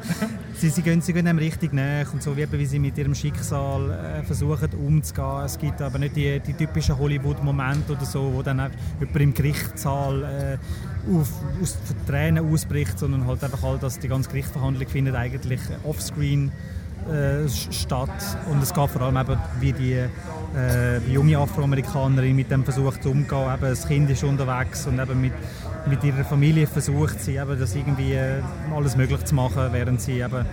sie, 0.56 0.70
sie, 0.70 0.82
gehen, 0.82 1.00
sie 1.00 1.12
gehen 1.12 1.26
einem 1.26 1.38
richtig 1.38 1.72
näher 1.72 2.06
und 2.12 2.22
so, 2.22 2.36
wie, 2.36 2.46
wie 2.50 2.66
sie 2.66 2.78
mit 2.78 2.96
ihrem 2.98 3.14
Schicksal 3.14 3.90
äh, 3.90 4.22
versuchen 4.24 4.70
umzugehen. 4.74 5.44
Es 5.44 5.58
gibt 5.58 5.80
aber 5.82 5.98
nicht 5.98 6.16
die, 6.16 6.40
die 6.40 6.54
typischen 6.54 6.98
Hollywood-Momente 6.98 7.92
oder 7.92 8.04
so, 8.04 8.32
wo 8.34 8.42
dann 8.42 8.70
jemand 9.00 9.16
im 9.16 9.34
Gerichtssaal 9.34 10.22
äh, 10.22 11.14
auf, 11.14 11.28
aus 11.62 11.76
Tränen 12.06 12.44
ausbricht, 12.52 12.98
sondern 12.98 13.26
halt 13.26 13.42
einfach 13.42 13.62
halt, 13.62 13.82
dass 13.82 13.98
die 13.98 14.08
ganze 14.08 14.28
Gerichtsverhandlung 14.30 14.88
findet 14.88 15.14
eigentlich 15.14 15.60
offscreen 15.84 16.52
äh, 17.08 17.48
statt 17.48 18.36
und 18.50 18.62
es 18.62 18.72
geht 18.72 18.90
vor 18.90 19.02
allem 19.02 19.16
eben, 19.16 19.38
wie 19.58 19.72
die 19.72 19.94
äh, 19.94 20.98
junge 21.08 21.38
Afroamerikanerin 21.38 22.36
mit 22.36 22.50
dem 22.50 22.64
versucht 22.64 23.04
umzugehen. 23.06 23.54
Eben, 23.54 23.62
das 23.62 23.86
Kind 23.86 24.10
ist 24.10 24.24
unterwegs 24.24 24.86
und 24.86 24.98
eben 24.98 25.20
mit, 25.20 25.32
mit 25.86 26.02
ihrer 26.04 26.24
Familie 26.24 26.66
versucht 26.66 27.20
sie 27.20 27.36
eben, 27.36 27.58
das 27.58 27.74
irgendwie 27.74 28.12
äh, 28.12 28.42
alles 28.74 28.96
möglich 28.96 29.24
zu 29.24 29.34
machen, 29.34 29.68
während 29.72 30.00
sie 30.00 30.20
eben 30.20 30.44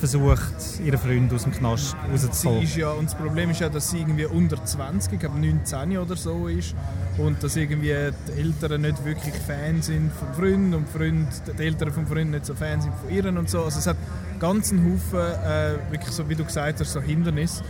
versucht, 0.00 0.80
ihren 0.84 0.98
Freund 0.98 1.32
aus 1.32 1.44
dem 1.44 1.52
Knast 1.52 1.94
rauszuholen. 2.10 2.62
ist 2.62 2.76
ja, 2.76 2.90
und 2.90 3.04
das 3.04 3.14
Problem 3.14 3.50
ist 3.50 3.60
ja, 3.60 3.68
dass 3.68 3.90
sie 3.90 3.98
irgendwie 3.98 4.24
unter 4.24 4.64
20, 4.64 5.12
ich 5.12 5.18
glaube 5.20 5.38
19 5.38 5.98
oder 5.98 6.16
so 6.16 6.48
ist 6.48 6.74
und 7.18 7.42
dass 7.42 7.54
irgendwie 7.56 7.94
die 8.28 8.40
Eltern 8.40 8.80
nicht 8.80 9.04
wirklich 9.04 9.34
Fan 9.34 9.82
sind 9.82 10.10
vom 10.12 10.32
Freund 10.34 10.74
und 10.74 10.86
die, 10.88 10.98
Freund, 10.98 11.28
die 11.58 11.62
Eltern 11.62 11.92
vom 11.92 12.06
Freund 12.06 12.30
nicht 12.30 12.46
so 12.46 12.54
Fan 12.54 12.80
sind 12.80 12.94
von 12.94 13.10
ihr 13.14 13.26
und 13.26 13.48
so. 13.48 13.62
Also 13.62 13.78
es 13.78 13.86
hat 13.86 13.96
einen 14.40 14.62
Haufen, 14.62 15.18
äh, 15.18 15.92
wirklich 15.92 16.12
so 16.12 16.28
wie 16.28 16.34
du 16.34 16.44
gesagt 16.44 16.80
hast, 16.80 16.92
so 16.92 17.00
Hindernisse. 17.00 17.62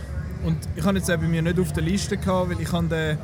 Und 0.43 0.57
ich 0.75 0.83
habe 0.83 0.97
jetzt 0.97 1.11
auch 1.11 1.17
bei 1.17 1.27
mir 1.27 1.41
nicht 1.41 1.59
auf 1.59 1.71
der 1.73 1.83
Liste 1.83 2.17
gehabt, 2.17 2.49
weil 2.49 2.61
ich 2.61 2.71
habe 2.71 2.87
den 2.87 3.17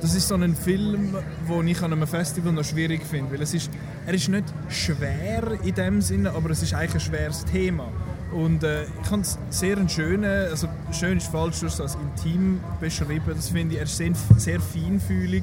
das 0.00 0.14
ist 0.14 0.28
so 0.28 0.34
ein 0.34 0.54
Film, 0.54 1.16
den 1.48 1.68
ich 1.68 1.80
an 1.82 1.92
einem 1.92 2.06
Festival 2.06 2.52
noch 2.52 2.64
schwierig 2.64 3.02
finde, 3.02 3.32
weil 3.32 3.42
es 3.42 3.54
ist, 3.54 3.70
er 4.06 4.12
ist 4.12 4.28
nicht 4.28 4.44
schwer 4.68 5.58
in 5.64 5.74
dem 5.74 6.02
Sinne, 6.02 6.32
aber 6.32 6.50
es 6.50 6.62
ist 6.62 6.74
eigentlich 6.74 6.94
ein 6.94 7.00
schweres 7.00 7.44
Thema. 7.46 7.88
Und 8.36 8.62
äh, 8.64 8.84
ich 8.84 9.10
habe 9.10 9.22
es 9.22 9.38
sehr 9.48 9.78
einen 9.78 9.88
schönen, 9.88 10.24
also 10.50 10.68
schön 10.92 11.16
ist 11.16 11.28
falsch, 11.28 11.60
du 11.60 11.66
hast 11.66 11.74
es 11.74 11.80
als 11.80 11.94
intim 11.96 12.60
beschrieben, 12.78 13.32
das 13.34 13.48
finde 13.48 13.74
ich, 13.74 13.78
er 13.80 13.84
ist 13.86 13.96
sehr, 13.96 14.12
sehr 14.36 14.60
feinfühlig. 14.60 15.42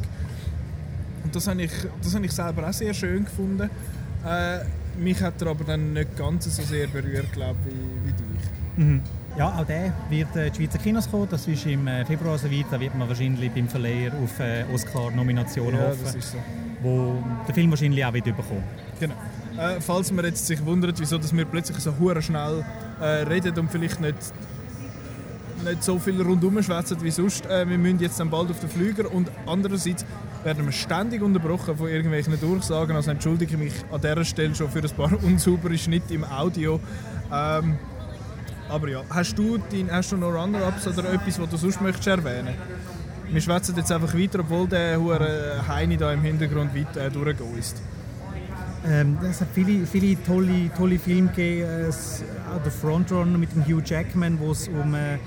Und 1.23 1.35
das 1.35 1.47
habe 1.47 1.63
ich, 1.63 1.71
das 2.03 2.13
habe 2.13 2.25
ich 2.25 2.31
selber 2.31 2.67
auch 2.69 2.73
sehr 2.73 2.93
schön 2.93 3.25
gefunden. 3.25 3.67
Äh, 4.25 4.59
mich 4.99 5.19
hat 5.21 5.41
er 5.41 5.47
aber 5.47 5.63
dann 5.63 5.93
nicht 5.93 6.15
ganz 6.15 6.55
so 6.55 6.61
sehr 6.61 6.85
berührt, 6.85 7.31
glaube 7.33 7.57
ich, 7.67 7.73
wie, 7.73 8.09
wie 8.09 8.13
dich. 8.13 8.85
Mhm. 8.85 9.01
Ja, 9.37 9.49
auch 9.59 9.65
der 9.65 9.91
wird 10.11 10.35
äh, 10.35 10.47
in 10.47 10.53
die 10.53 10.57
Schweizer 10.59 10.77
Kinos 10.77 11.09
kommen. 11.09 11.27
Das 11.31 11.47
ist 11.47 11.65
im 11.65 11.87
äh, 11.87 12.05
Februar 12.05 12.37
soweit. 12.37 12.65
Da 12.69 12.79
wird 12.79 12.93
man 12.95 13.09
wahrscheinlich 13.09 13.49
beim 13.51 13.67
Verleiher 13.67 14.11
auf 14.23 14.39
äh, 14.39 14.65
Oscar-Nominationen 14.71 15.79
Ja, 15.79 15.87
hoffen, 15.87 15.99
das 16.03 16.13
ist 16.15 16.31
so. 16.33 16.37
wo 16.83 17.23
der 17.47 17.55
Film 17.55 17.71
wahrscheinlich 17.71 18.05
auch 18.05 18.13
wird 18.13 18.25
bekommen. 18.25 18.63
Genau. 18.99 19.15
Äh, 19.57 19.81
falls 19.81 20.11
man 20.11 20.25
jetzt 20.25 20.47
sich 20.47 20.63
wundert, 20.65 20.99
wieso 20.99 21.17
dass 21.17 21.35
wir 21.35 21.45
plötzlich 21.45 21.77
so 21.79 21.93
hure 21.99 22.21
schnell 22.21 22.65
äh, 22.99 23.05
reden 23.05 23.57
und 23.59 23.71
vielleicht 23.71 24.01
nicht, 24.01 24.17
nicht 25.63 25.83
so 25.83 25.99
viel 25.99 26.19
rundum 26.21 26.61
schwätzen 26.63 26.97
wie 27.01 27.11
sonst, 27.11 27.45
äh, 27.45 27.67
wir 27.69 27.77
müssen 27.77 27.99
jetzt 27.99 28.19
dann 28.19 28.31
bald 28.31 28.49
auf 28.49 28.59
den 28.59 28.69
Flüger 28.69 29.11
und 29.11 29.29
andererseits 29.45 30.05
werden 30.43 30.65
wir 30.65 30.71
ständig 30.71 31.21
unterbrochen 31.21 31.77
von 31.77 31.87
irgendwelchen 31.87 32.39
Durchsagen, 32.39 32.95
also 32.95 33.11
entschuldige 33.11 33.57
mich 33.57 33.73
an 33.91 34.01
dieser 34.01 34.25
Stelle 34.25 34.55
schon 34.55 34.69
für 34.69 34.79
ein 34.79 34.89
paar 34.89 35.11
unsaubere 35.23 35.77
Schnitte 35.77 36.15
im 36.15 36.23
Audio. 36.23 36.79
Ähm, 37.31 37.77
aber 38.69 38.89
ja, 38.89 39.03
hast 39.09 39.37
du, 39.37 39.59
dein, 39.71 39.91
hast 39.91 40.11
du 40.11 40.17
noch 40.17 40.33
Runner-Ups 40.33 40.87
oder 40.87 41.13
etwas, 41.13 41.39
was 41.39 41.49
du 41.49 41.57
sonst 41.57 41.79
möchtest 41.79 42.07
erwähnen? 42.07 42.55
Wir 43.29 43.41
schwätzen 43.41 43.75
jetzt 43.77 43.91
einfach 43.91 44.13
weiter, 44.15 44.39
obwohl 44.39 44.67
der 44.67 44.99
hure 44.99 45.63
Heini 45.67 45.95
da 45.97 46.11
im 46.11 46.21
Hintergrund 46.21 46.75
weit 46.75 46.97
äh, 46.97 47.11
durchgeist. 47.11 47.81
Ähm, 48.85 49.17
es 49.29 49.39
hat 49.41 49.47
viele, 49.53 49.85
viele 49.85 50.21
tolle, 50.23 50.69
tolle 50.77 50.99
Filme 50.99 51.29
gegeben. 51.29 51.69
Äh, 51.69 51.91
der 52.63 52.71
Frontrunner 52.71 53.37
mit 53.37 53.53
dem 53.55 53.65
Hugh 53.65 53.81
Jackman, 53.85 54.39
wo 54.39 54.51
es 54.51 54.67
um, 54.67 54.93
äh, 54.93 55.17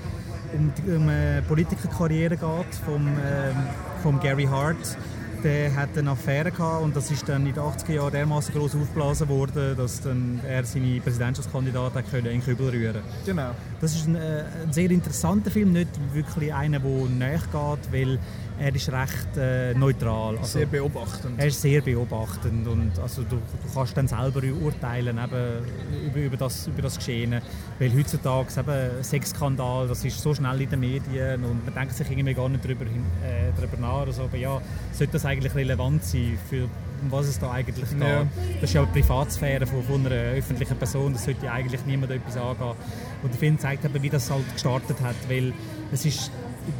um, 0.53 0.71
die- 0.77 0.91
um 0.95 1.09
eine 1.09 1.43
Politikerkarriere 1.47 2.37
geht, 2.37 2.75
vom, 2.85 3.07
ähm, 3.07 3.55
vom 4.03 4.19
Gary 4.19 4.45
Hart. 4.45 4.97
Der 5.43 5.75
hat 5.75 5.95
eine 5.95 6.11
Affäre 6.11 6.49
gehabt 6.51 6.83
und 6.83 6.95
das 6.95 7.11
ist 7.11 7.29
dann 7.29 7.45
in 7.45 7.53
den 7.53 7.63
80er 7.63 7.93
Jahren 7.93 8.11
dermaßen 8.11 8.53
groß 8.55 8.75
aufgeblasen 8.75 9.29
worden, 9.29 9.77
dass 9.77 10.01
dann 10.01 10.39
er 10.47 10.63
seine 10.63 10.99
Präsidentschaftskandidat 10.99 11.93
hat 11.93 12.09
können 12.09 12.25
in 12.25 12.39
den 12.39 12.43
Kübel 12.43 12.69
rühren 12.69 13.01
Genau. 13.25 13.51
Das 13.79 13.93
ist 13.95 14.07
ein, 14.07 14.15
äh, 14.15 14.43
ein 14.65 14.73
sehr 14.73 14.89
interessanter 14.89 15.51
Film, 15.51 15.73
nicht 15.73 15.89
wirklich 16.13 16.51
einer, 16.53 16.79
der 16.79 16.89
näher 17.07 17.39
geht, 17.51 17.91
weil 17.93 18.19
er 18.59 18.75
ist 18.75 18.91
recht 18.91 19.37
äh, 19.37 19.73
neutral. 19.73 20.37
Also, 20.37 20.59
Sehr 20.59 20.65
beobachtend. 20.65 21.39
er 21.39 21.47
ist 21.47 21.61
sehr 21.61 21.81
beobachtend 21.81 22.67
und 22.67 22.97
also 22.99 23.21
du, 23.23 23.35
du 23.35 23.73
kannst 23.73 23.95
dann 23.95 24.07
selber 24.07 24.41
urteilen 24.61 25.17
eben 25.17 26.07
über, 26.07 26.19
über, 26.19 26.37
das, 26.37 26.67
über 26.67 26.81
das 26.81 26.97
Geschehen. 26.97 27.39
Weil 27.79 27.93
heutzutage 27.95 28.47
eben 28.59 29.03
Sexskandal, 29.03 29.87
das 29.87 30.03
ist 30.03 30.21
so 30.21 30.33
schnell 30.33 30.61
in 30.61 30.69
den 30.69 30.79
Medien 30.79 31.43
und 31.43 31.65
man 31.65 31.73
denkt 31.73 31.93
sich 31.93 32.09
irgendwie 32.09 32.33
gar 32.33 32.49
nicht 32.49 32.63
darüber, 32.63 32.85
hin, 32.85 33.03
äh, 33.23 33.51
darüber 33.55 33.77
nach. 33.77 34.03
Oder 34.03 34.11
so. 34.13 34.23
Aber 34.23 34.37
ja, 34.37 34.61
sollte 34.91 35.13
das 35.13 35.25
eigentlich 35.25 35.53
relevant 35.53 36.03
sein, 36.03 36.37
für 36.49 36.67
um 37.01 37.11
was 37.11 37.27
es 37.27 37.39
da 37.39 37.51
eigentlich 37.51 37.89
geht? 37.89 38.01
Ja. 38.01 38.25
Das 38.59 38.69
ist 38.69 38.73
ja 38.73 38.83
die 38.85 39.01
Privatsphäre 39.01 39.67
von, 39.67 39.83
von 39.83 40.05
einer 40.05 40.15
öffentlichen 40.15 40.75
Person, 40.77 41.13
das 41.13 41.25
sollte 41.25 41.51
eigentlich 41.51 41.85
niemand 41.85 42.11
etwas 42.11 42.37
angehen. 42.37 42.73
Und 43.21 43.31
der 43.31 43.39
Film 43.39 43.59
zeigt 43.59 43.85
eben, 43.85 44.01
wie 44.01 44.09
das 44.09 44.31
halt 44.31 44.51
gestartet 44.51 44.97
hat, 45.01 45.15
weil 45.29 45.53
es 45.91 46.05
ist 46.05 46.31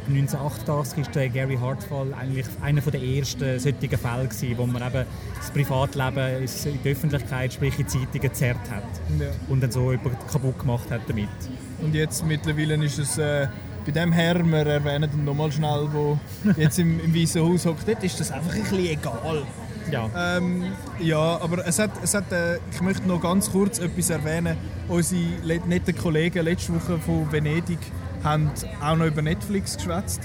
1988 0.08 0.98
ist 0.98 1.14
der 1.14 1.28
Gary 1.28 1.56
Hart-Fall 1.56 2.12
eigentlich 2.14 2.46
einer 2.62 2.80
der 2.80 3.02
ersten 3.02 3.58
solchen 3.58 3.80
Fälle 3.98 4.28
gewesen, 4.28 4.58
wo 4.58 4.66
man 4.66 4.82
eben 4.82 5.04
das 5.36 5.50
Privatleben 5.50 6.42
in 6.44 6.82
die 6.84 6.90
Öffentlichkeit, 6.90 7.52
sprich 7.52 7.78
in 7.78 7.88
Zeitungen, 7.88 8.20
gezerrt 8.20 8.70
hat 8.70 8.84
Ja. 9.18 9.26
und 9.48 9.62
dann 9.62 9.70
so 9.70 9.90
jemanden 9.92 10.16
kaputt 10.30 10.58
gemacht 10.58 10.90
hat 10.90 11.02
damit. 11.08 11.28
Und 11.80 11.94
jetzt 11.94 12.24
mittlerweile 12.26 12.74
ist 12.84 12.98
es 12.98 13.18
äh, 13.18 13.48
bei 13.86 13.92
dem 13.92 14.12
Herr, 14.12 14.42
wir 14.44 14.66
erwähnen 14.66 15.10
ihn 15.14 15.24
nochmal 15.24 15.50
schnell, 15.52 15.88
wo 15.92 16.18
jetzt 16.56 16.78
im, 16.78 17.00
im 17.00 17.14
Weißen 17.14 17.42
Haus 17.42 17.64
hockt, 17.66 17.86
dort 17.88 18.02
ist 18.04 18.18
das 18.20 18.30
einfach 18.30 18.54
ein 18.54 18.62
bisschen 18.62 18.78
egal. 18.86 19.42
Ja, 19.90 20.10
Ähm, 20.36 20.64
ja, 21.00 21.18
aber 21.40 21.66
es 21.66 21.78
hat, 21.78 21.92
es 22.02 22.12
hat, 22.12 22.30
äh, 22.30 22.58
ich 22.70 22.80
möchte 22.82 23.08
noch 23.08 23.22
ganz 23.22 23.50
kurz 23.50 23.78
etwas 23.78 24.10
erwähnen. 24.10 24.54
Unsere 24.86 25.22
netten 25.66 25.96
Kollegen 25.96 26.44
letzte 26.44 26.74
Woche 26.74 26.98
von 26.98 27.32
Venedig 27.32 27.78
haben 28.24 28.50
auch 28.82 28.96
noch 28.96 29.06
über 29.06 29.22
Netflix 29.22 29.76
geschwätzt. 29.76 30.20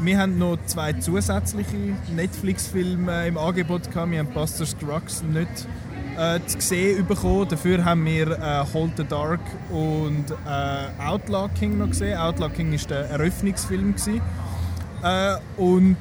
Wir 0.00 0.18
haben 0.18 0.38
noch 0.38 0.58
zwei 0.66 0.92
zusätzliche 0.94 1.76
Netflix-Filme 2.14 3.28
im 3.28 3.38
Angebot 3.38 3.90
gehabt. 3.90 4.10
Wir 4.10 4.18
haben 4.18 4.32
Buster 4.32 4.66
Scruggs 4.66 5.22
nicht 5.22 5.68
äh, 6.18 6.40
zu 6.46 6.60
sehen 6.60 7.06
bekommen. 7.06 7.48
Dafür 7.48 7.84
haben 7.84 8.04
wir 8.04 8.30
äh, 8.32 8.64
Hold 8.72 8.92
the 8.96 9.04
Dark 9.04 9.40
und 9.70 10.24
äh, 10.46 11.02
Outlaw 11.02 11.48
King 11.58 11.78
noch 11.78 11.88
gesehen. 11.88 12.18
Outlaw 12.18 12.50
King 12.50 12.72
war 12.72 12.88
der 12.88 13.10
Eröffnungsfilm. 13.10 13.94
Äh, 15.02 15.36
und 15.56 15.96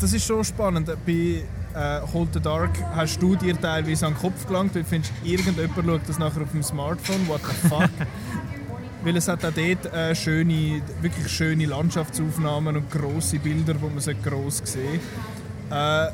das 0.00 0.12
ist 0.12 0.26
schon 0.26 0.42
spannend. 0.44 0.90
Bei 1.06 1.42
äh, 1.74 2.00
Hold 2.12 2.34
the 2.34 2.40
Dark 2.40 2.70
hast 2.94 3.20
du 3.20 3.36
dir 3.36 3.58
teilweise 3.58 4.06
an 4.06 4.14
den 4.14 4.20
Kopf 4.20 4.46
gelangt, 4.46 4.74
du 4.74 4.84
findest, 4.84 5.12
irgendjemand 5.24 5.86
schaut 5.86 6.00
das 6.08 6.18
nachher 6.18 6.42
auf 6.42 6.50
dem 6.52 6.62
Smartphone, 6.62 7.26
what 7.28 7.40
the 7.42 7.68
fuck. 7.68 7.90
weil 9.04 9.16
es 9.16 9.28
hat 9.28 9.44
auch 9.44 9.52
dort 9.52 9.92
äh, 9.94 10.14
schöne, 10.14 10.82
wirklich 11.00 11.28
schöne 11.28 11.66
Landschaftsaufnahmen 11.66 12.76
und 12.76 12.90
grosse 12.90 13.38
Bilder, 13.38 13.74
die 13.74 13.84
man 13.84 14.00
so 14.00 14.12
gross 14.22 14.62
sehen 14.64 15.00
äh, 15.70 16.06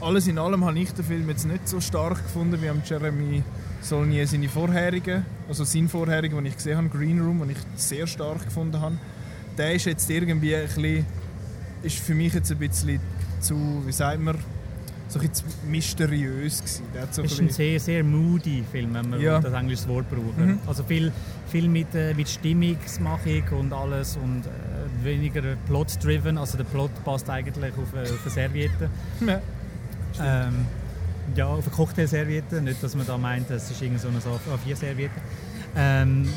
Alles 0.00 0.26
in 0.28 0.38
allem 0.38 0.64
habe 0.64 0.78
ich 0.78 0.92
den 0.92 1.04
Film 1.04 1.28
jetzt 1.28 1.46
nicht 1.46 1.68
so 1.68 1.80
stark 1.80 2.22
gefunden 2.22 2.60
wie 2.62 2.68
am 2.68 2.82
Jeremy 2.84 3.42
Saulnier 3.80 4.26
seine 4.26 4.48
vorherigen, 4.48 5.24
also 5.48 5.64
sein 5.64 5.88
vorherigen, 5.88 6.36
den 6.36 6.46
ich 6.46 6.56
gesehen 6.56 6.76
habe, 6.76 6.88
Green 6.88 7.20
Room, 7.20 7.38
den 7.40 7.50
ich 7.50 7.58
sehr 7.76 8.06
stark 8.06 8.44
gefunden 8.44 8.80
habe. 8.80 8.96
Der 9.56 9.72
ist 9.74 9.86
jetzt 9.86 10.08
irgendwie 10.10 10.54
ein 10.54 10.66
bisschen, 10.66 11.06
ist 11.82 11.98
für 11.98 12.14
mich 12.14 12.34
jetzt 12.34 12.50
ein 12.50 12.58
bisschen 12.58 13.00
zu, 13.40 13.82
wie 13.86 13.92
sagt 13.92 14.20
man, 14.20 14.36
so 15.08 15.18
ein 15.20 15.30
mysteriös 15.70 16.58
gewesen. 16.58 16.84
Hat 17.00 17.14
so 17.14 17.22
ist 17.22 17.40
ein 17.40 17.48
sehr, 17.50 17.80
sehr 17.80 18.04
moody 18.04 18.62
Film, 18.70 18.94
wenn 18.94 19.10
man 19.10 19.20
Ja. 19.20 19.40
das 19.40 19.54
englische 19.54 19.88
Wort 19.88 20.06
brauchen. 20.10 20.46
Mhm. 20.46 20.58
Also 20.66 20.84
viel, 20.84 21.12
viel 21.48 21.68
mit, 21.68 21.94
äh, 21.94 22.14
mit 22.14 22.28
Stimmungsmachung 22.28 23.42
und 23.58 23.72
alles 23.72 24.16
und 24.16 24.44
äh, 24.46 25.04
weniger 25.04 25.42
plot-driven. 25.66 26.38
Also 26.38 26.56
der 26.56 26.64
Plot 26.64 26.90
passt 27.04 27.28
eigentlich 27.30 27.72
auf, 27.74 27.94
äh, 27.94 28.02
auf 28.02 28.20
eine 28.22 28.30
Serviette. 28.30 28.90
ja, 29.26 29.40
Ähm, 30.20 30.66
ja, 31.36 31.46
auf 31.46 31.66
eine 31.66 31.74
Cocktailserviette. 31.76 32.60
Nicht, 32.62 32.82
dass 32.82 32.94
man 32.96 33.06
da 33.06 33.18
meint, 33.18 33.50
es 33.50 33.70
ist 33.70 33.82
irgend 33.82 34.00
so 34.00 34.08
eine 34.08 34.18
A4-Serviette. 34.18 35.20
Ähm, 35.76 36.28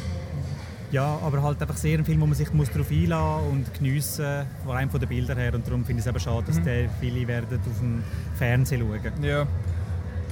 ja, 0.92 1.18
aber 1.24 1.42
halt 1.42 1.62
einfach 1.62 1.78
sehr 1.78 1.98
ein 1.98 2.04
Film, 2.04 2.20
wo 2.20 2.26
man 2.26 2.36
sich 2.36 2.52
muss 2.54 2.70
darauf 2.70 2.92
einlassen 2.92 3.50
und 3.50 3.74
geniessen 3.76 4.46
vor 4.66 4.76
allem 4.76 4.90
von 4.90 5.00
den 5.00 5.08
Bildern 5.08 5.38
her. 5.38 5.54
Und 5.56 5.66
darum 5.66 5.86
finde 5.86 6.02
ich 6.02 6.06
es 6.06 6.10
eben 6.10 6.20
schade, 6.20 6.44
dass 6.48 6.60
Mhm. 6.60 6.64
der 6.66 6.90
viele 7.00 7.26
werden 7.28 7.60
auf 7.60 7.80
dem 7.80 8.04
Fernsehen 8.38 8.82
schauen. 8.82 9.24
Ja. 9.24 9.48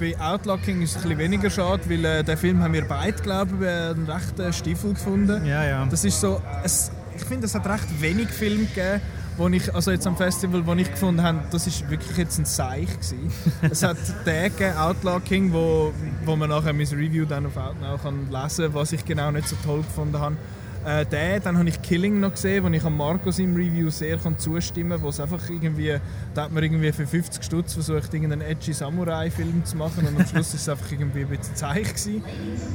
Bei 0.00 0.18
Outlocking 0.18 0.80
ist 0.80 0.92
es 0.92 0.96
ein 0.96 1.02
bisschen 1.02 1.18
weniger 1.18 1.50
schade, 1.50 1.82
weil 1.86 2.02
äh, 2.06 2.24
den 2.24 2.38
Film 2.38 2.62
haben 2.62 2.72
wir 2.72 2.86
beide, 2.86 3.22
glaube 3.22 3.50
ich, 3.60 3.68
einen 3.68 4.10
rechten 4.10 4.50
Stiefel 4.50 4.94
gefunden. 4.94 5.44
Ja, 5.44 5.62
ja. 5.62 5.86
Das 5.90 6.06
ist 6.06 6.18
so, 6.18 6.40
es, 6.64 6.90
ich 7.14 7.22
finde, 7.22 7.44
es 7.44 7.54
hat 7.54 7.66
recht 7.66 8.00
wenig 8.00 8.28
Filme 8.28 8.64
gegeben, 8.64 9.02
wo 9.36 9.48
ich, 9.48 9.74
also 9.74 9.90
jetzt 9.90 10.06
am 10.06 10.16
Festival, 10.16 10.66
wo 10.66 10.72
ich 10.72 10.90
gefunden 10.90 11.22
habe, 11.22 11.40
das 11.50 11.66
ist 11.66 11.90
wirklich 11.90 12.16
jetzt 12.16 12.38
ein 12.38 12.46
Seich 12.46 12.88
gewesen. 12.88 13.30
es 13.70 13.82
hat 13.82 13.98
den 14.24 14.44
gegeben, 14.44 14.78
Outlocking, 14.78 15.52
wo, 15.52 15.92
wo 16.24 16.34
man 16.34 16.48
nachher 16.48 16.72
mein 16.72 16.86
Review 16.86 17.26
dann 17.26 17.44
auf 17.44 17.58
Outnow 17.58 18.02
kann 18.02 18.30
lesen 18.30 18.64
kann, 18.64 18.74
was 18.74 18.92
ich 18.92 19.04
genau 19.04 19.30
nicht 19.30 19.48
so 19.48 19.56
toll 19.62 19.82
gefunden 19.82 20.18
habe. 20.18 20.36
Äh, 20.84 21.04
den, 21.04 21.42
dann 21.42 21.58
habe 21.58 21.68
ich 21.68 21.82
Killing 21.82 22.20
noch 22.20 22.32
gesehen, 22.32 22.64
wo 22.64 22.68
ich 22.68 22.82
am 22.84 22.96
Markus 22.96 23.38
im 23.38 23.54
Review 23.54 23.90
sehr 23.90 24.16
kann 24.16 24.38
zustimmen 24.38 24.92
kann, 24.92 25.02
wo 25.02 25.08
es 25.08 25.20
einfach 25.20 25.48
irgendwie, 25.50 25.98
da 26.34 26.44
hat 26.44 26.52
man 26.52 26.62
irgendwie 26.62 26.90
für 26.92 27.06
50 27.06 27.44
Stutz 27.44 27.74
versucht, 27.74 28.14
irgendeinen 28.14 28.40
edgy 28.40 28.72
Samurai-Film 28.72 29.64
zu 29.66 29.76
machen 29.76 30.06
und 30.06 30.18
am 30.18 30.26
Schluss 30.26 30.54
ist 30.54 30.62
es 30.62 30.68
einfach 30.70 30.90
irgendwie 30.90 31.20
ein 31.20 31.28
bisschen 31.28 31.54
zeich 31.54 31.88
gewesen. 31.88 32.24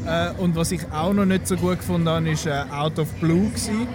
Äh, 0.06 0.32
und 0.38 0.56
was 0.56 0.72
ich 0.72 0.82
auch 0.91 1.14
noch 1.14 1.26
nicht 1.26 1.47
so 1.47 1.56
gut 1.56 1.80
gefunden 1.80 2.08
habe, 2.08 2.30
ist 2.30 2.45
äh, 2.45 2.64
Out 2.72 2.99
of 2.99 3.12
Blue 3.16 3.49
gewesen. 3.49 3.88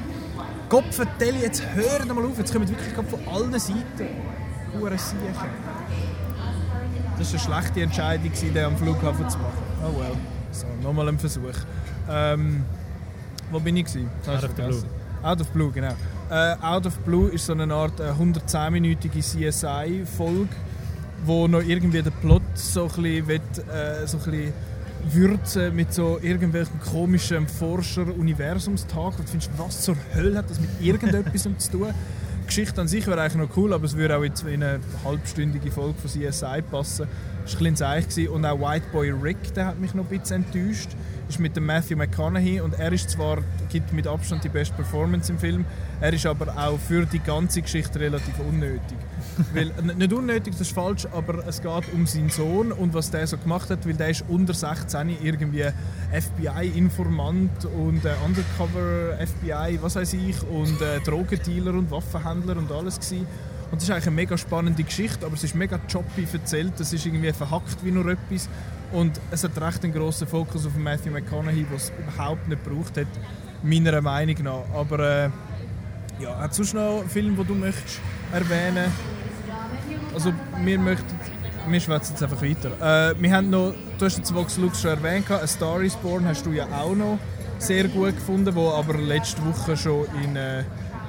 Gott 0.68 0.92
vertell 0.92 1.36
jetzt, 1.42 1.62
hör 1.74 2.04
mal 2.12 2.24
auf, 2.24 2.38
jetzt 2.38 2.52
kommen 2.52 2.68
wirklich 2.68 2.92
von 2.94 3.28
allen 3.32 3.58
Seiten 3.58 4.08
Hure. 4.78 4.90
Das 4.90 5.12
war 5.12 5.20
eine 7.30 7.38
schlechte 7.38 7.82
Entscheidung, 7.82 8.32
den 8.32 8.64
am 8.64 8.76
Flughafen 8.76 9.28
zu 9.28 9.38
machen. 9.38 9.62
Oh 9.84 10.00
well. 10.00 10.16
So, 10.52 10.66
nochmal 10.82 11.08
ein 11.08 11.18
Versuch. 11.18 11.54
Ähm, 12.08 12.64
wo 13.50 13.60
bin 13.60 13.76
ich? 13.76 13.86
Gewesen? 13.86 14.10
Out 14.26 14.34
of 14.34 14.40
the 14.40 14.48
vergessen. 14.48 14.88
Out 15.22 15.40
of 15.40 15.48
Blue, 15.48 15.70
genau. 15.70 15.94
Äh, 16.30 16.56
Out 16.62 16.86
of 16.86 16.96
Blue 17.00 17.28
ist 17.28 17.46
so 17.46 17.52
eine 17.52 17.72
Art 17.74 18.00
äh, 18.00 18.12
110-minütige 18.12 19.20
CSI-Folge, 19.20 20.48
wo 21.24 21.46
noch 21.46 21.60
irgendwie 21.60 22.02
der 22.02 22.10
Plot 22.10 22.42
so 22.54 22.84
ein 22.84 22.88
bisschen, 22.88 23.28
will, 23.28 23.40
äh, 23.68 24.06
so 24.06 24.18
ein 24.18 24.24
bisschen 24.24 24.52
würzen 25.12 25.74
mit 25.74 25.92
so 25.92 26.18
irgendwelchen 26.22 26.80
komischen 26.80 27.48
Forscher-Universumstag. 27.48 29.18
Und 29.18 29.20
du 29.20 29.30
findest, 29.30 29.50
was 29.58 29.82
zur 29.82 29.96
Hölle 30.14 30.38
hat 30.38 30.48
das 30.48 30.60
mit 30.60 30.70
irgendetwas 30.80 31.42
zu 31.42 31.70
tun? 31.70 31.88
Die 32.42 32.46
Geschichte 32.46 32.80
an 32.80 32.88
sich 32.88 33.06
wäre 33.06 33.20
eigentlich 33.20 33.48
noch 33.48 33.56
cool, 33.56 33.72
aber 33.72 33.84
es 33.84 33.96
würde 33.96 34.16
auch 34.16 34.22
in 34.22 34.62
eine 34.62 34.80
halbstündige 35.04 35.70
Folge 35.70 35.94
von 36.00 36.10
CSI 36.10 36.62
passen. 36.62 37.06
Das 37.42 37.54
war 37.54 37.60
ein 37.60 37.74
bisschen 37.74 37.76
Zeich 37.76 38.08
gewesen. 38.08 38.28
Und 38.28 38.44
auch 38.44 38.58
White 38.58 38.86
Boy 38.90 39.10
Rick, 39.10 39.54
der 39.54 39.66
hat 39.66 39.78
mich 39.78 39.94
noch 39.94 40.10
ein 40.10 40.18
bisschen 40.18 40.44
enttäuscht. 40.44 40.90
Ist 41.30 41.38
mit 41.38 41.54
dem 41.54 41.64
Matthew 41.64 41.94
McConaughey 41.94 42.60
und 42.60 42.74
er 42.74 42.92
ist 42.92 43.08
zwar 43.10 43.38
gibt 43.68 43.92
mit 43.92 44.04
Abstand 44.08 44.42
die 44.42 44.48
beste 44.48 44.74
Performance 44.74 45.30
im 45.30 45.38
Film, 45.38 45.64
er 46.00 46.12
ist 46.12 46.26
aber 46.26 46.48
auch 46.56 46.76
für 46.76 47.06
die 47.06 47.20
ganze 47.20 47.62
Geschichte 47.62 48.00
relativ 48.00 48.36
unnötig. 48.40 48.98
weil, 49.54 49.72
nicht 49.96 50.12
unnötig, 50.12 50.54
das 50.54 50.62
ist 50.62 50.72
falsch, 50.72 51.06
aber 51.12 51.46
es 51.46 51.62
geht 51.62 51.94
um 51.94 52.04
seinen 52.08 52.30
Sohn 52.30 52.72
und 52.72 52.94
was 52.94 53.12
der 53.12 53.28
so 53.28 53.36
gemacht 53.36 53.70
hat, 53.70 53.86
weil 53.86 53.94
der 53.94 54.10
ist 54.10 54.24
unter 54.26 54.54
16 54.54 55.18
irgendwie 55.22 55.66
FBI-Informant 56.10 57.64
und 57.66 58.04
äh, 58.04 58.10
Undercover 58.24 59.16
FBI, 59.24 59.78
was 59.80 59.94
weiß 59.94 60.14
ich, 60.14 60.42
und 60.48 60.82
äh, 60.82 60.98
Drogendealer 60.98 61.74
und 61.74 61.92
Waffenhändler 61.92 62.56
und 62.56 62.72
alles 62.72 62.96
gewesen. 62.96 63.28
Und 63.70 63.76
das 63.76 63.84
ist 63.84 63.90
eigentlich 63.92 64.06
eine 64.08 64.16
mega 64.16 64.36
spannende 64.36 64.82
Geschichte, 64.82 65.24
aber 65.24 65.36
es 65.36 65.44
ist 65.44 65.54
mega 65.54 65.78
choppy 65.86 66.26
erzählt, 66.32 66.72
es 66.80 66.92
ist 66.92 67.06
irgendwie 67.06 67.32
verhackt 67.32 67.84
wie 67.84 67.92
nur 67.92 68.06
etwas. 68.06 68.48
Und 68.92 69.20
es 69.30 69.44
hat 69.44 69.60
recht 69.60 69.84
einen 69.84 69.92
grossen 69.92 70.26
Fokus 70.26 70.66
auf 70.66 70.74
Matthew 70.76 71.10
McConaughey, 71.12 71.66
was 71.70 71.92
überhaupt 71.96 72.48
nicht 72.48 72.64
gebraucht 72.64 72.96
hat, 72.96 73.06
meiner 73.62 74.00
Meinung 74.00 74.36
nach. 74.42 74.64
Aber 74.74 74.98
äh, 74.98 75.30
ja, 76.20 76.38
hat 76.38 76.54
sonst 76.54 76.74
noch 76.74 77.00
einen 77.00 77.08
Film, 77.08 77.36
den 77.36 77.46
du 77.46 77.54
möchtest 77.54 78.00
erwähnen 78.32 78.90
Also 80.14 80.32
wir 80.64 80.78
möchten, 80.78 81.18
wir 81.68 81.80
schwätzen 81.80 82.12
jetzt 82.12 82.22
einfach 82.22 82.42
weiter. 82.42 83.10
Äh, 83.10 83.14
wir 83.20 83.32
haben 83.32 83.50
noch, 83.50 83.74
du 83.98 84.04
hast 84.04 84.18
jetzt 84.18 84.34
Vox 84.34 84.56
Lux 84.56 84.82
schon 84.82 84.90
erwähnt, 84.90 85.30
«A 85.30 85.46
Star 85.46 85.80
is 85.82 85.94
Born» 85.96 86.26
hast 86.26 86.44
du 86.44 86.50
ja 86.50 86.66
auch 86.72 86.94
noch 86.94 87.18
sehr 87.58 87.88
gut 87.88 88.16
gefunden, 88.16 88.54
wo 88.54 88.70
aber 88.70 88.96
letzte 88.98 89.44
Woche 89.44 89.76
schon, 89.76 90.06
in, 90.24 90.34
äh, 90.34 90.64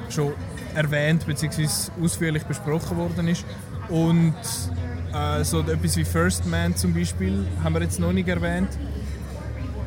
schon 0.10 0.34
erwähnt 0.76 1.26
bzw. 1.26 1.68
ausführlich 2.02 2.44
besprochen 2.44 2.98
worden 2.98 3.28
ist. 3.28 3.46
Und 3.90 4.36
äh, 5.14 5.44
so 5.44 5.60
etwas 5.62 5.98
wie 5.98 6.06
«First 6.06 6.46
Man» 6.46 6.76
zum 6.76 6.94
Beispiel 6.94 7.46
haben 7.64 7.74
wir 7.74 7.82
jetzt 7.82 8.00
noch 8.00 8.14
nicht 8.14 8.28
erwähnt. 8.28 8.70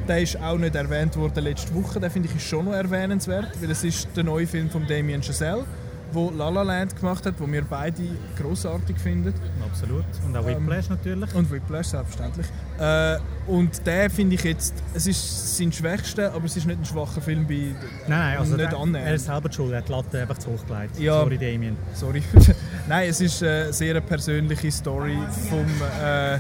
Der 0.07 0.21
ist 0.21 0.41
auch 0.41 0.59
nicht 0.59 0.75
erwähnt 0.75 1.17
worden 1.17 1.45
letzte 1.45 1.75
Woche. 1.75 1.99
Den 1.99 2.11
finde 2.11 2.29
ich 2.35 2.47
schon 2.47 2.67
noch 2.67 2.73
erwähnenswert, 2.73 3.51
weil 3.61 3.71
es 3.71 3.85
ist 3.85 4.09
der 4.15 4.25
neue 4.25 4.47
Film 4.47 4.69
von 4.69 4.87
Damien 4.87 5.23
Chazelle, 5.23 5.65
wo 6.13 6.31
La 6.31 6.49
La 6.49 6.63
Land 6.63 6.97
gemacht 6.97 7.27
hat, 7.27 7.35
wo 7.39 7.51
wir 7.51 7.65
beide 7.65 8.03
großartig 8.39 8.99
finden. 8.99 9.35
Absolut. 9.65 10.05
Und 10.25 10.37
auch 10.37 10.47
Whiplash 10.47 10.89
natürlich. 10.89 11.35
Und 11.35 11.51
Whiplash 11.51 11.89
selbstverständlich. 11.89 12.47
Äh, 12.79 13.19
und 13.47 13.87
der 13.87 14.11
finde 14.11 14.37
ich 14.37 14.45
jetzt, 14.45 14.75
es 14.95 15.07
ist 15.07 15.57
sein 15.57 15.73
schwächster, 15.73 16.33
aber 16.33 16.47
es 16.47 16.57
ist 16.57 16.67
nicht 16.67 16.79
ein 16.79 16.85
schwacher 16.85 17.21
Film 17.21 17.47
bei. 17.47 17.55
Nein, 17.55 17.75
nein, 18.09 18.39
also 18.39 18.57
nicht 18.57 18.73
der, 18.73 18.79
annähernd. 18.79 19.09
er 19.09 19.15
ist 19.15 19.27
selber 19.27 19.53
schuld, 19.53 19.73
er 19.73 19.79
hat 19.79 19.89
die 19.89 19.93
Latte 19.93 20.21
einfach 20.21 20.39
zu 20.39 20.51
hoch 20.51 20.67
gelegt. 20.67 20.99
Ja. 20.99 21.21
Sorry, 21.21 21.39
Damien. 21.39 21.77
Sorry. 21.95 22.23
Nein, 22.89 23.09
es 23.09 23.21
ist 23.21 23.43
eine 23.43 23.73
sehr 23.73 24.01
persönliche 24.01 24.71
Story 24.71 25.19
vom. 25.49 25.67
Äh, 26.03 26.37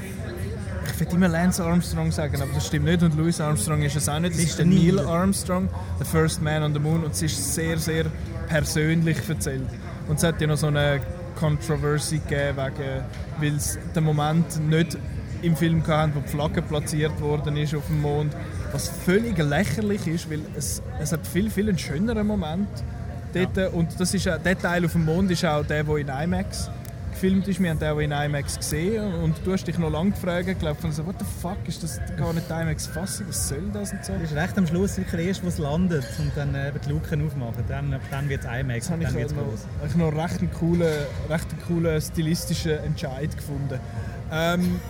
ich 0.94 1.00
würde 1.00 1.16
immer 1.16 1.28
Lance 1.28 1.64
Armstrong 1.64 2.12
sagen, 2.12 2.40
aber 2.40 2.52
das 2.54 2.66
stimmt 2.66 2.84
nicht. 2.84 3.02
Und 3.02 3.16
Louis 3.16 3.40
Armstrong 3.40 3.82
ist 3.82 3.96
es 3.96 4.08
auch 4.08 4.20
nicht. 4.20 4.34
Es 4.34 4.44
ist 4.44 4.58
der 4.58 4.66
Neil 4.66 5.00
Armstrong, 5.00 5.68
der 5.98 6.06
First 6.06 6.40
Man 6.40 6.62
on 6.62 6.72
the 6.72 6.78
Moon. 6.78 7.02
Und 7.02 7.12
es 7.12 7.22
ist 7.22 7.54
sehr, 7.54 7.78
sehr 7.78 8.06
persönlich 8.46 9.16
erzählt. 9.28 9.68
Und 10.08 10.16
es 10.16 10.24
hat 10.24 10.40
ja 10.40 10.46
noch 10.46 10.56
so 10.56 10.68
eine 10.68 11.00
Controversy 11.36 12.18
gegeben, 12.18 12.56
weil 13.38 13.54
es 13.56 13.78
den 13.94 14.04
Moment 14.04 14.68
nicht 14.68 14.96
im 15.42 15.56
Film 15.56 15.86
hatten, 15.86 16.14
wo 16.14 16.20
die 16.20 16.28
Flagge 16.28 16.62
platziert 16.62 17.20
worden 17.20 17.56
ist 17.56 17.74
auf 17.74 17.86
dem 17.86 18.00
Mond. 18.00 18.34
Was 18.72 18.88
völlig 18.88 19.36
lächerlich 19.38 20.06
ist, 20.06 20.30
weil 20.30 20.40
es, 20.56 20.82
es 21.00 21.12
hat 21.12 21.26
viel, 21.26 21.50
viel 21.50 21.68
einen 21.68 21.78
schöneren 21.78 22.26
Moment 22.26 22.68
dort. 23.34 23.72
Und 23.74 23.98
das 23.98 24.14
ist, 24.14 24.26
der 24.26 24.58
Teil 24.58 24.84
auf 24.84 24.92
dem 24.92 25.04
Mond 25.04 25.30
ist 25.30 25.44
auch 25.44 25.64
der, 25.64 25.84
der 25.84 25.96
in 25.96 26.08
IMAX 26.08 26.70
gefilmt 27.14 27.48
ist. 27.48 27.60
Wir 27.60 27.70
haben 27.70 27.78
den 27.78 27.88
auch 27.88 27.98
in 27.98 28.12
IMAX 28.12 28.56
gesehen 28.58 29.14
und 29.14 29.34
du 29.44 29.52
hast 29.52 29.66
dich 29.66 29.78
noch 29.78 29.90
lange 29.90 30.10
gefragt, 30.10 30.48
ich 30.48 30.58
glaube, 30.58 30.80
von 30.80 30.92
so, 30.92 31.06
what 31.06 31.16
the 31.18 31.24
fuck, 31.40 31.56
ist 31.66 31.82
das 31.82 32.00
gar 32.16 32.32
nicht 32.32 32.50
IMAX-Fassung, 32.50 33.28
was 33.28 33.48
soll 33.48 33.70
das 33.72 33.92
und 33.92 34.04
so? 34.04 34.12
Das 34.12 34.30
ist 34.30 34.36
recht 34.36 34.58
am 34.58 34.66
Schluss 34.66 34.98
wirklich 34.98 35.28
erst, 35.28 35.42
wo 35.42 35.48
es 35.48 35.58
landet 35.58 36.04
und 36.18 36.32
dann 36.36 36.54
äh, 36.54 36.68
eben 36.68 36.80
die 36.84 36.90
Luken 36.90 37.26
aufmachen. 37.26 37.64
Dann, 37.68 37.98
dann 38.10 38.28
wird 38.28 38.44
es 38.44 38.46
IMAX 38.46 38.88
Das 38.88 38.98
dann 39.00 39.14
wird 39.14 39.30
es 39.30 39.34
groß. 39.34 39.66
ich 39.88 39.94
noch 39.96 40.14
recht 40.14 40.40
einen 40.40 40.52
coolen, 40.52 40.92
recht 41.30 41.46
einen 41.50 41.62
coolen 41.66 42.00
stilistischen 42.00 42.78
Entscheid 42.78 43.34
gefunden. 43.36 43.78
Ähm, 44.30 44.80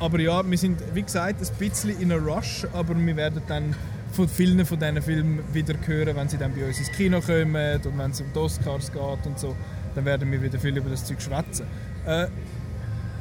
aber 0.00 0.20
ja, 0.20 0.48
wir 0.48 0.58
sind, 0.58 0.80
wie 0.94 1.02
gesagt, 1.02 1.40
ein 1.40 1.58
bisschen 1.58 2.00
in 2.00 2.12
einem 2.12 2.24
Rush, 2.26 2.66
aber 2.72 2.96
wir 2.96 3.16
werden 3.16 3.42
dann 3.46 3.74
von 4.12 4.28
vielen 4.28 4.64
von 4.64 4.78
diesen 4.78 5.02
Filmen 5.02 5.40
wieder 5.52 5.74
hören, 5.86 6.14
wenn 6.16 6.28
sie 6.28 6.38
dann 6.38 6.54
bei 6.54 6.64
uns 6.64 6.78
ins 6.78 6.92
Kino 6.92 7.20
kommen 7.20 7.80
und 7.84 7.98
wenn 7.98 8.10
es 8.12 8.20
um 8.20 8.26
die 8.32 8.38
Oscars 8.38 8.92
geht 8.92 9.26
und 9.26 9.38
so, 9.38 9.56
dann 9.94 10.04
werden 10.04 10.30
wir 10.30 10.42
wieder 10.42 10.58
viel 10.58 10.76
über 10.76 10.90
das 10.90 11.04
Zeug 11.04 11.20
schwätzen. 11.20 11.66
Äh, 12.06 12.26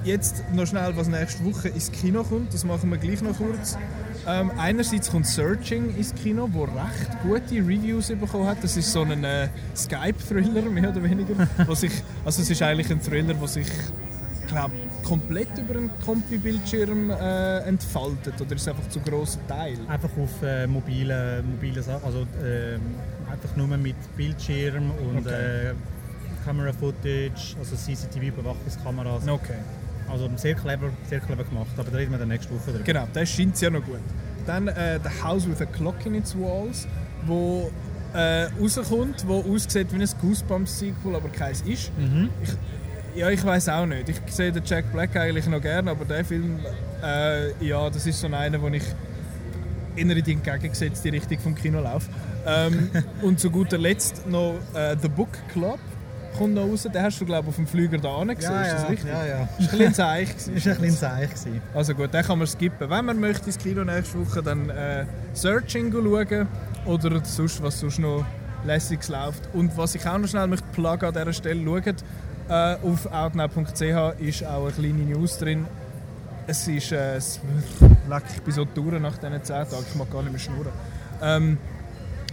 jetzt 0.03 0.43
noch 0.53 0.65
schnell, 0.67 0.95
was 0.95 1.07
nächste 1.07 1.43
Woche 1.45 1.69
ins 1.69 1.91
Kino 1.91 2.23
kommt, 2.23 2.53
das 2.53 2.63
machen 2.63 2.89
wir 2.89 2.97
gleich 2.97 3.21
noch 3.21 3.37
kurz. 3.37 3.77
Ähm, 4.27 4.51
einerseits 4.57 5.11
kommt 5.11 5.27
Searching 5.27 5.95
ins 5.95 6.13
Kino, 6.15 6.47
wo 6.51 6.63
recht 6.63 7.21
gute 7.23 7.55
Reviews 7.55 8.07
bekommen 8.07 8.47
hat. 8.47 8.63
Das 8.63 8.77
ist 8.77 8.91
so 8.91 9.01
ein 9.01 9.23
äh, 9.23 9.49
Skype-Thriller, 9.75 10.61
mehr 10.69 10.89
oder 10.89 11.03
weniger. 11.03 11.47
wo 11.65 11.75
sich, 11.75 11.91
also 12.25 12.41
es 12.41 12.49
ist 12.49 12.61
eigentlich 12.61 12.89
ein 12.91 13.01
Thriller, 13.01 13.33
der 13.33 13.47
sich 13.47 13.67
glaub, 14.47 14.71
komplett 15.03 15.57
über 15.57 15.77
einen 15.77 15.91
Kompi-Bildschirm 16.05 17.09
äh, 17.09 17.59
entfaltet. 17.59 18.39
Oder 18.39 18.55
ist 18.55 18.67
einfach 18.67 18.87
zu 18.89 18.99
grossen 18.99 19.41
Teil? 19.47 19.77
Einfach 19.87 20.09
auf 20.17 20.41
äh, 20.43 20.67
mobile, 20.67 21.43
mobile 21.43 21.81
Sachen, 21.81 22.05
also 22.05 22.25
ähm, 22.43 22.81
einfach 23.31 23.55
nur 23.55 23.67
mit 23.77 23.95
Bildschirm 24.15 24.91
und 24.91 25.27
Okay. 25.27 25.73
Camera-Footage, 26.43 27.55
also 27.59 27.75
CCTV-Überwachungskameras. 27.75 29.27
Okay. 29.27 29.53
Also 30.09 30.29
sehr 30.35 30.55
clever, 30.55 30.91
sehr 31.09 31.19
clever 31.19 31.43
gemacht, 31.43 31.71
aber 31.77 31.89
da 31.89 31.97
reden 31.97 32.11
wir 32.11 32.19
dann 32.19 32.27
nächste 32.27 32.53
Woche 32.53 32.71
drüber. 32.71 32.83
Genau, 32.83 33.07
der 33.13 33.25
scheint 33.25 33.59
ja 33.61 33.69
noch 33.69 33.83
gut. 33.83 33.99
Dann 34.45 34.67
äh, 34.67 34.99
«The 35.01 35.23
House 35.23 35.47
with 35.47 35.61
a 35.61 35.65
Clock 35.65 36.05
in 36.05 36.15
its 36.15 36.35
Walls», 36.37 36.87
wo 37.25 37.71
äh, 38.13 38.47
rauskommt, 38.59 39.27
wo 39.27 39.39
aussieht 39.41 39.87
wie 39.91 40.01
ein 40.01 40.09
Goosebumps-Sequel, 40.21 41.15
aber 41.15 41.29
keins 41.29 41.61
ist. 41.61 41.91
Ich, 42.41 42.55
ja, 43.15 43.29
ich 43.29 43.43
weiß 43.43 43.69
auch 43.69 43.85
nicht. 43.85 44.09
Ich 44.09 44.19
sehe 44.27 44.51
den 44.51 44.63
Jack 44.65 44.91
Black 44.91 45.15
eigentlich 45.15 45.47
noch 45.47 45.61
gerne, 45.61 45.91
aber 45.91 46.05
der 46.05 46.25
Film, 46.25 46.59
äh, 47.03 47.65
ja, 47.65 47.89
das 47.89 48.05
ist 48.05 48.19
so 48.19 48.27
einer, 48.27 48.61
wo 48.61 48.67
ich 48.67 48.83
in 49.95 50.09
die 50.09 50.31
entgegengesetzte 50.31 51.11
Richtung 51.11 51.39
vom 51.39 51.55
Kino 51.55 51.79
laufe. 51.79 52.09
Ähm, 52.45 52.89
und 53.21 53.39
zu 53.39 53.49
guter 53.49 53.77
Letzt 53.77 54.27
noch 54.27 54.55
äh, 54.73 54.95
«The 55.01 55.07
Book 55.07 55.29
Club», 55.51 55.79
kommt 56.33 56.53
noch 56.53 56.63
raus. 56.63 56.83
Den 56.83 57.01
hast 57.01 57.19
du, 57.19 57.25
glaube 57.25 57.43
ich, 57.43 57.49
auf 57.49 57.55
dem 57.55 57.67
Flüger 57.67 57.97
da 57.97 58.23
gesehen. 58.23 58.51
Ja, 58.51 58.61
ist 58.61 58.73
das 58.73 58.89
richtig? 58.89 59.09
ja, 59.09 59.25
ja. 59.25 59.49
Ist 59.57 59.59
ein 59.59 59.69
bisschen 59.69 59.85
ein 59.85 59.93
Zeich. 59.93 60.29
gewesen. 60.29 60.55
Ist 60.55 60.67
ein 60.67 60.81
bisschen 60.81 61.21
gewesen. 61.21 61.61
Also 61.73 61.93
gut, 61.95 62.13
den 62.13 62.23
kann 62.23 62.37
man 62.37 62.47
skippen. 62.47 62.89
Wenn 62.89 63.05
man 63.05 63.19
möchte 63.19 63.45
ins 63.47 63.57
Kino 63.57 63.83
nächste 63.83 64.19
Woche, 64.19 64.43
dann 64.43 64.69
äh, 64.69 65.05
Searching 65.33 65.91
schauen 65.91 66.47
oder 66.85 67.23
sonst, 67.23 67.61
was 67.61 67.79
sonst 67.79 67.99
noch 67.99 68.25
lässiges 68.65 69.09
läuft. 69.09 69.49
Und 69.53 69.75
was 69.77 69.95
ich 69.95 70.05
auch 70.07 70.17
noch 70.17 70.27
schnell 70.27 70.47
möchte 70.47 70.65
pluggen 70.73 71.07
an 71.09 71.13
dieser 71.13 71.33
Stelle, 71.33 71.63
schaut, 71.63 72.03
äh, 72.49 72.75
auf 72.85 73.05
outnow.ch 73.11 74.19
ist 74.19 74.45
auch 74.45 74.63
eine 74.63 74.71
kleine 74.71 75.03
News 75.03 75.37
drin. 75.37 75.65
Es 76.45 76.67
ist, 76.67 76.91
äh, 76.91 77.15
leck, 78.09 78.23
ich 78.35 78.41
bin 78.41 78.53
so 78.53 78.65
durch 78.65 78.99
nach 78.99 79.17
diesen 79.17 79.43
10 79.43 79.55
Tagen, 79.55 79.85
ich 79.87 79.95
mag 79.95 80.11
gar 80.11 80.21
nicht 80.23 80.31
mehr 80.31 80.39
schnurren. 80.39 80.73
Ähm, 81.21 81.57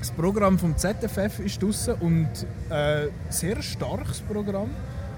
das 0.00 0.10
Programm 0.10 0.58
vom 0.58 0.76
ZFF 0.76 1.40
ist 1.40 1.62
draussen 1.62 1.94
und 2.00 2.28
äh, 2.70 3.08
sehr 3.28 3.62
starkes 3.62 4.20
Programm. 4.20 4.70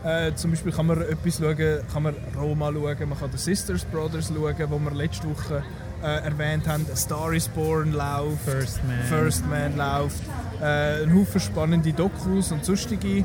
Äh, 0.04 0.34
zum 0.34 0.50
Beispiel 0.50 0.72
kann 0.72 0.86
man 0.86 1.00
etwas 1.00 1.38
schauen, 1.38 1.80
kann 1.92 2.02
man 2.02 2.14
Roma 2.36 2.72
schauen, 2.72 3.08
man 3.08 3.18
kann 3.18 3.30
den 3.30 3.38
Sisters 3.38 3.84
Brothers 3.84 4.28
schauen, 4.28 4.70
wo 4.70 4.78
wir 4.80 4.90
letzte 4.90 5.30
Woche 5.30 5.62
äh, 6.02 6.24
erwähnt 6.24 6.66
haben. 6.66 6.84
A 6.92 6.96
Star 6.96 7.32
is 7.32 7.46
Born 7.48 7.92
läuft, 7.92 8.42
First 8.44 8.80
Man. 8.84 8.98
First 9.04 9.46
Man 9.48 9.76
läuft, 9.76 10.22
äh, 10.60 11.04
ein 11.04 11.14
Haufen 11.14 11.40
spannende 11.40 11.92
Dokus 11.92 12.50
und 12.50 12.64
sonstige 12.64 13.24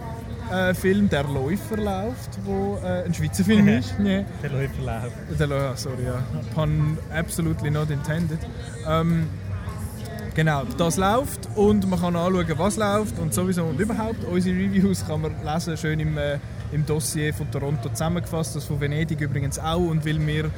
äh, 0.52 0.76
Filme. 0.76 1.08
Der 1.08 1.24
Läufer 1.24 1.78
läuft, 1.78 2.38
wo 2.46 2.78
äh, 2.84 3.06
ein 3.06 3.14
Schweizer 3.16 3.44
Film 3.44 3.68
ist. 3.80 3.96
Ja. 3.98 4.24
Der 4.44 4.52
Läufer 4.52 4.82
läuft. 4.84 5.40
Der 5.40 5.48
Läufer, 5.48 5.76
sorry, 5.78 6.06
ja. 6.06 6.24
Pun 6.54 7.00
absolutely 7.12 7.72
not 7.72 7.90
intended. 7.90 8.40
Ähm, 8.88 9.28
Genau, 10.38 10.66
das 10.78 10.98
läuft 10.98 11.50
und 11.56 11.90
man 11.90 12.00
kann 12.00 12.16
anschauen, 12.16 12.46
was 12.58 12.78
läuft 12.78 13.18
und 13.18 13.34
sowieso 13.34 13.64
und 13.64 13.80
überhaupt. 13.80 14.24
Unsere 14.24 14.56
Reviews 14.56 15.04
kann 15.04 15.22
man 15.22 15.32
lesen, 15.44 15.76
schön 15.76 16.00
im, 16.00 16.16
äh, 16.16 16.38
im 16.72 16.86
Dossier 16.86 17.34
von 17.34 17.50
Toronto 17.50 17.90
zusammengefasst, 17.90 18.56
das 18.56 18.66
von 18.66 18.80
Venedig 18.80 19.20
übrigens 19.20 19.58
auch. 19.58 19.80
Und 19.80 20.06
weil, 20.06 20.24
wir, 20.28 20.46
äh, 20.46 20.50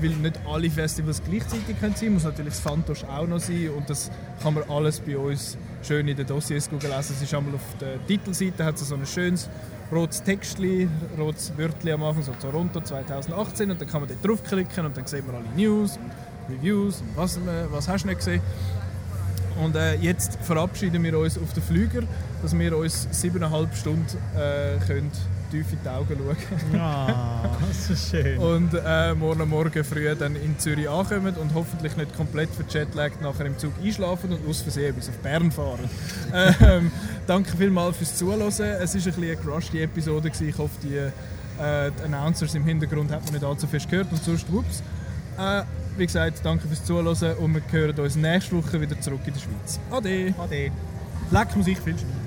weil 0.00 0.10
nicht 0.10 0.38
alle 0.48 0.70
Festivals 0.70 1.20
gleichzeitig 1.28 1.76
können 1.80 1.96
sein 1.96 2.12
muss 2.14 2.22
natürlich 2.22 2.52
das 2.52 2.60
Fantosch 2.60 3.02
auch 3.02 3.26
noch 3.26 3.40
sein 3.40 3.70
und 3.76 3.90
das 3.90 4.12
kann 4.44 4.54
man 4.54 4.62
alles 4.70 5.00
bei 5.00 5.18
uns 5.18 5.58
schön 5.82 6.06
in 6.06 6.16
den 6.16 6.24
Dossiers 6.28 6.70
lesen. 6.70 6.88
Es 6.96 7.20
ist 7.20 7.34
einmal 7.34 7.56
auf 7.56 7.62
der 7.80 8.06
Titelseite, 8.06 8.64
hat 8.64 8.76
es 8.76 8.86
so 8.88 8.94
ein 8.94 9.04
schönes 9.06 9.50
rotes 9.90 10.22
Textli, 10.22 10.88
rotes 11.18 11.52
Wörtli 11.56 11.90
am 11.90 12.04
Anfang, 12.04 12.22
so 12.22 12.32
Toronto 12.40 12.80
2018 12.80 13.72
und 13.72 13.80
dann 13.80 13.88
kann 13.88 14.02
man 14.02 14.08
dort 14.08 14.24
draufklicken 14.24 14.86
und 14.86 14.96
dann 14.96 15.04
sieht 15.04 15.26
man 15.26 15.34
alle 15.34 15.46
News 15.56 15.96
und 15.98 16.54
Reviews 16.56 17.00
und 17.00 17.16
was, 17.16 17.40
man- 17.40 17.66
was 17.72 17.88
hast 17.88 18.04
du 18.04 18.08
nicht 18.08 18.18
gesehen. 18.18 18.40
Und 19.62 19.76
äh, 19.76 19.94
jetzt 19.96 20.38
verabschieden 20.42 21.02
wir 21.02 21.18
uns 21.18 21.38
auf 21.38 21.52
den 21.52 21.62
Flüger, 21.62 22.02
dass 22.42 22.56
wir 22.56 22.76
uns 22.76 23.08
siebeneinhalb 23.10 23.74
Stunden 23.74 24.06
äh, 24.36 24.78
können 24.86 25.10
tief 25.50 25.72
in 25.72 25.78
die 25.84 25.88
Augen 25.88 26.16
schauen 26.18 26.80
Ah, 26.80 27.48
das 27.68 27.90
ist 27.90 28.10
schön. 28.10 28.38
und 28.38 28.70
äh, 28.74 29.14
morgen 29.14 29.48
Morgen 29.48 29.84
früh 29.84 30.14
dann 30.14 30.36
in 30.36 30.58
Zürich 30.58 30.88
ankommen 30.88 31.34
und 31.36 31.54
hoffentlich 31.54 31.96
nicht 31.96 32.16
komplett 32.16 32.50
verjetlagt 32.50 33.22
nachher 33.22 33.46
im 33.46 33.58
Zug 33.58 33.72
einschlafen 33.82 34.32
und 34.32 34.48
aus 34.48 34.62
Versehen 34.62 34.94
bis 34.94 35.08
auf 35.08 35.16
Bern 35.18 35.50
fahren. 35.52 35.88
ähm, 36.60 36.90
danke 37.26 37.56
vielmals 37.56 37.96
fürs 37.96 38.16
Zuhören. 38.16 38.42
Es 38.48 38.58
war 38.58 38.66
ein 38.66 38.80
bisschen 38.80 39.14
eine 39.14 39.36
crusty 39.36 39.82
Episode. 39.82 40.30
Gewesen. 40.30 40.48
Ich 40.48 40.58
hoffe, 40.58 40.74
die, 40.82 40.96
äh, 40.96 41.10
die 41.96 42.02
Announcers 42.12 42.54
im 42.54 42.64
Hintergrund 42.64 43.10
hat 43.12 43.24
man 43.24 43.34
nicht 43.34 43.44
allzu 43.44 43.66
fest 43.66 43.88
gehört 43.88 44.10
und 44.10 44.22
sonst 44.22 44.50
whoops. 44.52 44.82
Äh, 45.38 45.62
wie 45.98 46.06
gesagt, 46.06 46.40
danke 46.44 46.66
fürs 46.68 46.84
Zuhören 46.84 47.06
und 47.38 47.54
wir 47.54 47.62
hören 47.70 47.98
uns 47.98 48.16
nächste 48.16 48.56
Woche 48.56 48.80
wieder 48.80 49.00
zurück 49.00 49.20
in 49.26 49.32
der 49.32 49.40
Schweiz. 49.40 49.80
Ade! 49.90 50.34
Ade. 50.38 50.70
Leck 51.30 51.56
muss 51.56 51.66
ich 51.66 51.78
viel 51.78 51.94
Spaß. 51.98 52.25